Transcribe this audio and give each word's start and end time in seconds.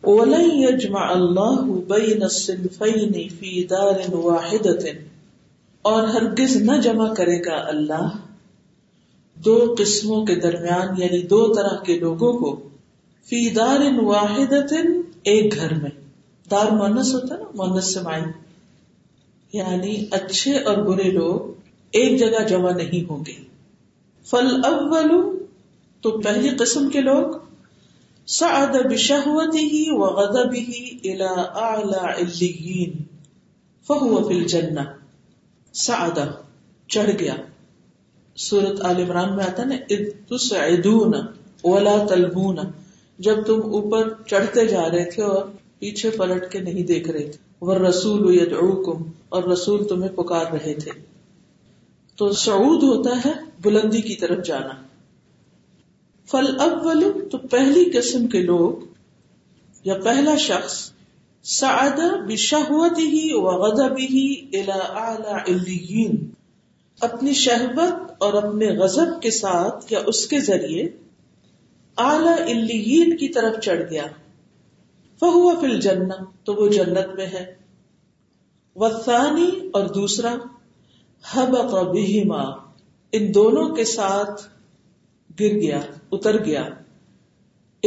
اور 0.00 0.32
ہرگز 6.14 6.56
نہ 6.62 6.80
جمع 6.82 7.12
کرے 7.16 7.38
گا 7.44 7.54
اللہ 7.72 8.08
دو 9.44 9.56
قسموں 9.78 10.24
کے 10.26 10.34
درمیان 10.40 11.00
یعنی 11.02 11.20
دو 11.32 11.42
طرح 11.54 11.76
کے 11.86 11.98
لوگوں 11.98 12.32
کو 12.38 12.54
فی 13.28 13.48
دار 13.58 13.80
واحد 14.04 14.52
ایک 14.72 15.54
گھر 15.56 15.74
میں 15.82 15.90
دار 16.50 16.70
مونس 16.76 17.14
ہوتا 17.14 17.36
نا 17.36 17.44
مونس 17.62 17.96
مائن 18.04 18.24
یعنی 19.52 19.94
اچھے 20.18 20.58
اور 20.68 20.76
برے 20.86 21.10
لوگ 21.10 21.50
ایک 21.98 22.18
جگہ 22.20 22.42
جمع 22.48 22.70
نہیں 22.76 23.08
ہوں 23.10 23.24
گے 23.26 23.34
فل 24.30 24.48
اب 24.70 24.94
تو 26.02 26.10
پہلی 26.20 26.48
قسم 26.58 26.88
کے 26.90 27.00
لوگ 27.00 27.34
سعد 28.36 28.74
بشهوته 28.88 29.70
وغضبه 30.00 30.68
الى 31.10 31.36
اعلى 31.66 32.00
علیین 32.12 32.92
فهو 33.90 34.08
في 34.26 34.34
الجنہ 34.38 34.82
سعد 35.84 36.18
چڑھ 36.96 37.12
گیا 37.20 37.36
سورت 38.46 38.84
آل 38.88 38.98
عمران 39.04 39.32
میں 39.38 39.44
آتا 39.44 39.64
نا 39.70 39.76
اذ 39.96 40.02
تسعدون 40.32 41.14
ولا 41.70 41.94
تلبون 42.10 42.60
جب 43.26 43.40
تم 43.50 43.60
اوپر 43.78 44.10
چڑھتے 44.32 44.64
جا 44.72 44.82
رہے 44.96 45.08
تھے 45.14 45.22
اور 45.32 45.42
پیچھے 45.84 46.10
پلٹ 46.18 46.44
کے 46.56 46.60
نہیں 46.68 46.86
دیکھ 46.92 47.08
رہے 47.10 47.24
تھے 47.32 47.40
والرسول 47.70 48.34
يدعوكم 48.34 49.02
اور 49.38 49.42
رسول 49.54 49.86
تمہیں 49.94 50.12
پکار 50.20 50.52
رہے 50.58 50.74
تھے 50.84 50.98
تو 52.20 52.30
سعود 52.46 52.82
ہوتا 52.92 53.18
ہے 53.24 53.32
بلندی 53.68 54.00
کی 54.10 54.14
طرف 54.26 54.44
جانا 54.52 54.76
فل 56.32 56.48
اول 56.62 57.04
تو 57.32 57.38
پہلی 57.52 57.84
قسم 57.96 58.26
کے 58.32 58.40
لوگ 58.52 58.80
یا 59.90 59.94
پہلا 60.06 60.34
شخص 60.48 60.74
سعد 61.52 62.00
بشہوت 62.26 62.98
ہی 63.12 63.22
و 63.36 63.44
غضب 63.62 63.98
ہی 64.10 64.24
الى 64.58 64.80
اعلی 65.02 66.06
اپنی 67.08 67.32
شہوت 67.44 68.22
اور 68.26 68.34
اپنے 68.42 68.68
غضب 68.82 69.20
کے 69.22 69.30
ساتھ 69.36 69.92
یا 69.92 70.00
اس 70.12 70.26
کے 70.34 70.40
ذریعے 70.50 70.84
اعلی 72.08 72.34
علیین 72.56 73.16
کی 73.22 73.28
طرف 73.38 73.58
چڑھ 73.68 73.82
گیا 73.90 74.06
فہو 75.20 75.48
فی 75.60 75.66
الجنہ 75.72 76.20
تو 76.44 76.54
وہ 76.60 76.68
جنت 76.76 77.14
میں 77.22 77.26
ہے 77.38 77.44
والثانی 78.84 79.50
اور 79.78 79.86
دوسرا 79.96 80.34
حبط 81.32 81.74
بهما 81.96 83.18
ان 83.20 83.32
دونوں 83.40 83.68
کے 83.80 83.84
ساتھ 83.96 84.48
گر 85.40 85.54
گیا 85.62 85.78
اتر 86.12 86.36
گیا 86.46 86.62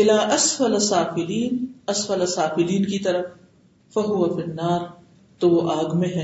الا 0.02 0.18
اسفل 0.36 0.74
اسفل 0.76 0.80
سافلین 0.90 1.54
سافلین 2.34 2.86
کی 2.92 3.00
طرف 3.08 3.26
فہو 3.94 4.28
فنار 4.36 4.82
تو 5.40 5.50
وہ 5.54 5.62
آگ 5.78 5.96
میں 6.00 6.10
ہے 6.16 6.24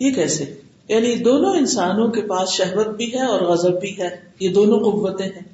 یہ 0.00 0.10
کیسے 0.18 0.44
یعنی 0.88 1.14
دونوں 1.28 1.54
انسانوں 1.60 2.06
کے 2.16 2.22
پاس 2.28 2.50
شہوت 2.58 2.88
بھی 2.96 3.12
ہے 3.14 3.26
اور 3.30 3.40
غزب 3.52 3.80
بھی 3.80 3.92
ہے 3.98 4.08
یہ 4.40 4.52
دونوں 4.58 4.78
قوتیں 4.84 5.26
ہیں 5.26 5.44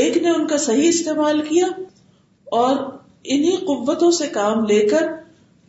ایک 0.00 0.16
نے 0.22 0.30
ان 0.34 0.46
کا 0.46 0.58
صحیح 0.66 0.88
استعمال 0.88 1.40
کیا 1.48 1.66
اور 2.60 2.76
انہی 3.34 3.56
قوتوں 3.66 4.10
سے 4.20 4.26
کام 4.38 4.64
لے 4.70 4.80
کر 4.88 5.06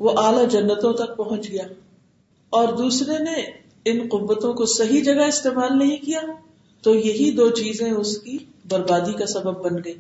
وہ 0.06 0.12
اعلی 0.24 0.46
جنتوں 0.58 0.94
تک 1.04 1.16
پہنچ 1.18 1.50
گیا 1.52 1.64
اور 2.58 2.74
دوسرے 2.82 3.18
نے 3.24 3.36
ان 3.92 4.08
قوتوں 4.12 4.54
کو 4.62 4.66
صحیح 4.76 5.04
جگہ 5.04 5.28
استعمال 5.34 5.78
نہیں 5.78 5.98
کیا 6.06 6.22
تو 6.84 6.94
یہی 6.96 7.30
دو 7.38 7.50
چیزیں 7.60 7.90
اس 7.92 8.18
کی 8.24 8.38
بربادی 8.72 9.14
کا 9.20 9.26
سبب 9.34 9.64
بن 9.66 9.78
گئی 9.86 9.94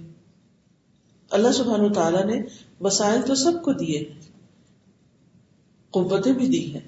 اللہ 1.37 1.51
سبحان 1.55 1.81
و 1.85 1.91
تعالیٰ 1.93 2.25
نے 2.25 2.41
وسائل 2.87 3.21
تو 3.27 3.35
سب 3.45 3.61
کو 3.63 3.71
دیے 3.83 3.97
ہیں 3.99 4.25
قوتیں 5.97 6.31
بھی 6.39 6.47
دی 6.47 6.61
ہیں 6.73 6.81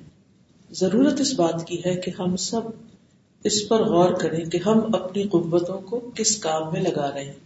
ضرورت 0.79 1.19
اس 1.21 1.33
بات 1.39 1.65
کی 1.67 1.79
ہے 1.85 1.95
کہ 2.05 2.11
ہم 2.19 2.35
سب 2.49 2.61
اس 3.49 3.57
پر 3.69 3.83
غور 3.91 4.09
کریں 4.21 4.43
کہ 4.53 4.57
ہم 4.65 4.79
اپنی 4.95 5.23
قوتوں 5.33 5.79
کو 5.89 5.99
کس 6.15 6.35
کام 6.47 6.71
میں 6.71 6.81
لگا 6.81 7.09
رہے 7.13 7.23
ہیں 7.25 7.39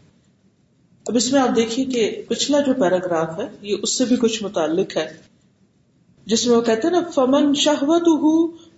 اب 1.12 1.16
اس 1.18 1.32
میں 1.32 1.40
آپ 1.42 1.56
دیکھیے 1.56 1.86
کہ 1.94 2.04
پچھلا 2.28 2.60
جو 2.68 2.74
پیراگراف 2.82 3.38
ہے 3.40 3.48
یہ 3.70 3.78
اس 3.88 3.98
سے 3.98 4.06
بھی 4.12 4.16
کچھ 4.22 4.44
متعلق 4.44 4.96
ہے 4.98 5.08
جس 6.34 6.46
میں 6.48 6.56
وہ 6.56 6.62
کہتے 6.70 6.88
ہیں 6.88 6.94
نا 6.96 7.02
فمن 7.16 7.54
شہوت 7.64 8.08
ہوں 8.24 8.48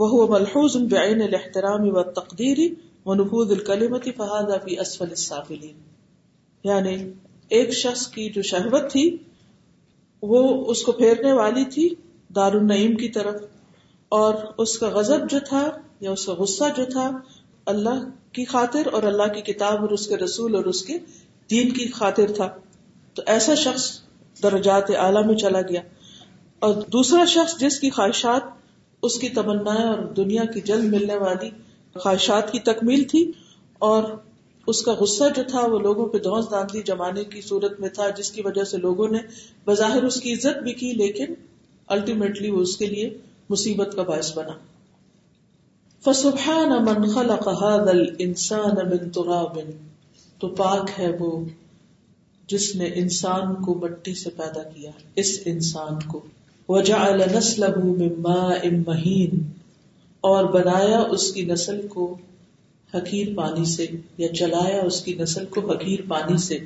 وہ 0.00 0.26
ملحوظ 0.32 0.74
بعین 0.90 1.22
الاحترام 1.22 1.82
و 1.82 2.02
تقدیری 2.18 2.66
و 3.08 3.12
ابھی 3.12 4.78
اسفل 4.84 5.08
السافلین 5.16 5.74
یعنی 6.68 6.94
ایک 7.56 7.70
شخص 7.80 8.06
کی 8.14 8.28
جو 8.36 8.42
شہبت 8.50 8.90
تھی 8.92 9.02
وہ 10.30 10.40
اس 10.74 10.82
کو 10.86 10.92
پھیرنے 11.00 11.32
والی 11.40 11.64
تھی 11.74 11.84
دار 12.36 12.52
النعیم 12.60 12.94
کی 13.02 13.08
طرف 13.18 13.42
اور 14.20 14.34
اس 14.64 14.78
کا 14.84 14.88
غزب 14.96 15.28
جو 15.34 15.38
تھا 15.48 15.62
یا 16.06 16.10
اس 16.18 16.24
کا 16.30 16.34
غصہ 16.40 16.70
جو 16.76 16.84
تھا 16.96 17.08
اللہ 17.74 18.00
کی 18.38 18.44
خاطر 18.54 18.88
اور 18.94 19.02
اللہ 19.12 19.32
کی 19.34 19.40
کتاب 19.52 19.82
اور 19.82 19.90
اس 19.98 20.06
کے 20.12 20.16
رسول 20.24 20.56
اور 20.60 20.70
اس 20.72 20.82
کے 20.90 20.96
دین 21.50 21.72
کی 21.80 21.88
خاطر 22.00 22.32
تھا 22.40 22.48
تو 23.18 23.22
ایسا 23.36 23.54
شخص 23.66 23.90
درجات 24.42 24.90
اعلیٰ 25.08 25.24
میں 25.30 25.36
چلا 25.46 25.60
گیا 25.72 25.80
اور 26.66 26.82
دوسرا 26.98 27.24
شخص 27.38 27.58
جس 27.66 27.78
کی 27.84 27.90
خواہشات 27.98 28.50
اس 29.06 29.18
کی 29.20 29.28
تمنا 29.36 29.74
اور 29.90 29.98
دنیا 30.16 30.44
کی 30.54 30.60
جلد 30.70 30.92
ملنے 30.94 31.16
والی 31.20 31.48
خواہشات 31.98 32.50
کی 32.52 32.58
تکمیل 32.70 33.04
تھی 33.12 33.22
اور 33.90 34.02
اس 34.72 34.82
کا 34.88 34.92
غصہ 35.00 35.24
جو 35.36 35.42
تھا 35.50 35.64
وہ 35.74 35.78
لوگوں 35.86 36.06
پہ 36.14 36.80
جمانے 36.90 37.22
کی 37.32 37.40
صورت 37.46 37.78
میں 37.84 37.88
تھا 37.98 38.08
جس 38.18 38.30
کی 38.32 38.42
وجہ 38.44 38.64
سے 38.72 38.76
لوگوں 38.82 39.08
نے 39.14 39.20
بظاہر 39.70 40.02
اس 40.10 40.20
کی 40.24 40.32
عزت 40.34 40.62
بھی 40.66 40.72
کی 40.82 40.92
لیکن 41.02 41.32
الٹیمیٹلی 41.96 42.50
وہ 42.56 42.60
اس 42.66 42.76
کے 42.82 42.86
لیے 42.94 43.08
مصیبت 43.54 43.96
کا 43.96 44.02
باعث 44.10 44.32
بنا 44.38 44.58
فسبحان 46.08 46.76
من 46.88 47.08
خلق 47.14 47.48
هذا 47.62 47.90
الانسان 47.96 48.82
من 48.92 49.10
تراب 49.18 49.58
تو 50.44 50.48
پاک 50.60 50.94
ہے 50.98 51.10
وہ 51.22 51.32
جس 52.54 52.70
نے 52.82 52.90
انسان 53.04 53.54
کو 53.64 53.74
مٹی 53.82 54.14
سے 54.24 54.30
پیدا 54.42 54.62
کیا 54.68 54.90
اس 55.24 55.32
انسان 55.54 55.98
کو 56.12 56.22
وجا 56.70 57.04
نسل 57.30 57.64
مہین 58.88 59.38
اور 60.28 60.44
بنایا 60.56 60.98
اس 61.16 61.24
کی 61.36 61.42
نسل 61.46 61.80
کو 61.94 62.04
حقیر 62.94 63.32
پانی 63.38 63.64
سے 63.70 63.86
یا 64.22 64.28
چلایا 64.40 64.82
اس 64.90 65.00
کی 65.06 65.14
نسل 65.20 65.46
کو 65.56 65.64
حقیر 65.70 66.04
پانی 66.12 66.36
سے 66.44 66.58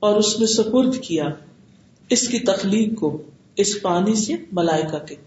اور 0.00 0.16
اس 0.22 0.38
نے 0.40 0.46
سپرد 0.56 0.98
کیا 1.08 1.28
اس 2.18 2.28
کی 2.34 2.38
تخلیق 2.52 2.98
کو 3.04 3.12
اس 3.64 3.76
پانی 3.82 4.14
سے 4.26 4.40
ملائکا 4.62 4.98
کے 5.10 5.20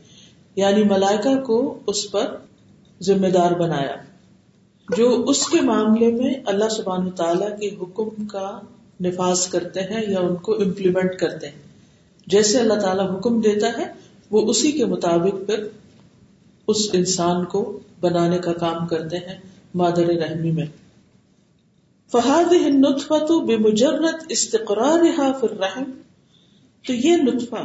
یعنی 0.63 0.83
ملائکا 0.93 1.35
کو 1.51 1.59
اس 1.93 2.05
پر 2.11 2.35
ذمہ 3.11 3.33
دار 3.39 3.59
بنایا 3.65 3.95
جو 4.97 5.07
اس 5.31 5.39
کے 5.47 5.59
معاملے 5.65 6.07
میں 6.11 6.33
اللہ 6.51 6.69
سبحان 6.75 7.09
تعالیٰ 7.17 7.49
کے 7.59 7.67
حکم 7.81 8.25
کا 8.27 8.45
نفاذ 9.05 9.45
کرتے 9.55 9.79
ہیں 9.89 10.01
یا 10.11 10.19
ان 10.27 10.35
کو 10.47 10.53
امپلیمنٹ 10.61 11.15
کرتے 11.19 11.47
ہیں 11.49 12.27
جیسے 12.33 12.59
اللہ 12.59 12.79
تعالیٰ 12.85 13.05
حکم 13.15 13.39
دیتا 13.41 13.67
ہے 13.77 13.85
وہ 14.31 14.41
اسی 14.49 14.71
کے 14.77 14.85
مطابق 14.95 15.45
پھر 15.47 15.63
اس 16.73 16.81
انسان 17.01 17.43
کو 17.53 17.61
بنانے 18.01 18.37
کا 18.47 18.53
کام 18.65 18.87
کرتے 18.93 19.17
ہیں 19.27 19.37
مادر 19.83 20.09
رحمی 20.23 20.51
میں 20.59 20.65
فہاد 22.11 22.53
ہند 22.67 22.85
تو 23.27 23.39
بے 23.45 23.57
مجرت 23.69 24.23
استقرار 24.37 25.03
رحم 25.61 25.89
تو 26.87 26.93
یہ 26.93 27.21
نطفہ 27.27 27.63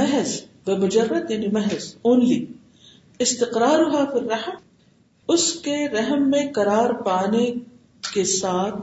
محض 0.00 0.40
بے 0.66 0.76
مجرت 0.84 1.30
یعنی 1.30 1.46
محض 1.58 1.94
اونلی 2.10 2.44
استقرار 3.26 3.84
حاف 3.94 4.14
رحم 4.30 4.58
اس 5.32 5.42
کے 5.64 5.74
رحم 5.92 6.22
میں 6.30 6.46
قرار 6.54 6.92
پانے 7.08 7.44
کے 8.14 8.22
ساتھ 8.30 8.78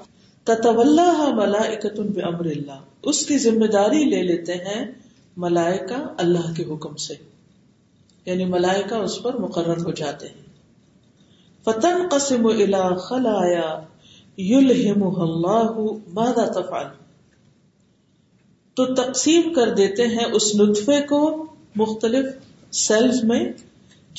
تتولا 0.49 1.07
ملا 1.39 1.63
اکتن 1.71 2.11
امر 2.27 2.45
اللہ 2.51 3.07
اس 3.11 3.25
کی 3.31 3.37
ذمہ 3.45 3.65
داری 3.73 4.03
لے 4.13 4.21
لیتے 4.27 4.53
ہیں 4.67 4.79
ملائکہ 5.45 5.97
اللہ 6.25 6.51
کے 6.57 6.63
حکم 6.69 6.95
سے 7.07 7.13
یعنی 8.29 8.45
ملائکہ 8.53 9.01
اس 9.07 9.17
پر 9.23 9.39
مقرر 9.47 9.83
ہو 9.87 9.91
جاتے 10.03 10.27
ہیں 10.35 10.45
فتن 11.65 12.07
قسم 12.15 12.45
الا 12.53 12.83
خلایا 13.09 13.67
یل 14.53 14.71
ہم 14.85 15.83
مادہ 16.19 16.47
تفال 16.59 16.87
تو 18.79 18.85
تقسیم 19.03 19.53
کر 19.53 19.73
دیتے 19.81 20.07
ہیں 20.17 20.31
اس 20.39 20.51
نطفے 20.59 21.01
کو 21.13 21.19
مختلف 21.83 22.31
سیلز 22.87 23.23
میں 23.31 23.43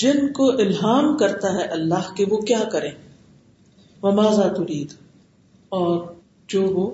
جن 0.02 0.26
کو 0.32 0.48
الحام 0.62 1.16
کرتا 1.20 1.52
ہے 1.54 1.62
اللہ 1.76 2.10
کہ 2.16 2.24
وہ 2.30 2.36
کیا 2.50 2.58
کریں 2.72 2.90
اور 5.78 5.96
جو 6.52 6.60
وہ 6.74 6.84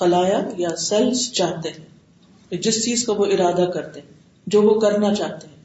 خلایا 0.00 0.40
یا 0.62 0.70
چاہتے 1.38 1.68
ہیں 1.78 2.58
جس 2.66 2.82
چیز 2.84 3.04
کا 3.06 3.12
وہ 3.20 3.26
ارادہ 3.36 3.64
کرتے 3.74 4.00
ہیں 4.00 4.50
جو 4.54 4.62
وہ 4.62 4.74
کرنا 4.80 5.14
چاہتے 5.20 5.46
ہیں 5.48 5.60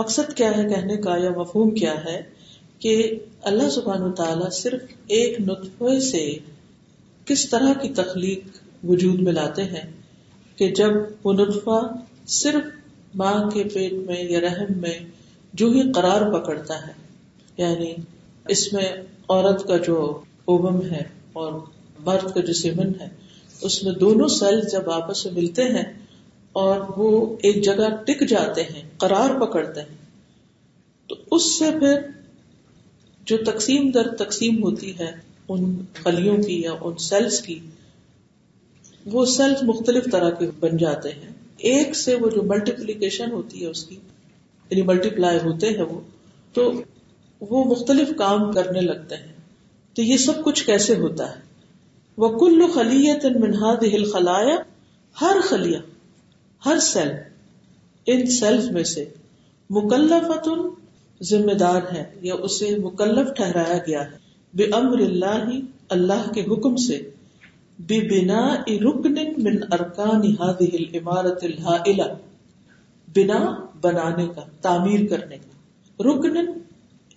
مقصد 0.00 0.34
کیا 0.40 0.50
ہے 0.56 0.68
کہنے 0.74 0.96
کا 1.06 1.16
یا 1.24 1.30
مفہوم 1.36 1.70
کیا 1.78 1.94
ہے 2.04 2.20
کہ 2.86 2.94
اللہ 3.52 3.70
سبحان 3.78 4.02
و 4.02 4.12
تعالیٰ 4.22 4.50
صرف 4.62 4.92
ایک 5.18 5.40
نتفے 5.48 5.98
سے 6.10 6.24
کس 7.30 7.48
طرح 7.54 7.72
کی 7.82 7.88
تخلیق 8.02 8.60
وجود 8.90 9.20
میں 9.28 9.32
لاتے 9.40 9.64
ہیں 9.74 9.86
کہ 10.58 10.68
جب 10.82 10.96
وہ 11.26 11.32
نتفا 11.42 11.80
صرف 12.42 12.68
ماں 13.22 13.36
کے 13.50 13.62
پیٹ 13.74 13.92
میں 14.06 14.22
یا 14.34 14.40
رحم 14.48 14.78
میں 14.86 14.98
جو 15.60 15.68
ہی 15.72 15.82
قرار 15.94 16.30
پکڑتا 16.32 16.74
ہے 16.86 16.92
یعنی 17.58 17.92
اس 18.54 18.72
میں 18.72 18.88
عورت 19.30 19.66
کا 19.68 19.76
جو 19.86 19.94
اوبم 20.52 20.80
ہے 20.90 21.02
اور 21.42 21.60
کا 22.34 22.40
جو 22.46 22.52
سیمن 22.54 22.92
ہے 23.00 23.08
اس 23.68 23.82
میں 23.84 23.92
دونوں 24.00 24.26
سیل 24.38 24.60
جب 24.72 24.90
آپس 24.90 25.24
میں 25.26 25.32
ملتے 25.34 25.62
ہیں 25.76 25.82
اور 26.64 26.80
وہ 26.96 27.08
ایک 27.48 27.62
جگہ 27.64 27.88
ٹک 28.06 28.22
جاتے 28.28 28.62
ہیں 28.70 28.82
کرار 29.00 29.38
پکڑتے 29.40 29.80
ہیں 29.88 29.96
تو 31.08 31.16
اس 31.36 31.48
سے 31.58 31.70
پھر 31.78 31.98
جو 33.30 33.36
تقسیم 33.50 33.90
در 33.94 34.08
تقسیم 34.24 34.62
ہوتی 34.62 34.92
ہے 34.98 35.10
ان 35.54 35.74
فلیوں 36.02 36.36
کی 36.42 36.60
یا 36.62 36.72
ان 36.84 36.96
سیلس 37.08 37.40
کی 37.46 37.58
وہ 39.12 39.24
سیلس 39.36 39.62
مختلف 39.72 40.10
طرح 40.12 40.30
کے 40.38 40.46
بن 40.60 40.76
جاتے 40.76 41.12
ہیں 41.22 41.32
ایک 41.72 41.96
سے 41.96 42.14
وہ 42.22 42.30
جو 42.30 42.42
ملٹیپلیکیشن 42.54 43.32
ہوتی 43.32 43.62
ہے 43.62 43.66
اس 43.70 43.84
کی 43.86 43.98
یعنی 44.70 44.82
ملٹی 44.88 45.10
پلائی 45.16 45.38
ہوتے 45.44 45.68
ہیں 45.76 45.84
وہ 45.90 46.00
تو 46.54 46.70
وہ 47.50 47.64
مختلف 47.70 48.08
کام 48.18 48.50
کرنے 48.52 48.80
لگتے 48.80 49.16
ہیں 49.16 49.32
تو 49.96 50.02
یہ 50.02 50.16
سب 50.24 50.42
کچھ 50.44 50.64
کیسے 50.66 50.94
ہوتا 51.02 51.28
ہے 51.34 51.46
وہ 52.24 52.66
خلیت 52.74 53.24
ان 53.24 54.04
خلایا 54.12 54.56
ہر 55.20 55.36
ہر 56.66 56.78
سیل 56.92 57.16
میں 58.72 58.82
سے 58.92 59.04
مکلفت 59.78 60.48
ذمہ 61.30 61.52
دار 61.62 61.80
ہے 61.92 62.04
یا 62.28 62.34
اسے 62.48 62.74
مکلف 62.82 63.34
ٹھہرایا 63.36 63.76
گیا 63.86 64.02
ہے 64.10 64.16
بے 64.60 64.64
امر 64.80 65.00
اللہ 65.06 65.50
اللہ 65.98 66.30
کے 66.34 66.42
حکم 66.50 66.76
سے 66.86 67.00
بے 67.90 68.00
بنا 68.12 68.42
رکن 68.66 69.62
ارکان 69.78 70.30
عمارت 70.48 71.44
الہ 71.50 71.76
اللہ 71.84 72.16
بنا 73.16 73.42
بنانے 73.82 74.26
کا 74.34 74.42
تعمیر 74.64 75.06
کرنے 75.10 75.36
کا 75.44 76.04
رکن 76.08 76.36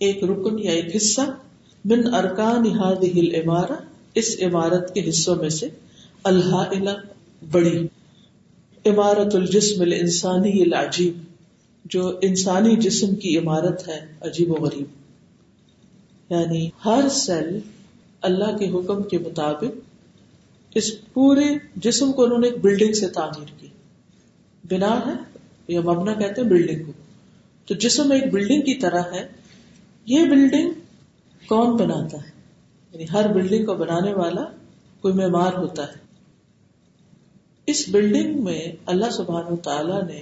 ایک 0.06 0.22
رکن 0.30 0.58
یا 0.58 0.72
ایک 0.78 0.94
حصہ 0.96 1.20
من 1.92 2.14
ارکان 2.14 2.64
اس 4.20 4.34
عمارت 4.46 4.92
کے 4.94 5.08
حصوں 5.08 5.36
میں 5.42 5.48
سے 5.58 5.66
اللہ 6.30 6.90
بڑی 7.52 7.76
عمارت 8.90 9.34
الجسم 9.34 10.42
جو 11.94 12.06
انسانی 12.28 12.74
جسم 12.86 13.14
کی 13.24 13.36
عمارت 13.38 13.86
ہے 13.88 13.98
عجیب 14.28 14.50
و 14.52 14.62
غریب 14.64 16.32
یعنی 16.34 16.68
ہر 16.84 17.08
سیل 17.20 17.58
اللہ 18.30 18.56
کے 18.58 18.68
حکم 18.76 19.02
کے 19.12 19.18
مطابق 19.26 20.74
اس 20.80 20.90
پورے 21.12 21.46
جسم 21.86 22.12
کو 22.18 22.24
انہوں 22.24 22.38
نے 22.38 22.48
ایک 22.48 22.58
بلڈنگ 22.66 22.92
سے 23.02 23.08
تعمیر 23.20 23.52
کی 23.60 23.66
بنا 24.70 24.92
ہے 25.06 25.14
یا 25.72 25.80
مبنا 25.88 26.12
کہتے 26.20 26.40
ہیں 26.40 26.48
بلڈنگ 26.48 26.84
کو 26.86 26.92
تو 27.66 27.74
جسم 27.84 28.10
ایک 28.16 28.30
بلڈنگ 28.32 28.62
کی 28.70 28.74
طرح 28.84 29.10
ہے 29.14 29.26
یہ 30.12 30.24
بلڈنگ 30.30 31.48
کون 31.48 31.76
بناتا 31.80 32.22
ہے 32.24 32.30
یعنی 32.92 33.04
ہر 33.12 33.32
بلڈنگ 33.36 33.64
کو 33.66 33.74
بنانے 33.84 34.12
والا 34.20 34.44
کوئی 35.04 35.14
معمار 35.20 35.52
ہوتا 35.60 35.86
ہے 35.92 36.00
اس 37.72 37.84
بلڈنگ 37.96 38.42
میں 38.44 38.60
اللہ 38.94 39.10
سبحان 39.16 39.52
و 39.52 39.56
تعالی 39.68 40.00
نے 40.12 40.20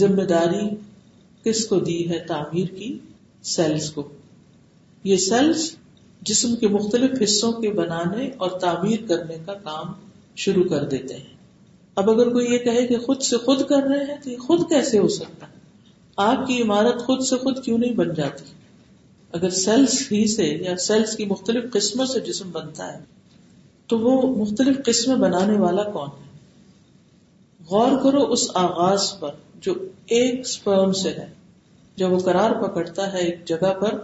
ذمہ 0.00 0.26
داری 0.32 0.64
کس 1.44 1.64
کو 1.72 1.78
دی 1.88 1.98
ہے 2.10 2.18
تعمیر 2.32 2.74
کی 2.78 2.90
سیلس 3.54 3.90
کو 3.98 4.06
یہ 5.10 5.16
سیلس 5.28 5.66
جسم 6.30 6.54
کے 6.60 6.68
مختلف 6.76 7.20
حصوں 7.24 7.52
کے 7.62 7.70
بنانے 7.80 8.28
اور 8.44 8.58
تعمیر 8.66 9.06
کرنے 9.08 9.36
کا 9.46 9.54
کام 9.70 9.92
شروع 10.44 10.64
کر 10.74 10.86
دیتے 10.94 11.16
ہیں 11.20 11.34
اب 12.00 12.08
اگر 12.10 12.28
کوئی 12.32 12.46
یہ 12.52 12.58
کہے 12.64 12.86
کہ 12.86 12.96
خود 13.04 13.20
سے 13.26 13.36
خود 13.44 13.62
کر 13.68 13.82
رہے 13.90 14.04
ہیں 14.08 14.16
تو 14.22 14.30
یہ 14.30 14.38
خود 14.48 14.68
کیسے 14.68 14.98
ہو 15.04 15.08
سکتا 15.12 15.46
ہے 15.46 15.54
آپ 16.30 16.46
کی 16.46 16.60
عمارت 16.62 17.00
خود 17.06 17.22
سے 17.28 17.36
خود 17.44 17.62
کیوں 17.64 17.76
نہیں 17.78 17.92
بن 18.00 18.12
جاتی 18.16 18.44
اگر 19.38 19.50
سیلس 19.60 19.94
ہی 20.10 20.26
سے 20.34 20.44
یا 20.66 20.76
سیلس 20.88 21.16
کی 21.16 21.24
مختلف 21.32 21.70
قسموں 21.72 22.06
سے 22.12 22.20
جسم 22.28 22.50
بنتا 22.58 22.92
ہے 22.92 22.98
تو 23.92 23.98
وہ 24.04 24.14
مختلف 24.44 24.84
قسم 24.86 25.18
بنانے 25.20 25.56
والا 25.64 25.82
کون 25.96 26.08
ہے 26.20 26.24
غور 27.70 27.96
کرو 28.02 28.24
اس 28.32 28.46
آغاز 28.66 29.10
پر 29.20 29.34
جو 29.68 29.74
ایک 30.18 30.46
سپرم 30.54 30.92
سے 31.02 31.12
ہے 31.18 31.26
جب 32.02 32.12
وہ 32.12 32.18
قرار 32.28 32.54
پکڑتا 32.62 33.12
ہے 33.12 33.20
ایک 33.28 33.44
جگہ 33.52 33.72
پر 33.80 33.98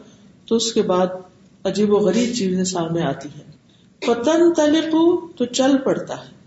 تو 0.49 0.56
اس 0.62 0.73
کے 0.79 0.83
بعد 0.94 1.17
عجیب 1.70 1.93
و 1.94 1.99
غریب 2.08 2.34
چیزیں 2.39 2.65
سامنے 2.77 3.03
آتی 3.15 3.29
ہے 3.39 3.43
پتن 4.06 4.53
تلے 4.61 4.81
تو 5.39 5.44
چل 5.44 5.77
پڑتا 5.84 6.22
ہے 6.25 6.41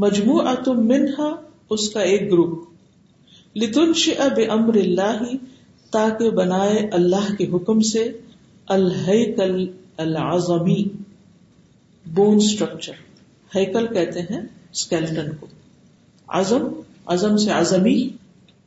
منہا 0.00 1.28
اس 1.74 1.88
کا 1.90 2.00
ایک 2.12 2.30
گروپ 2.30 3.56
لتن 3.62 3.92
اب 4.22 4.40
امر 4.50 4.74
اللہ 4.78 5.22
تاکہ 5.92 6.30
بنائے 6.38 6.78
اللہ 6.92 7.34
کے 7.38 7.46
حکم 7.52 7.80
سے 7.92 8.08
بون 12.14 12.36
اسٹرکچر 12.36 12.92
ہیکل 13.54 13.86
کہتے 13.94 14.20
ہیں 14.32 14.40
اسکیلٹن 14.72 15.34
کو 15.40 15.46
ازم 16.40 16.66
ازم 17.14 17.36
سے 17.44 17.52
ازمی 17.52 17.96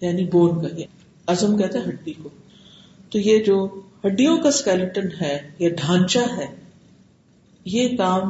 یعنی 0.02 0.26
بون 0.34 0.66
کہ 0.78 0.86
ازم 1.34 1.58
کہتے 1.58 1.78
ہیں 1.80 1.86
ہڈی 1.86 2.14
کو 2.24 2.30
تو 3.12 3.20
یہ 3.28 3.44
جو 3.44 3.58
ہڈیوں 4.06 4.38
کا 4.44 4.50
اسکیلٹن 4.50 5.08
ہے 5.22 5.38
یا 5.60 5.70
ڈھانچہ 5.78 6.26
ہے 6.38 6.46
یہ 7.76 7.96
کام 7.98 8.30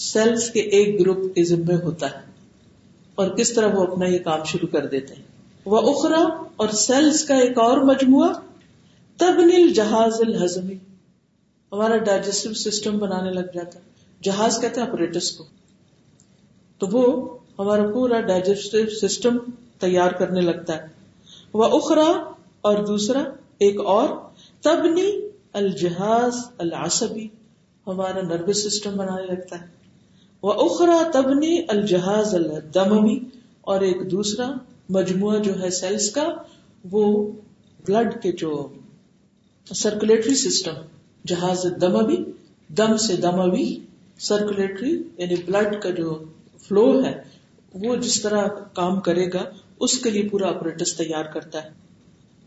سیلس 0.00 0.48
کے 0.50 0.60
ایک 0.76 0.98
گروپ 1.00 1.24
کے 1.34 1.42
ذمے 1.44 1.74
ہوتا 1.82 2.06
ہے 2.10 2.20
اور 3.22 3.30
کس 3.36 3.52
طرح 3.54 3.74
وہ 3.76 3.82
اپنا 3.86 4.06
یہ 4.08 4.18
کام 4.28 4.44
شروع 4.52 4.68
کر 4.72 4.86
دیتے 4.94 5.14
ہیں 5.14 5.22
وہ 5.72 5.80
اخرا 5.90 6.20
اور 6.62 6.68
سیلس 6.82 7.24
کا 7.28 7.34
ایک 7.40 7.58
اور 7.64 7.78
مجموعہ 7.92 8.28
جہاز 9.74 10.20
الحضمی 10.26 10.74
ہمارا 11.72 11.96
ڈائجسٹو 12.06 12.52
سسٹم 12.60 12.96
بنانے 12.98 13.32
لگ 13.32 13.52
جاتا 13.54 13.78
ہے 13.78 14.24
جہاز 14.28 14.58
کہتے 14.60 14.80
ہیں 14.80 15.06
کو 15.36 15.44
تو 16.78 16.86
وہ 16.92 17.04
ہمارا 17.58 17.82
پورا 17.92 18.20
ڈائجسٹو 18.32 18.78
سسٹم 19.02 19.36
تیار 19.84 20.12
کرنے 20.22 20.40
لگتا 20.48 20.76
ہے 20.76 20.88
وہ 21.60 21.64
اخرا 21.80 22.08
اور 22.68 22.82
دوسرا 22.86 23.22
ایک 23.66 23.80
اور 23.96 24.08
تبنی 24.68 25.10
الجہاز 25.62 26.40
العصبی 26.66 27.26
ہمارا 27.86 28.20
نروس 28.34 28.64
سسٹم 28.68 28.96
بنانے 28.96 29.26
لگتا 29.32 29.60
ہے 29.60 29.66
وہ 30.46 30.52
اخرا 30.62 30.94
تبنی 31.12 31.56
الجہاز 31.74 32.34
المبی 32.34 33.18
اور 33.72 33.80
ایک 33.88 34.00
دوسرا 34.10 34.48
مجموعہ 34.96 35.38
جو 35.42 35.52
ہے 35.60 35.68
سیلس 35.80 36.10
کا 36.14 36.24
وہ 36.92 37.04
بلڈ 37.88 38.14
کے 38.22 38.32
جو 38.40 38.52
سرکولیٹری 39.82 40.34
سسٹم 40.40 40.80
جہاز 41.32 41.66
دم 41.80 41.96
ابھی 41.96 42.16
دم 42.78 42.96
سے 43.04 43.16
دم 43.26 43.40
سرکولیٹری 44.28 44.90
یعنی 45.18 45.34
بلڈ 45.46 45.80
کا 45.82 45.90
جو 46.00 46.18
فلو 46.66 46.86
ہے 47.04 47.12
وہ 47.84 47.94
جس 48.06 48.20
طرح 48.22 48.46
کام 48.80 48.98
کرے 49.08 49.26
گا 49.34 49.44
اس 49.86 49.96
کے 50.02 50.10
لیے 50.16 50.28
پورا 50.30 50.48
آپریٹس 50.48 50.96
تیار 50.96 51.30
کرتا 51.34 51.62
ہے 51.64 51.70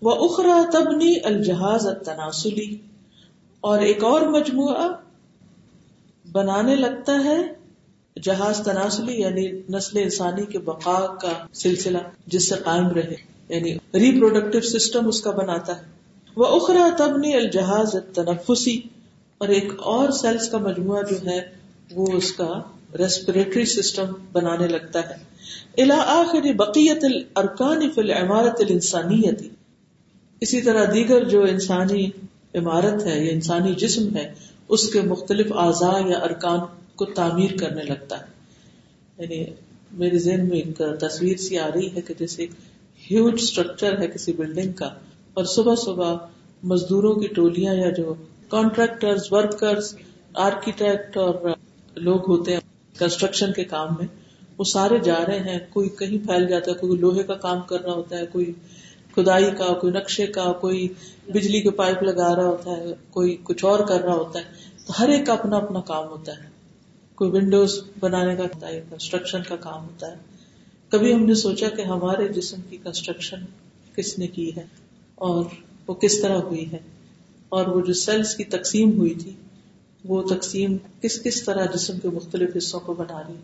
وہ 0.08 0.14
اخرا 0.30 0.62
تبنی 0.74 1.16
الجہاز 1.32 1.88
تناسلی 2.06 2.70
اور 3.70 3.80
ایک 3.90 4.04
اور 4.12 4.22
مجموعہ 4.38 4.88
بنانے 6.38 6.76
لگتا 6.86 7.24
ہے 7.26 7.42
جہاز 8.24 8.60
تناسلی 8.66 9.14
یعنی 9.22 9.46
نسل 9.70 9.98
انسانی 10.02 10.46
کے 10.52 10.60
بقا 10.68 11.00
کا 11.22 11.32
سلسلہ 11.62 11.98
جس 12.36 12.48
سے 12.50 12.56
قائم 12.66 12.88
رہے 12.98 13.16
یعنی 13.50 13.74
ریپروڈکٹیو 14.04 14.62
سسٹم 14.68 15.08
اس 15.08 15.20
کا 15.22 15.32
بناتا 15.40 15.76
ہے 15.80 16.34
وہ 16.38 16.46
اخرا 16.60 16.88
تبنی 16.98 17.34
الجہاز 17.36 17.96
تنفسی 18.16 18.80
اور 19.40 19.50
ایک 19.58 19.72
اور 19.96 20.12
سیلس 20.22 20.48
کا 20.50 20.58
مجموعہ 20.68 21.02
جو 21.10 21.16
ہے 21.26 21.40
وہ 21.96 22.08
اس 22.18 22.32
کا 22.38 22.48
ریسپریٹری 23.00 23.66
سسٹم 23.74 24.14
بنانے 24.34 24.68
لگتا 24.68 25.00
ہے 25.10 26.54
بقیت 26.64 27.04
الرکان 27.06 28.10
عمارت 28.22 28.62
السانی 28.70 29.22
اسی 30.42 30.62
طرح 30.62 30.86
دیگر 30.94 31.24
جو 31.30 31.42
انسانی 31.56 32.06
عمارت 32.60 33.06
ہے 33.06 33.24
یا 33.24 33.32
انسانی 33.34 33.74
جسم 33.86 34.16
ہے 34.16 34.32
اس 34.78 34.88
کے 34.94 35.02
مختلف 35.12 35.52
اعضاء 35.66 35.98
یا 36.08 36.18
ارکان 36.30 36.60
کو 37.00 37.06
تعمیر 37.20 37.58
کرنے 37.60 37.84
لگتا 37.84 38.20
ہے 38.20 39.24
یعنی 39.24 39.44
میرے 40.02 40.18
ذہن 40.26 40.48
میں 40.50 40.58
ایک 40.58 40.82
تصویر 41.02 41.38
سی 41.48 41.58
آ 41.60 41.68
رہی 41.74 41.88
ہے 41.96 42.02
کہ 42.10 42.14
جیسے 42.20 42.46
ہیوج 43.10 43.34
اسٹرکچر 43.42 43.98
ہے 44.02 44.08
کسی 44.16 44.34
بلڈنگ 44.40 44.72
کا 44.82 44.86
اور 45.40 45.44
صبح 45.56 45.76
صبح 45.86 46.14
مزدوروں 46.72 47.14
کی 47.22 47.28
ٹولیاں 47.38 47.74
یا 47.76 47.90
جو 47.98 48.14
کانٹریکٹر 48.50 49.86
آرکیٹیکٹ 50.46 51.18
اور 51.24 51.34
لوگ 52.06 52.28
ہوتے 52.30 52.54
ہیں 52.54 52.62
کنسٹرکشن 53.00 53.54
کے 53.58 53.64
کام 53.74 53.94
میں 54.00 54.08
وہ 54.58 54.64
سارے 54.72 54.98
جا 55.06 55.20
رہے 55.28 55.52
ہیں 55.52 55.60
کوئی 55.74 55.90
کہیں 56.02 56.18
پھیل 56.28 56.48
جاتا 56.48 56.72
ہے 56.72 56.76
کوئی 56.80 56.98
لوہے 57.00 57.24
کا 57.30 57.36
کام 57.46 57.62
کر 57.70 57.82
رہا 57.86 57.94
ہوتا 58.00 58.18
ہے 58.18 58.26
کوئی 58.34 58.52
کھدائی 59.14 59.50
کا 59.62 59.74
کوئی 59.84 59.94
نقشے 59.94 60.26
کا 60.38 60.52
کوئی 60.64 60.88
بجلی 61.38 61.62
کے 61.68 61.72
پائپ 61.80 62.04
لگا 62.10 62.36
رہا 62.40 62.48
ہوتا 62.48 62.78
ہے 62.82 62.94
کوئی 63.18 63.36
کچھ 63.52 63.64
اور 63.72 63.86
کر 63.94 64.02
رہا 64.08 64.14
ہوتا 64.24 64.40
ہے 64.46 64.84
تو 64.88 64.94
ہر 65.00 65.14
ایک 65.16 65.26
کا 65.28 65.34
اپنا 65.34 65.58
اپنا 65.66 65.82
کام 65.94 66.08
ہوتا 66.16 66.38
ہے 66.42 66.54
کوئی 67.20 67.30
ونڈوز 67.34 67.74
بنانے 68.00 68.36
کا 68.36 68.46
کنسٹرکشن 68.62 69.44
کا 69.48 69.56
کام 69.66 69.84
ہوتا 69.86 70.08
ہے 70.12 70.44
کبھی 70.92 71.14
ہم 71.14 71.26
نے 71.26 71.34
سوچا 71.42 71.70
کہ 71.76 71.82
ہمارے 71.92 72.28
جسم 72.38 72.62
کی 72.70 72.78
کنسٹرکشن 72.84 73.46
کس 73.96 74.18
نے 74.20 74.28
کی 74.38 74.50
ہے 74.56 74.64
اور 75.30 75.44
وہ 75.88 75.94
کس 76.02 76.20
طرح 76.22 76.40
ہوئی 76.50 76.66
ہے 76.72 76.80
اور 77.58 77.68
وہ 77.76 77.82
جو 77.90 77.94
سیلس 78.02 78.36
کی 78.38 78.44
تقسیم 78.58 78.98
ہوئی 78.98 79.14
تھی 79.24 79.32
وہ 80.12 80.22
تقسیم 80.36 80.76
کس 81.02 81.20
کس 81.24 81.42
طرح 81.44 81.66
جسم 81.76 82.00
کے 82.02 82.10
مختلف 82.18 82.56
حصوں 82.58 82.80
کو 82.90 82.94
بنا 83.04 83.22
رہی 83.22 83.36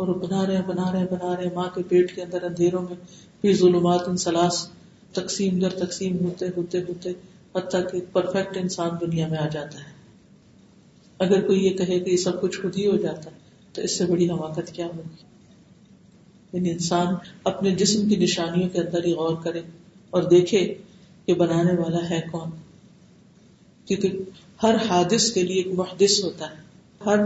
اور 0.00 0.08
وہ 0.08 0.14
بنا 0.26 0.46
رہے 0.46 0.62
بنا 0.70 0.90
رہے 0.92 1.06
بنا 1.14 1.34
رہے 1.36 1.50
ماں 1.56 1.68
کے 1.74 1.82
پیٹ 1.92 2.14
کے 2.14 2.22
اندر 2.22 2.42
اندھیروں 2.50 2.82
میں 2.88 2.96
بھی 3.40 3.54
ظلمات 3.62 4.08
ان 4.12 4.16
سلاس 4.26 4.62
تقسیم 5.20 5.58
در 5.66 5.76
تقسیم 5.86 6.18
ہوتے 6.24 6.46
ہوتے 6.56 6.82
ہوتے 6.88 7.12
حتیٰ 7.56 7.82
کہ 7.90 8.00
پرفیکٹ 8.12 8.56
انسان 8.62 8.96
دنیا 9.06 9.26
میں 9.34 9.38
آ 9.38 9.48
جاتا 9.58 9.86
ہے 9.86 9.91
اگر 11.24 11.40
کوئی 11.46 11.64
یہ 11.64 11.76
کہے 11.76 11.98
کہ 12.00 12.10
یہ 12.10 12.16
سب 12.16 12.40
کچھ 12.40 12.60
خود 12.62 12.76
ہی 12.78 12.86
ہو 12.86 12.96
جاتا 13.02 13.30
تو 13.72 13.82
اس 13.82 13.98
سے 13.98 14.06
بڑی 14.06 14.28
حماقت 14.30 14.72
کیا 14.74 14.86
ہوگی 14.94 15.26
یعنی 16.56 16.70
انسان 16.70 17.14
اپنے 17.50 17.70
جسم 17.82 18.08
کی 18.08 18.16
نشانیوں 18.22 18.68
کے 18.72 18.80
اندر 18.80 19.04
ہی 19.04 19.12
غور 19.20 19.36
کرے 19.44 19.60
اور 20.16 20.22
دیکھے 20.30 20.62
کہ 21.26 21.34
بنانے 21.42 21.72
والا 21.78 22.08
ہے 22.10 22.20
کون 22.30 22.50
کیونکہ 23.86 24.18
ہر 24.62 24.76
حادث 24.88 25.30
کے 25.34 25.42
لیے 25.42 25.62
ایک 25.62 25.72
محدث 25.78 26.22
ہوتا 26.24 26.50
ہے 26.50 27.06
ہر 27.06 27.20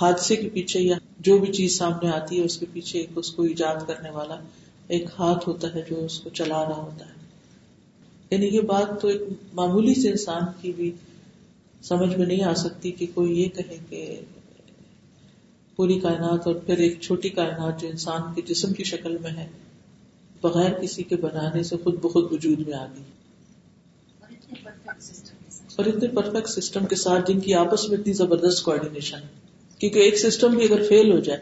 حادثے 0.00 0.36
کے 0.36 0.48
پیچھے 0.52 0.80
یا 0.80 0.96
جو 1.26 1.38
بھی 1.38 1.52
چیز 1.52 1.78
سامنے 1.78 2.10
آتی 2.10 2.38
ہے 2.38 2.44
اس 2.44 2.56
کے 2.58 2.66
پیچھے 2.72 2.98
ایک 3.00 3.18
اس 3.22 3.30
کو 3.32 3.42
ایجاد 3.50 3.86
کرنے 3.86 4.10
والا 4.10 4.36
ایک 4.94 5.08
ہاتھ 5.18 5.48
ہوتا 5.48 5.74
ہے 5.74 5.82
جو 5.90 6.04
اس 6.04 6.18
کو 6.20 6.30
چلا 6.38 6.62
رہا 6.68 6.76
ہوتا 6.82 7.06
ہے 7.06 7.20
یعنی 8.30 8.46
یہ 8.56 8.60
بات 8.72 9.00
تو 9.02 9.08
ایک 9.08 9.22
معمولی 9.54 9.94
سے 10.00 10.10
انسان 10.10 10.44
کی 10.60 10.72
بھی 10.76 10.90
سمجھ 11.88 12.14
میں 12.16 12.26
نہیں 12.26 12.44
آ 12.44 12.52
سکتی 12.64 12.90
کہ 12.98 13.06
کوئی 13.14 13.30
یہ 13.40 13.48
کہے 13.56 13.76
کہ 13.88 14.02
پوری 15.76 15.98
کائنات 16.00 16.46
اور 16.46 16.54
پھر 16.66 16.78
ایک 16.84 17.00
چھوٹی 17.02 17.28
کائنات 17.38 17.80
جو 17.80 17.88
انسان 17.88 18.32
کے 18.34 18.42
جسم 18.50 18.72
کی 18.74 18.84
شکل 18.90 19.16
میں 19.22 19.30
ہے 19.36 19.46
بغیر 20.42 20.72
کسی 20.80 21.02
کے 21.12 21.16
بنانے 21.26 21.62
سے 21.70 21.76
خود 21.84 21.98
بخود 22.04 22.32
وجود 22.32 22.66
میں 22.68 22.76
آ 22.78 22.84
گئی 22.94 24.62
اور 25.76 25.86
اتنے 25.92 26.08
پرفیکٹ 26.20 26.48
سسٹم 26.48 26.86
کے 26.86 26.96
ساتھ 27.02 27.30
جن 27.30 27.40
کی 27.40 27.54
آپس 27.64 27.88
میں 27.88 27.98
اتنی 27.98 28.12
زبردست 28.22 28.68
ہے 28.68 29.02
کیونکہ 29.78 29.98
ایک 29.98 30.18
سسٹم 30.18 30.56
بھی 30.56 30.64
اگر 30.64 30.82
فیل 30.88 31.10
ہو 31.12 31.18
جائے 31.28 31.40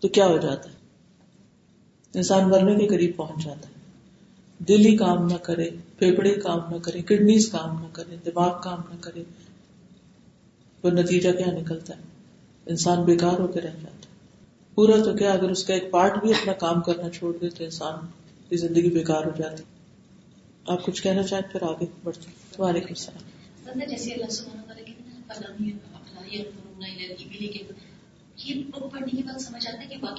تو 0.00 0.08
کیا 0.18 0.26
ہو 0.32 0.36
جاتا 0.46 0.70
ہے 0.70 2.18
انسان 2.22 2.48
مرنے 2.50 2.74
کے 2.78 2.86
قریب 2.94 3.16
پہنچ 3.16 3.44
جاتا 3.44 3.68
ہے 3.68 4.62
دل 4.68 4.86
ہی 4.86 4.96
کام 4.96 5.26
نہ 5.28 5.36
کرے 5.48 5.68
پھیپڑے 6.02 6.34
کام 6.46 6.60
نہ 6.74 6.76
کرے 6.88 7.00
کڈنیز 7.12 7.48
کام 7.52 7.80
نہ 7.82 7.86
کرے 8.00 8.16
دماغ 8.26 8.60
کام 8.68 8.80
نہ 8.92 9.00
کرے 9.06 9.22
نتیجہ 10.92 11.30
کیا 11.38 11.46
نکلتا 11.52 11.96
ہے 11.96 12.02
انسان 12.72 13.04
بےکار 13.04 13.38
ہو 13.40 13.46
کے 13.52 13.60
رہ 13.60 13.70
جاتا 13.82 13.88
ہے 14.08 14.12
پورا 14.74 14.96
تو 15.04 15.14
کیا 15.16 15.30
اگر 15.32 15.50
اس 15.50 15.64
کا 15.64 15.74
ایک 15.74 15.90
پارٹ 15.90 16.16
بھی 16.22 16.32
اپنا 16.34 16.52
کام 16.64 16.80
کرنا 16.88 17.08
چھوڑ 17.18 17.32
دے 17.40 17.48
تو 17.56 17.64
انسان 17.64 18.06
کی 18.48 18.56
زندگی 18.64 18.90
بےکار 18.98 19.24
ہو 19.24 19.30
جاتی 19.38 19.62
آپ 20.72 20.84
کچھ 20.86 21.02
کہنا 21.02 21.22
چاہیں 21.30 21.50
پھر 21.52 21.62
آگے 21.68 21.86
بڑھتے 22.04 22.30
تمہارے 22.56 22.80
پڑھنے 28.90 29.86
کے 29.88 29.98
بعد 30.00 30.16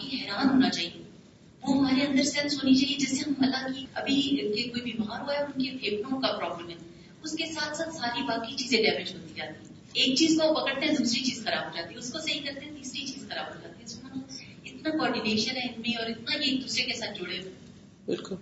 وہ 1.68 1.76
ہمارے 1.78 2.02
اندر 2.06 2.22
کی 3.74 3.96
ابھی 3.96 4.64
کوئی 4.70 4.82
بیمار 4.92 5.22
ہوا 5.22 6.54
ہے 6.60 6.76
اس 7.24 7.32
کے 7.38 7.46
ساتھ 7.54 7.78
ساری 7.78 8.28
باقی 8.28 8.56
چیزیں 8.56 8.78
ڈیمیج 8.84 9.14
ہوتی 9.16 9.34
جاتی 9.36 9.54
ہیں 9.70 9.75
ایک 10.02 10.16
چیز 10.20 10.36
کو 10.38 10.54
پکڑتے 10.56 10.86
ہیں 10.86 10.96
دوسری 10.98 11.20
چیز 11.26 11.44
خراب 11.44 11.66
ہو 11.66 11.70
جاتی 11.76 11.94
ہے 11.94 12.00
اس 12.00 12.12
کو 12.14 12.20
صحیح 12.26 12.40
کرتے 12.46 12.66
ہیں 12.66 12.72
تیسری 12.78 13.06
چیز 13.12 13.28
خراب 13.30 13.54
ہو 13.54 13.62
جاتی 13.62 13.84
ہے 13.84 14.74
اتنا 14.74 14.92
کوآڈینیشن 14.98 15.56
ہے 15.58 15.68
ان 15.68 15.80
میں 15.82 15.94
اور 16.02 16.10
اتنا 16.16 16.40
ہی 16.40 16.50
ایک 16.50 16.62
دوسرے 16.64 16.84
کے 16.90 16.98
ساتھ 17.02 17.20
جڑے 17.20 17.38
ہوئے 17.44 17.54
بالکل 18.08 18.36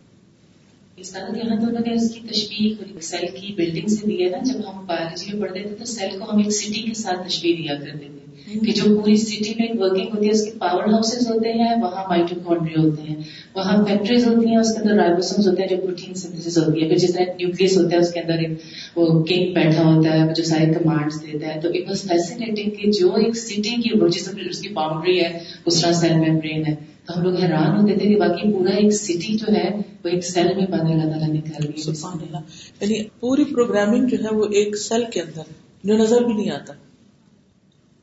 اس 1.03 1.15
یہاں 1.15 1.79
تو 2.23 2.99
سیل 3.11 3.27
کی 3.39 3.53
بلڈنگ 3.59 3.87
سے 3.97 4.05
دیا 4.07 4.29
تھا 4.33 4.41
جب 4.51 4.67
ہم 4.69 4.85
بایولوجی 4.85 5.31
میں 5.33 5.41
پڑھتے 5.45 5.63
تھے 5.67 5.75
تو 5.79 5.85
سیل 5.93 6.19
کو 6.19 6.31
ہم 6.31 6.41
ایک 6.43 6.51
سٹی 6.61 6.81
کے 6.89 6.93
ساتھ 7.03 7.27
تشویش 7.27 7.57
دیا 7.57 7.75
کرتے 7.83 8.07
تھے 8.07 8.22
کہ 8.45 8.71
جو 8.77 8.83
پوری 8.95 9.15
سٹی 9.17 9.53
میں 9.57 9.65
ایک 9.67 9.79
ورکنگ 9.81 10.13
ہوتی 10.13 10.25
ہے 10.27 10.31
اس 10.31 10.43
کے 10.45 10.51
پاور 10.59 10.83
ہاؤسز 10.93 11.27
ہوتے 11.31 11.51
ہیں 11.59 11.69
وہاں 11.81 12.03
مائٹوکانڈری 12.09 12.75
ہوتے 12.81 13.01
ہیں 13.09 13.15
وہاں 13.55 13.75
فیکٹریز 13.85 14.27
ہوتی 14.27 14.49
ہیں 14.49 14.57
اس 14.57 14.73
کے 14.73 14.79
اندر 14.81 14.95
رائبوسمز 15.01 15.47
ہوتے 15.47 15.61
ہیں 15.63 15.69
جو 15.69 15.77
پروٹین 15.85 16.13
سنتھس 16.23 16.57
ہوتی 16.57 16.81
ہے 16.83 16.87
پھر 16.89 16.97
جس 17.05 17.13
طرح 17.13 17.31
نیوکلیس 17.37 17.77
ہوتا 17.77 17.95
ہے 17.95 18.01
اس 18.01 18.11
کے 18.13 18.19
اندر 18.19 18.43
ایک 18.47 18.57
وہ 18.95 19.05
کنگ 19.29 19.53
بیٹھا 19.53 19.85
ہوتا 19.89 20.19
ہے 20.19 20.33
جو 20.37 20.43
سارے 20.49 20.71
کمانڈس 20.73 21.21
دیتا 21.25 21.53
ہے 21.53 21.59
تو 21.63 21.69
اٹ 21.79 21.89
واز 21.89 22.01
فیسینیٹنگ 22.09 22.69
کہ 22.81 22.91
جو 22.99 23.13
ایک 23.23 23.35
سٹی 23.45 23.61
کی 23.83 23.95
جس 24.07 24.25
طرح 24.25 24.49
اس 24.49 24.61
کی 24.61 24.73
باؤنڈری 24.79 25.19
ہے 25.23 25.29
اس 25.65 25.81
طرح 25.81 25.91
سیل 26.03 26.15
میمبرین 26.25 26.65
ہے 26.65 26.75
تو 27.07 27.17
ہم 27.17 27.23
لوگ 27.23 27.39
حیران 27.43 27.75
ہوتے 27.79 27.95
تھے 27.99 28.09
کہ 28.09 28.15
باقی 28.19 28.51
پورا 28.51 28.75
ایک 28.81 28.91
سٹی 28.99 29.37
جو 29.45 29.53
ہے 29.55 29.67
وہ 30.03 30.09
ایک 30.09 30.23
سیل 30.25 30.53
میں 30.57 30.65
بند 30.77 30.89
اللہ 30.91 31.09
تعالیٰ 31.09 31.33
نے 31.33 31.41
کر 31.49 31.67
لیا 31.67 32.41
یعنی 32.81 33.03
پوری 33.25 33.43
پروگرامنگ 33.53 34.07
جو 34.15 34.23
ہے 34.23 34.35
وہ 34.41 34.45
ایک 34.61 34.77
سیل 34.87 35.03
کے 35.17 35.21
اندر 35.25 35.51
جو 35.89 35.97
نظر 36.03 36.23
بھی 36.27 36.33
نہیں 36.33 36.49
آتا 36.57 36.73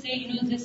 ہے 0.08 0.64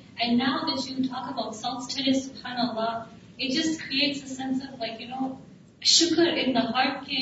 And 0.21 0.37
now 0.37 0.57
that 0.65 0.85
you 0.89 1.09
talk 1.09 1.29
about 1.31 1.55
self-study, 1.59 2.11
subhanAllah, 2.23 2.89
it 3.43 3.53
just 3.59 3.81
creates 3.85 4.19
a 4.31 4.33
sense 4.33 4.63
of 4.65 4.79
like, 4.79 4.99
you 5.03 5.07
know, 5.13 5.37
shukr 5.93 6.27
in 6.41 6.53
the 6.57 6.61
heart. 6.75 6.99
Ke, 7.07 7.21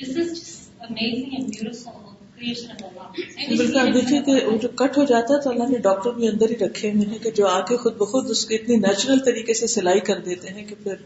this 0.00 0.12
is 0.22 0.40
just 0.40 0.86
amazing 0.90 1.34
and 1.40 1.58
beautiful. 1.58 2.06
جی 2.42 3.56
بلکہ 3.56 3.90
دیکھیں 3.92 4.20
کہ 4.26 4.34
وہ 4.44 4.56
جو 4.60 4.68
کٹ 4.80 4.96
ہو 4.98 5.02
جاتا 5.08 5.34
ہے 5.34 5.40
تو 5.44 5.50
اللہ 5.50 5.68
نے 5.70 5.78
ڈاکٹر 5.86 6.10
بھی 6.20 6.26
اندر 6.28 6.50
ہی 6.50 6.56
رکھے 6.64 6.90
ہوئے 6.92 7.06
ہیں 7.06 7.18
کہ 7.22 7.30
جو 7.38 7.46
آ 7.48 7.58
کے 7.70 7.76
خود 7.82 7.96
بخود 7.96 8.30
اس 8.34 8.44
کے 8.46 8.54
اتنی 8.56 8.76
نیچرل 8.84 9.18
طریقے 9.26 9.54
سے 9.58 9.66
سلائی 9.72 10.00
کر 10.06 10.20
دیتے 10.28 10.52
ہیں 10.54 10.64
کہ 10.68 10.74
پھر 10.84 11.02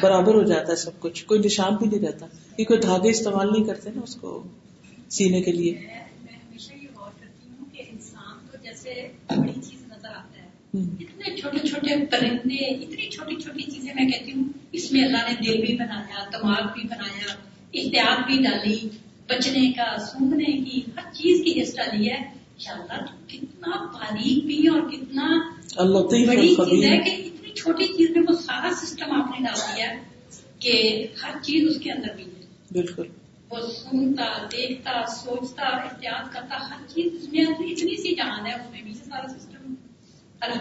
برابر 0.00 0.34
ہو 0.34 0.42
جاتا 0.52 0.70
ہے 0.72 0.76
سب 0.82 0.98
کچھ 1.06 1.24
کوئی 1.32 1.40
نشان 1.44 1.76
بھی 1.82 1.86
نہیں 1.92 2.04
رہتا 2.06 2.26
کہ 2.56 2.64
کوئی 2.72 2.80
دھاگے 2.86 3.10
استعمال 3.10 3.52
نہیں 3.52 3.64
کرتے 3.70 3.90
نا 3.96 4.02
اس 4.08 4.16
کو 4.24 4.34
سینے 5.18 5.42
کے 5.46 5.52
لیے 5.60 5.72
میں 5.78 6.34
ہمیشہ 6.34 6.82
یہ 6.82 6.88
غور 6.96 7.12
کرتی 7.20 7.48
ہوں 7.48 7.72
کہ 7.72 7.88
انسان 7.92 8.46
تو 8.50 8.62
جیسے 8.62 9.08
بڑی 9.36 9.58
اتنے 10.82 11.34
چھوٹے 11.40 11.58
چھوٹے 11.68 11.94
پرندے 12.12 12.56
اتنی 12.70 13.08
چھوٹی 13.10 13.36
چھوٹی 13.42 13.62
چیزیں 13.74 13.92
میں 13.94 14.04
کہتی 14.10 14.32
ہوں 14.32 14.44
اس 14.78 14.90
میں 14.92 15.02
اللہ 15.04 15.28
نے 15.28 15.34
دل 15.46 15.60
بھی 15.66 15.76
بنایا 15.76 16.24
دماغ 16.32 16.62
بھی 16.74 16.82
بنایا 16.88 17.34
احتیاط 17.34 18.26
بھی 18.26 18.36
ڈالی 18.46 18.76
بچنے 19.28 19.62
کا 19.76 19.86
سونگنے 20.10 20.52
کی 20.64 20.80
ہر 20.96 21.12
چیز 21.18 21.40
کی 21.44 21.54
لی 21.98 22.10
ہے 22.10 22.18
کتنا 22.58 23.82
باریک 23.94 24.44
بھی 24.50 24.66
اور 24.74 24.80
کتنا 24.90 25.30
بڑی 25.78 26.54
چیز 26.56 26.84
ہے 26.84 26.96
کہ 27.04 27.10
اتنی 27.24 27.52
چھوٹی 27.62 27.86
چیز 27.96 28.10
میں 28.16 28.22
وہ 28.28 28.36
سارا 28.44 28.70
سسٹم 28.82 29.12
آپ 29.20 29.30
نے 29.38 29.44
ڈال 29.46 29.58
دیا 29.70 29.90
کہ 30.66 30.76
ہر 31.22 31.40
چیز 31.48 31.68
اس 31.70 31.80
کے 31.84 31.90
اندر 31.92 32.14
بھی 32.16 32.24
ہے 32.24 32.46
بالکل 32.78 33.08
وہ 33.50 33.60
سنتا 33.80 34.28
دیکھتا 34.52 35.02
سوچتا 35.16 35.66
احتیاط 35.82 36.32
کرتا 36.34 36.62
ہر 36.70 36.84
چیز 36.94 37.12
اس 37.20 37.32
میں 37.32 37.44
اتنی 37.70 37.96
سی 38.02 38.14
جان 38.22 38.46
ہے 38.46 38.54
اس 38.54 38.70
میں 38.72 38.82
بھی 38.82 38.94
سارا 39.04 39.26
سسٹم 39.36 39.74
اب 40.40 40.52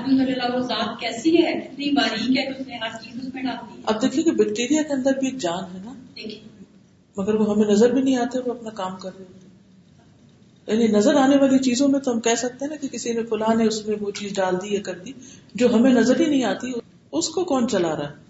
دیکھیے 4.02 4.24
کہ 4.24 4.32
بیکٹیریا 4.32 4.82
کے 4.82 4.94
اندر 4.94 5.18
بھی 5.20 5.28
ایک 5.28 5.38
جان 5.46 5.64
ہے 5.74 5.80
نا 5.86 5.94
مگر 7.18 7.36
وہ 7.40 7.50
ہمیں 7.50 7.66
نظر 7.72 7.94
بھی 7.94 8.02
نہیں 8.02 8.16
آتے 8.26 8.40
وہ 8.46 8.54
اپنا 8.54 8.70
کام 8.78 8.96
کر 9.02 9.18
رہے 9.18 9.26
ہوتے 9.28 10.72
یعنی 10.74 10.88
نظر 10.98 11.16
آنے 11.24 11.38
والی 11.42 11.58
چیزوں 11.66 11.88
میں 11.88 12.00
تو 12.06 12.12
ہم 12.12 12.20
کہہ 12.28 12.36
سکتے 12.44 12.66
ہیں 12.66 12.70
نا 12.70 12.76
کہ 12.82 12.88
کسی 12.98 13.14
نے 13.14 13.22
نے 13.58 13.68
اس 13.68 13.86
میں 13.88 13.96
وہ 14.02 14.12
چیز 14.22 14.34
ڈال 14.36 14.56
دی 14.64 14.74
یا 14.74 14.82
کر 14.86 14.98
دی 15.06 15.12
جو 15.62 15.74
ہمیں 15.74 15.92
نظر 15.94 16.20
ہی 16.20 16.26
نہیں 16.30 16.44
آتی 16.54 16.72
اس 17.20 17.30
کو 17.36 17.44
کون 17.52 17.68
چلا 17.74 17.96
رہا 17.98 18.10
ہے 18.10 18.24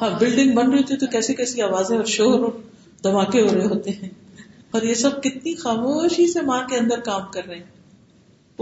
ہاں 0.00 0.08
بلڈنگ 0.20 0.54
بن 0.54 0.70
رہی 0.72 0.82
تھی 0.82 0.94
ہاں، 0.94 1.00
تو 1.00 1.06
کیسی 1.12 1.34
کیسی 1.42 1.62
آوازیں 1.68 1.96
اور 1.96 2.04
شور 2.16 2.40
اور 2.42 2.52
دھماکے 3.04 3.40
ہو 3.46 3.54
رہے 3.54 3.66
ہوتے 3.74 3.90
ہیں 4.02 4.08
اور 4.76 4.82
یہ 4.88 4.94
سب 4.98 5.22
کتنی 5.22 5.54
خاموشی 5.62 6.26
سے 6.32 6.42
ماں 6.50 6.60
کے 6.68 6.76
اندر 6.76 7.00
کام 7.06 7.22
کر 7.32 7.44
رہے 7.48 7.56
ہیں 7.56 7.80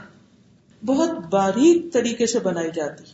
بہت 0.93 1.19
باریک 1.37 1.85
طریقے 1.99 2.31
سے 2.35 2.45
بنائی 2.51 2.71
جاتی 2.81 3.11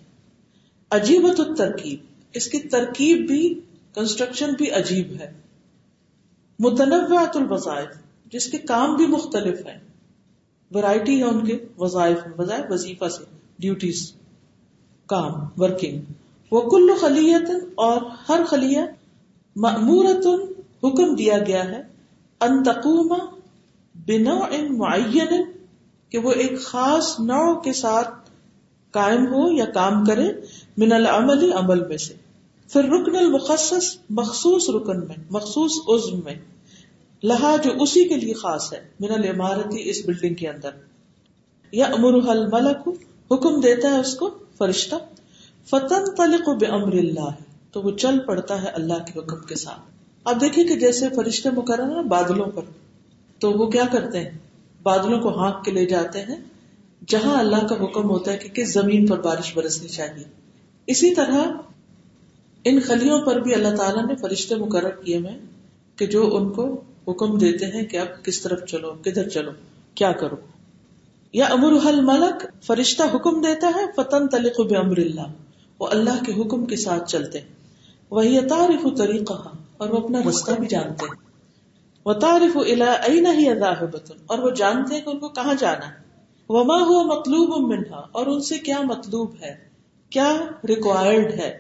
عجیبت 0.99 1.41
الترکیب 1.47 2.13
اس 2.39 2.47
کی 2.53 2.59
ترکیب 2.71 3.27
بھی 3.27 3.41
کنسٹرکشن 3.95 4.53
بھی 4.59 4.71
عجیب 4.81 5.13
ہے 5.21 5.31
متنوع 6.65 7.19
الوظائف 7.35 7.89
جس 8.33 8.47
کے 8.55 8.59
کام 8.71 8.95
بھی 8.97 9.07
مختلف 9.17 9.67
ہیں 9.67 9.79
ورائٹی 10.75 11.17
ہے 11.19 11.29
ان 11.35 11.45
کے 11.47 11.57
وظائف 11.79 12.25
وظائف 12.39 12.65
وظیفہ 12.71 13.09
سے 13.17 13.25
ڈیوٹیز 13.65 14.01
کام 15.13 15.33
ورکنگ 15.63 16.13
وہ 16.53 16.61
کل 16.71 16.93
خلیت 17.01 17.51
اور 17.87 18.01
ہر 18.29 18.45
خلیہ 18.51 18.81
معمورت 19.67 20.27
حکم 20.85 21.15
دیا 21.23 21.39
گیا 21.47 21.65
ہے 21.71 21.81
انتقوم 22.49 23.15
بنا 24.07 24.35
معین 24.71 25.45
کہ 26.11 26.19
وہ 26.27 26.33
ایک 26.45 26.61
خاص 26.65 27.15
نو 27.31 27.45
کے 27.65 27.73
ساتھ 27.85 28.11
قائم 28.99 29.27
ہو 29.33 29.51
یا 29.57 29.65
کام 29.75 30.05
کرے 30.05 30.27
من 30.79 30.93
العمل 30.93 31.53
عمل 31.61 31.87
میں 31.87 31.97
سے 32.09 32.15
پھر 32.73 32.85
رکن 32.91 33.17
المخصص 33.17 33.87
مخصوص 34.19 34.69
رکن 34.75 35.01
میں 35.07 35.17
مخصوص 35.37 35.79
عزم 35.95 36.21
میں 36.25 36.35
لہا 37.31 37.55
جو 37.65 37.71
اسی 37.83 38.05
کے 38.09 38.17
لیے 38.21 38.35
خاص 38.43 38.73
ہے 38.73 38.79
من 39.01 39.11
العمارتی 39.17 39.89
اس 39.91 39.97
اس 39.99 40.05
بلڈنگ 40.07 40.35
کے 40.43 40.49
اندر 40.49 40.71
یا 41.73 41.87
حکم 43.33 43.61
دیتا 43.61 43.91
ہے 43.97 44.01
کو 44.19 44.29
فرشتہ 44.59 44.95
فتن 45.71 46.11
تلق 46.17 46.49
اللہ 46.65 47.31
تو 47.73 47.83
وہ 47.83 47.91
چل 48.05 48.19
پڑتا 48.27 48.61
ہے 48.63 48.71
اللہ 48.81 49.05
کے 49.07 49.19
حکم 49.19 49.41
کے 49.53 49.57
ساتھ 49.65 50.29
آپ 50.33 50.41
دیکھیں 50.41 50.63
کہ 50.65 50.77
جیسے 50.85 51.09
فرشتے 51.17 51.51
مقرر 51.61 52.03
بادلوں 52.15 52.47
پر 52.57 52.69
تو 53.41 53.53
وہ 53.61 53.67
کیا 53.77 53.85
کرتے 53.93 54.21
ہیں 54.25 54.31
بادلوں 54.89 55.21
کو 55.21 55.37
ہانک 55.39 55.65
کے 55.65 55.71
لے 55.81 55.85
جاتے 55.95 56.23
ہیں 56.31 56.37
جہاں 57.15 57.39
اللہ 57.39 57.67
کا 57.71 57.77
حکم 57.85 58.11
ہوتا 58.11 58.33
ہے 58.33 58.37
کہ 58.45 58.49
کس 58.61 58.73
زمین 58.75 59.07
پر 59.07 59.21
بارش 59.31 59.55
برسنی 59.57 59.89
چاہیے 59.99 60.25
اسی 60.95 61.15
طرح 61.15 61.41
ان 62.71 62.79
خلیوں 62.85 63.17
پر 63.25 63.39
بھی 63.47 63.55
اللہ 63.55 63.75
تعالیٰ 63.77 64.05
نے 64.07 64.15
فرشتے 64.21 64.57
مقرر 64.61 64.91
کیے 65.05 65.19
میں 65.25 65.37
کہ 65.99 66.07
جو 66.13 66.23
ان 66.37 66.49
کو 66.59 66.65
حکم 67.09 67.37
دیتے 67.39 67.67
ہیں 67.73 67.83
کہ 67.91 67.97
اب 68.03 68.15
کس 68.25 68.41
طرف 68.43 68.63
چلو 68.71 68.93
کدھر 69.05 69.29
چلو 69.35 69.51
کیا 70.01 70.13
کرو 70.23 70.37
یا 71.39 71.47
امر 71.57 71.77
حل 71.87 72.01
ملک 72.07 72.45
فرشتہ 72.67 73.03
حکم 73.15 73.41
دیتا 73.43 73.71
ہے 73.75 73.85
فتن 73.97 74.29
تلق 74.37 74.61
اللہ 74.79 75.85
اللہ 75.91 76.19
وہ 76.21 76.25
کے 76.29 76.33
حکم 76.41 76.65
کے 76.73 76.77
ساتھ 76.85 77.11
چلتے 77.11 77.41
وہی 78.19 78.41
تعارف 78.55 78.87
طریقہ 78.99 79.35
اور 79.35 79.89
وہ 79.95 79.99
اپنا 80.03 80.21
رستہ 80.29 80.53
بھی 80.61 80.67
جانتے 80.75 81.07
وہ 82.11 82.13
تعارف 82.25 82.57
بتن 83.93 84.23
اور 84.27 84.39
وہ 84.47 84.51
جانتے 84.63 84.95
ہیں 84.95 85.01
کہ 85.05 85.11
ان 85.11 85.19
کو 85.19 85.29
کہاں 85.41 85.55
جانا 85.65 85.91
ہوا 86.51 87.03
مطلوب 87.15 87.57
منہا 87.73 88.05
اور 88.21 88.27
ان 88.35 88.41
سے 88.51 88.59
کیا 88.71 88.81
مطلوب 88.93 89.35
ہے 89.43 89.55
کیا 90.19 90.31
ریکوائرڈ 90.73 91.33
ہے 91.41 91.53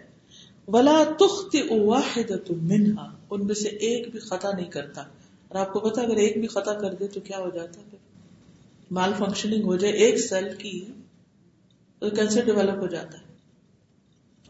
ولا 0.72 0.92
منہا 1.16 3.10
ان 3.30 3.46
میں 3.46 3.54
سے 3.62 3.68
ایک 3.88 4.06
بھی 4.12 4.18
خطا 4.28 4.50
نہیں 4.56 4.70
کرتا 4.76 5.00
اور 5.00 5.58
آپ 5.60 5.72
کو 5.72 5.80
پتا 5.80 6.00
اگر 6.02 6.16
ایک 6.22 6.38
بھی 6.40 6.46
خطا 6.54 6.74
کر 6.80 6.94
دے 7.00 7.06
تو 7.16 7.20
کیا 7.26 7.38
ہو 7.38 7.48
جاتا 7.54 7.80
ہے 7.92 7.96
مال 8.98 9.12
فنکشننگ 9.18 9.64
ہو 9.72 9.76
جائے 9.82 9.92
ایک 10.04 10.18
سیل 10.28 10.52
کی 10.58 10.78
کینسر 12.16 12.44
ڈیولپ 12.44 12.78
ہو 12.82 12.86
جاتا 12.94 13.18
ہے 13.18 13.22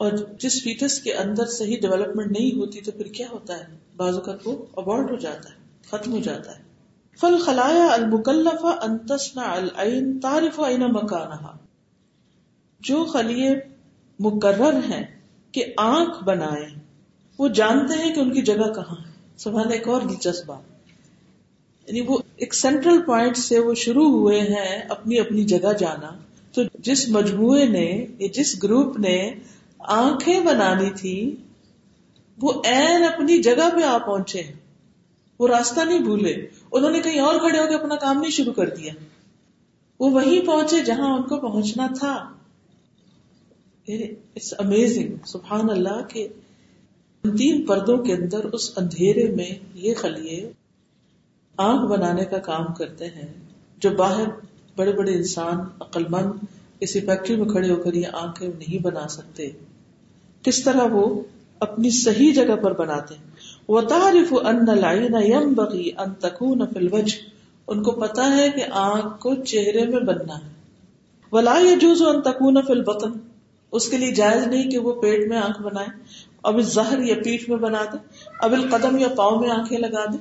اور 0.05 0.13
جس 0.43 0.63
فیٹس 0.63 0.99
کے 1.01 1.13
اندر 1.25 1.47
صحیح 1.57 1.81
ڈیولپمنٹ 1.83 2.31
نہیں 2.39 2.57
ہوتی 2.59 2.81
تو 2.87 2.93
پھر 2.93 3.09
کیا 3.19 3.27
ہوتا 3.33 3.59
ہے 3.59 3.65
بازو 3.97 4.21
کا 4.29 4.35
وہ 4.45 4.57
اوارڈ 4.83 5.11
ہو 5.11 5.17
جاتا 5.25 5.51
ہے 5.51 5.89
ختم 5.91 6.13
ہو 6.13 6.19
جاتا 6.29 6.57
ہے 6.59 6.63
فل 7.21 7.37
خلایا 7.45 7.85
المکلفا 7.93 8.73
تعارف 10.23 10.59
عین 10.69 10.81
مکانہ 10.95 11.53
جو 12.89 13.05
خلیے 13.13 13.51
مقرر 14.27 14.79
ہیں 14.91 15.05
کہ 15.55 15.65
آنکھ 15.87 16.23
بنائے 16.29 16.65
وہ 17.39 17.49
جانتے 17.57 17.99
ہیں 18.03 18.13
کہ 18.15 18.21
ان 18.21 18.33
کی 18.37 18.43
جگہ 18.49 18.71
کہاں 18.79 18.97
ہے 19.01 19.37
سبحان 19.43 19.73
ایک 19.77 19.87
اور 19.95 20.01
دلچسپ 20.11 20.51
یعنی 20.51 22.01
وہ 22.09 22.17
ایک 22.45 22.55
سینٹرل 22.59 23.01
پوائنٹ 23.07 23.37
سے 23.39 23.59
وہ 23.67 23.75
شروع 23.85 24.09
ہوئے 24.17 24.41
ہیں 24.53 24.73
اپنی 24.95 25.19
اپنی 25.25 25.45
جگہ 25.55 25.73
جانا 25.83 26.11
تو 26.57 26.63
جس 26.89 27.09
مجموعے 27.17 27.65
نے 27.77 27.85
جس 28.39 28.53
گروپ 28.63 28.99
نے 29.07 29.17
آنکھیں 30.01 30.41
بنانی 30.51 30.89
تھی 31.01 31.17
وہ 32.45 32.53
این 32.75 33.05
اپنی 33.13 33.39
جگہ 33.49 33.69
پہ 33.77 33.83
آ 33.91 33.97
پہنچے 34.07 34.43
وہ 35.43 35.49
راستہ 35.55 35.81
نہیں 35.91 36.05
بھولے 36.09 36.35
انہوں 36.73 36.91
نے 36.97 37.01
کہیں 37.07 37.21
اور 37.27 37.39
کھڑے 37.47 37.59
ہو 37.59 37.67
کے 37.69 37.75
اپنا 37.83 37.97
کام 38.07 38.21
نہیں 38.21 38.37
شروع 38.41 38.53
کر 38.61 38.75
دیا 38.79 38.93
وہ 40.05 40.11
وہیں 40.19 40.47
پہنچے 40.47 40.81
جہاں 40.91 41.15
ان 41.17 41.23
کو 41.35 41.41
پہنچنا 41.49 41.87
تھا 41.99 42.17
امیزنگ 43.87 45.25
سبحان 45.31 45.71
اللہ 45.71 46.01
کے 46.13 46.27
اندر 48.15 48.45
اس 48.59 48.71
اندھیرے 48.79 49.27
میں 49.37 49.49
یہ 49.87 49.95
خلیے 49.97 50.37
آنکھ 51.65 51.85
بنانے 51.91 52.25
کا 52.31 52.39
کام 52.47 52.73
کرتے 52.79 53.07
ہیں 53.17 53.27
جو 53.87 53.91
باہر 53.99 54.29
بڑے 54.77 54.93
بڑے 55.01 55.15
انسان 55.15 55.59
کسی 56.81 57.01
فیکٹری 57.07 57.37
میں 57.41 57.49
کھڑے 57.49 57.71
ہو 57.73 57.77
کر 57.83 57.95
یہ 57.99 58.15
آنکھیں 58.23 58.47
نہیں 58.49 58.83
بنا 58.85 59.07
سکتے 59.17 59.49
کس 60.49 60.63
طرح 60.65 60.95
وہ 60.99 61.05
اپنی 61.69 61.91
صحیح 61.99 62.33
جگہ 62.41 62.57
پر 62.63 62.73
بناتے 62.81 63.15
ہیں 63.15 63.53
وہ 63.77 63.81
تعارف 63.93 64.33
ان 64.45 64.65
لائن 64.81 65.15
یم 65.27 65.53
بگی 65.61 65.91
ان 65.99 66.15
تکون 66.25 66.67
فلوج 66.73 67.15
ان 67.67 67.83
کو 67.83 67.93
پتا 68.01 68.31
ہے 68.37 68.49
کہ 68.57 68.65
آنکھ 68.87 69.19
کو 69.27 69.35
چہرے 69.53 69.87
میں 69.93 70.01
بننا 70.13 70.39
ہے 70.45 70.53
ولا 71.33 71.59
یجوز 71.69 72.03
ان 72.15 72.21
تکون 72.33 72.61
فل 72.67 72.83
بطن 72.91 73.19
اس 73.79 73.89
کے 73.93 73.97
لیے 74.01 74.11
جائز 74.17 74.45
نہیں 74.47 74.71
کہ 74.71 74.79
وہ 74.83 74.93
پیٹ 75.03 75.27
میں 75.31 75.37
آنکھ 75.39 75.61
بنائے 75.63 75.89
اب 76.51 76.61
زہر 76.75 77.01
یا 77.07 77.15
پیٹ 77.23 77.49
میں 77.49 77.57
بنا 77.63 77.83
دے 77.93 77.97
اب 78.49 78.53
القدم 78.59 78.99
یا 78.99 79.09
پاؤں 79.21 79.39
میں 79.41 79.51
آنکھیں 79.55 79.79
لگا 79.85 80.05
دے 80.13 80.19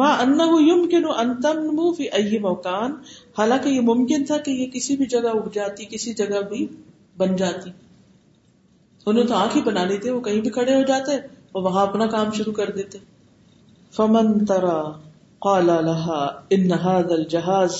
ماں 0.00 0.10
ان 0.24 0.84
کے 0.92 0.98
نو 1.06 1.86
فی 1.96 2.06
ائی 2.18 2.38
موکان 2.44 2.94
حالانکہ 3.38 3.68
یہ 3.68 3.80
ممکن 3.88 4.24
تھا 4.30 4.36
کہ 4.46 4.50
یہ 4.60 4.70
کسی 4.74 4.96
بھی 5.02 5.06
جگہ 5.14 5.34
اگ 5.40 5.48
جاتی 5.58 5.84
کسی 5.96 6.14
جگہ 6.20 6.42
بھی 6.52 6.60
بن 7.24 7.36
جاتی 7.42 7.70
انہیں 9.10 9.26
تو 9.32 9.34
آنکھ 9.40 9.56
ہی 9.56 9.62
بنا 9.72 9.84
لیتے 9.90 10.10
وہ 10.18 10.20
کہیں 10.28 10.40
بھی 10.46 10.50
کھڑے 10.60 10.74
ہو 10.74 10.82
جاتے 10.92 11.16
اور 11.54 11.62
وہاں 11.62 11.86
اپنا 11.86 12.06
کام 12.16 12.30
شروع 12.38 12.52
کر 12.60 12.70
دیتے 12.80 12.98
فمن 13.98 14.32
ترا 14.54 14.76
قال 15.48 15.66
لها 15.66 16.56
ان 16.58 16.72
هذا 16.74 17.14
الجهاز 17.14 17.76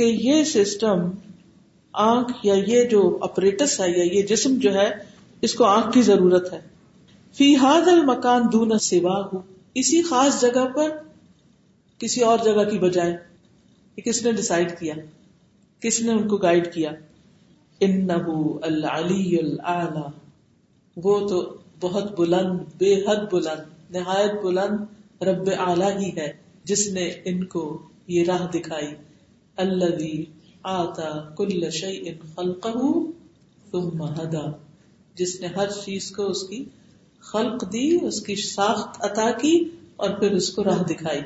کہ 0.00 0.02
یہ 0.24 0.42
سسٹم 0.52 1.04
آنکھ 2.04 2.32
یا 2.46 2.54
یہ 2.66 2.88
جو 2.90 3.02
اپریٹس 3.28 3.80
ہے 3.80 3.88
یا 3.90 4.04
یہ 4.14 4.22
جسم 4.32 4.54
جو 4.66 4.74
ہے 4.74 4.88
اس 5.48 5.54
کو 5.60 5.64
آنکھ 5.64 5.92
کی 5.94 6.02
ضرورت 6.02 6.52
ہے 6.52 6.60
فی 7.38 7.54
حاد 7.62 7.88
المکان 7.92 8.42
دون 8.52 8.78
سوا 8.88 9.16
ہو 9.32 9.40
اسی 9.82 10.02
خاص 10.10 10.40
جگہ 10.40 10.64
پر 10.74 10.90
کسی 12.00 12.20
اور 12.30 12.38
جگہ 12.44 12.64
کی 12.70 12.78
بجائے 12.86 14.02
کس 14.04 14.22
نے 14.24 14.30
ڈسائڈ 14.40 14.72
کیا 14.78 14.94
کس 15.82 16.00
نے 16.06 16.12
ان 16.12 16.26
کو 16.28 16.36
گائڈ 16.44 16.72
کیا 16.74 16.90
العلی 18.68 19.40
وہ 21.04 21.16
تو 21.28 21.38
بہت 21.80 22.10
بلند 22.18 22.58
بے 22.82 22.94
حد 23.08 23.26
بلند 23.32 23.94
نہایت 23.96 24.40
بلند 24.44 25.22
رب 25.28 25.50
اعلی 25.66 25.92
ہی 25.98 26.10
ہے 26.16 26.32
جس 26.70 26.86
نے 26.92 27.04
ان 27.30 27.42
کو 27.54 27.62
یہ 28.14 28.24
راہ 28.26 28.46
دکھائی 28.54 28.86
اللہ 29.64 29.94
بھی 29.96 30.14
آتا 30.74 31.08
کل 31.38 31.68
شعی 31.78 31.98
ان 32.10 32.26
خلق 32.36 32.66
تم 33.70 34.50
جس 35.20 35.34
نے 35.40 35.46
ہر 35.56 35.70
چیز 35.78 36.10
کو 36.18 36.26
اس 36.34 36.42
کی 36.48 36.64
خلق 37.32 37.64
دی 37.72 37.82
اس 38.10 38.20
کی 38.26 38.34
ساخت 38.48 39.00
عطا 39.10 39.30
کی 39.40 39.52
اور 40.04 40.10
پھر 40.20 40.32
اس 40.40 40.48
کو 40.54 40.64
راہ 40.64 40.82
دکھائی 40.92 41.20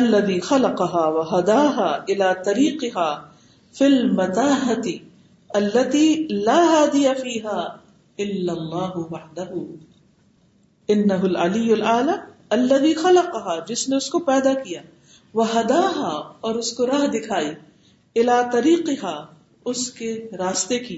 اللہ 0.00 0.24
بھی 0.26 0.38
خلق 0.50 0.80
و 1.04 1.22
ہدا 1.32 1.58
الا 1.82 2.32
طریقی 2.50 2.90
ہا 2.96 3.08
فل 3.78 4.00
متاحتی 4.22 4.96
اللہ 5.60 5.96
اللہ 6.08 6.72
دیا 6.92 7.12
فیحا 7.22 7.58
اللہ 8.26 8.96
وحدہ 9.10 9.46
انہ 10.94 11.18
العلی 11.30 11.72
العالی 11.72 12.20
اللہ 12.56 12.80
بھی 12.84 12.92
خلا 12.94 13.20
کہا 13.32 13.52
جس 13.68 13.82
نے 13.88 13.96
اس 14.02 14.08
کو 14.14 14.18
پیدا 14.24 14.52
کیا 14.64 14.80
وہ 15.38 15.44
ہدا 15.52 15.78
ہا 15.96 16.10
اور 16.48 16.54
اس 16.62 16.72
کو 16.78 16.86
راہ 16.86 17.06
دکھائی 17.14 17.48
الا 18.22 18.40
طریقہ 18.52 19.14
راستے 20.40 20.78
کی 20.88 20.96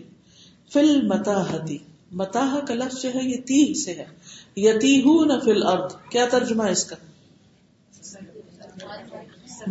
فل 0.77 0.91
متاحتی 1.13 1.77
متاح 2.23 2.57
کا 2.71 2.75
لفظ 2.81 3.03
جو 3.03 3.13
ہے 3.15 3.23
یہ 3.29 3.41
تی 3.51 3.61
سے 3.85 3.93
ہے 4.01 4.07
یتی 4.65 4.93
ہوں 5.07 5.25
نہ 5.33 5.39
فل 5.45 5.63
ارد 5.75 5.95
کیا 6.15 6.27
ترجمہ 6.35 6.67
اس 6.75 6.85
کا 6.93 6.97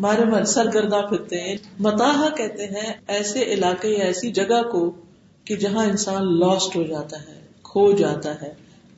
مارے 0.05 0.25
مر 0.31 0.43
سرگردہ 0.55 1.01
پھرتے 1.09 1.41
ہیں 1.47 1.55
متاح 1.87 2.23
کہتے 2.41 2.67
ہیں 2.77 2.93
ایسے 3.17 3.43
علاقے 3.57 3.89
یا 3.97 4.05
ایسی 4.13 4.31
جگہ 4.41 4.61
کو 4.75 4.89
کہ 5.49 5.55
جہاں 5.65 5.85
انسان 5.93 6.33
لاسٹ 6.43 6.75
ہو 6.77 6.83
جاتا 6.95 7.25
ہے 7.29 7.39
کھو 7.71 7.91
جاتا 8.03 8.41
ہے 8.41 8.53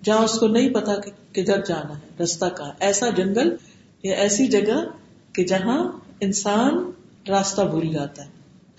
جہاں 0.05 0.23
اس 0.23 0.37
کو 0.39 0.47
نہیں 0.55 0.69
پتا 0.73 0.95
کہ 1.03 1.11
کدھر 1.35 1.61
جانا 1.67 1.97
ہے 1.99 2.23
رستہ 2.23 2.45
کا 2.57 2.65
ایسا 2.87 3.09
جنگل 3.19 3.55
یا 4.07 4.15
ایسی 4.25 4.45
جگہ 4.55 4.79
کہ 5.35 5.43
جہاں 5.51 5.77
انسان 6.27 6.77
راستہ 7.29 7.61
بھول 7.71 7.87
جاتا 7.93 8.25
ہے 8.25 8.33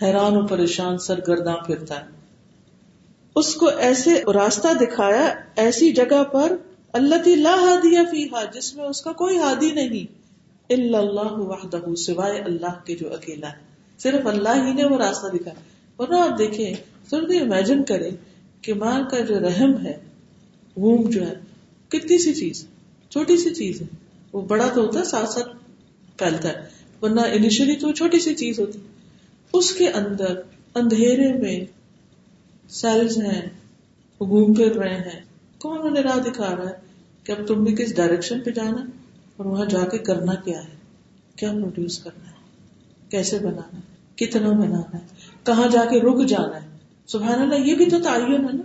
حیران 0.04 0.36
و 0.36 0.46
پریشان 0.52 0.98
سرگرداں 1.06 1.56
پھرتا 1.66 1.98
ہے 2.00 2.14
اس 3.42 3.54
کو 3.62 3.68
ایسے 3.88 4.14
راستہ 4.34 4.72
دکھایا 4.80 5.24
ایسی 5.64 5.90
جگہ 6.00 6.22
پر 6.34 6.56
اللہ 7.00 7.22
کی 7.24 7.34
لا 7.46 7.54
فیحا 8.10 8.44
جس 8.52 8.74
میں 8.76 8.84
اس 8.84 9.00
کا 9.06 9.12
کوئی 9.22 9.38
ہادی 9.38 9.70
نہیں 9.80 10.74
اللہ 10.76 11.34
وحدہ 11.50 11.80
سوائے 12.06 12.38
اللہ 12.50 12.78
کے 12.86 12.96
جو 13.02 13.12
اکیلا 13.16 13.48
ہے 13.56 13.64
صرف 14.04 14.26
اللہ 14.34 14.64
ہی 14.66 14.72
نے 14.78 14.84
وہ 14.92 14.96
راستہ 15.02 15.32
دکھایا 15.36 15.60
ورنہ 15.98 16.20
آپ 16.30 16.38
دیکھیں 16.38 16.64
صرف 17.10 17.30
امیجن 17.42 17.84
کریں 17.90 18.10
کہ 18.66 18.74
مار 18.84 19.02
کا 19.10 19.20
جو 19.32 19.38
رحم 19.48 19.74
ہے 19.84 19.96
ووم 20.82 21.08
جو 21.10 21.22
ہے 21.26 21.34
کتنی 21.90 22.18
سی 22.22 22.32
چیز 22.34 22.64
چھوٹی 23.12 23.36
سی 23.42 23.54
چیز 23.54 23.80
ہے 23.82 23.86
وہ 24.32 24.40
بڑا 24.48 24.68
تو 24.74 24.80
ہوتا 24.84 24.98
ہے 24.98 25.04
ساتھ 25.10 25.30
ساتھ 25.34 25.50
پھیلتا 26.18 26.48
ہے 26.48 26.84
ورنہ 27.02 27.20
انیشلی 27.36 27.76
تو 27.84 27.92
چھوٹی 28.00 28.18
سی 28.24 28.34
چیز 28.42 28.58
ہوتی 28.60 28.78
اس 29.58 29.72
کے 29.78 29.88
اندر 30.00 30.40
اندھیرے 30.80 31.32
میں 31.42 31.56
سیلز 32.80 33.16
ہیں 33.24 33.40
وہ 34.20 34.26
گھوم 34.26 34.54
پھر 34.54 34.74
رہے 34.82 34.96
ہیں 35.08 35.20
کون 35.62 35.78
انہیں 35.88 36.02
راہ 36.04 36.18
دکھا 36.28 36.54
رہا 36.56 36.68
ہے 36.68 36.74
کہ 37.26 37.32
اب 37.32 37.46
تم 37.48 37.64
بھی 37.64 37.74
کس 37.78 37.96
ڈائریکشن 37.96 38.40
پہ 38.44 38.50
جانا 38.60 38.80
ہے 38.80 39.14
اور 39.36 39.46
وہاں 39.46 39.64
جا 39.74 39.84
کے 39.94 39.98
کرنا 40.10 40.34
کیا 40.44 40.58
ہے 40.64 40.74
کیا 41.40 41.52
پروڈیوس 41.52 41.98
کرنا 42.04 42.30
ہے 42.30 42.34
کیسے 43.14 43.38
بنانا 43.46 43.76
ہے 43.78 44.24
کتنا 44.24 44.50
بنانا 44.62 44.98
ہے 44.98 45.04
کہاں 45.46 45.68
جا 45.72 45.84
کے 45.90 46.00
رک 46.06 46.26
جانا 46.28 46.62
ہے 46.62 46.68
سبحان 47.14 47.40
اللہ 47.46 47.66
یہ 47.70 47.74
بھی 47.82 47.88
تو 47.94 48.00
تعین 48.04 48.32
ہے 48.32 48.52
نا 48.52 48.62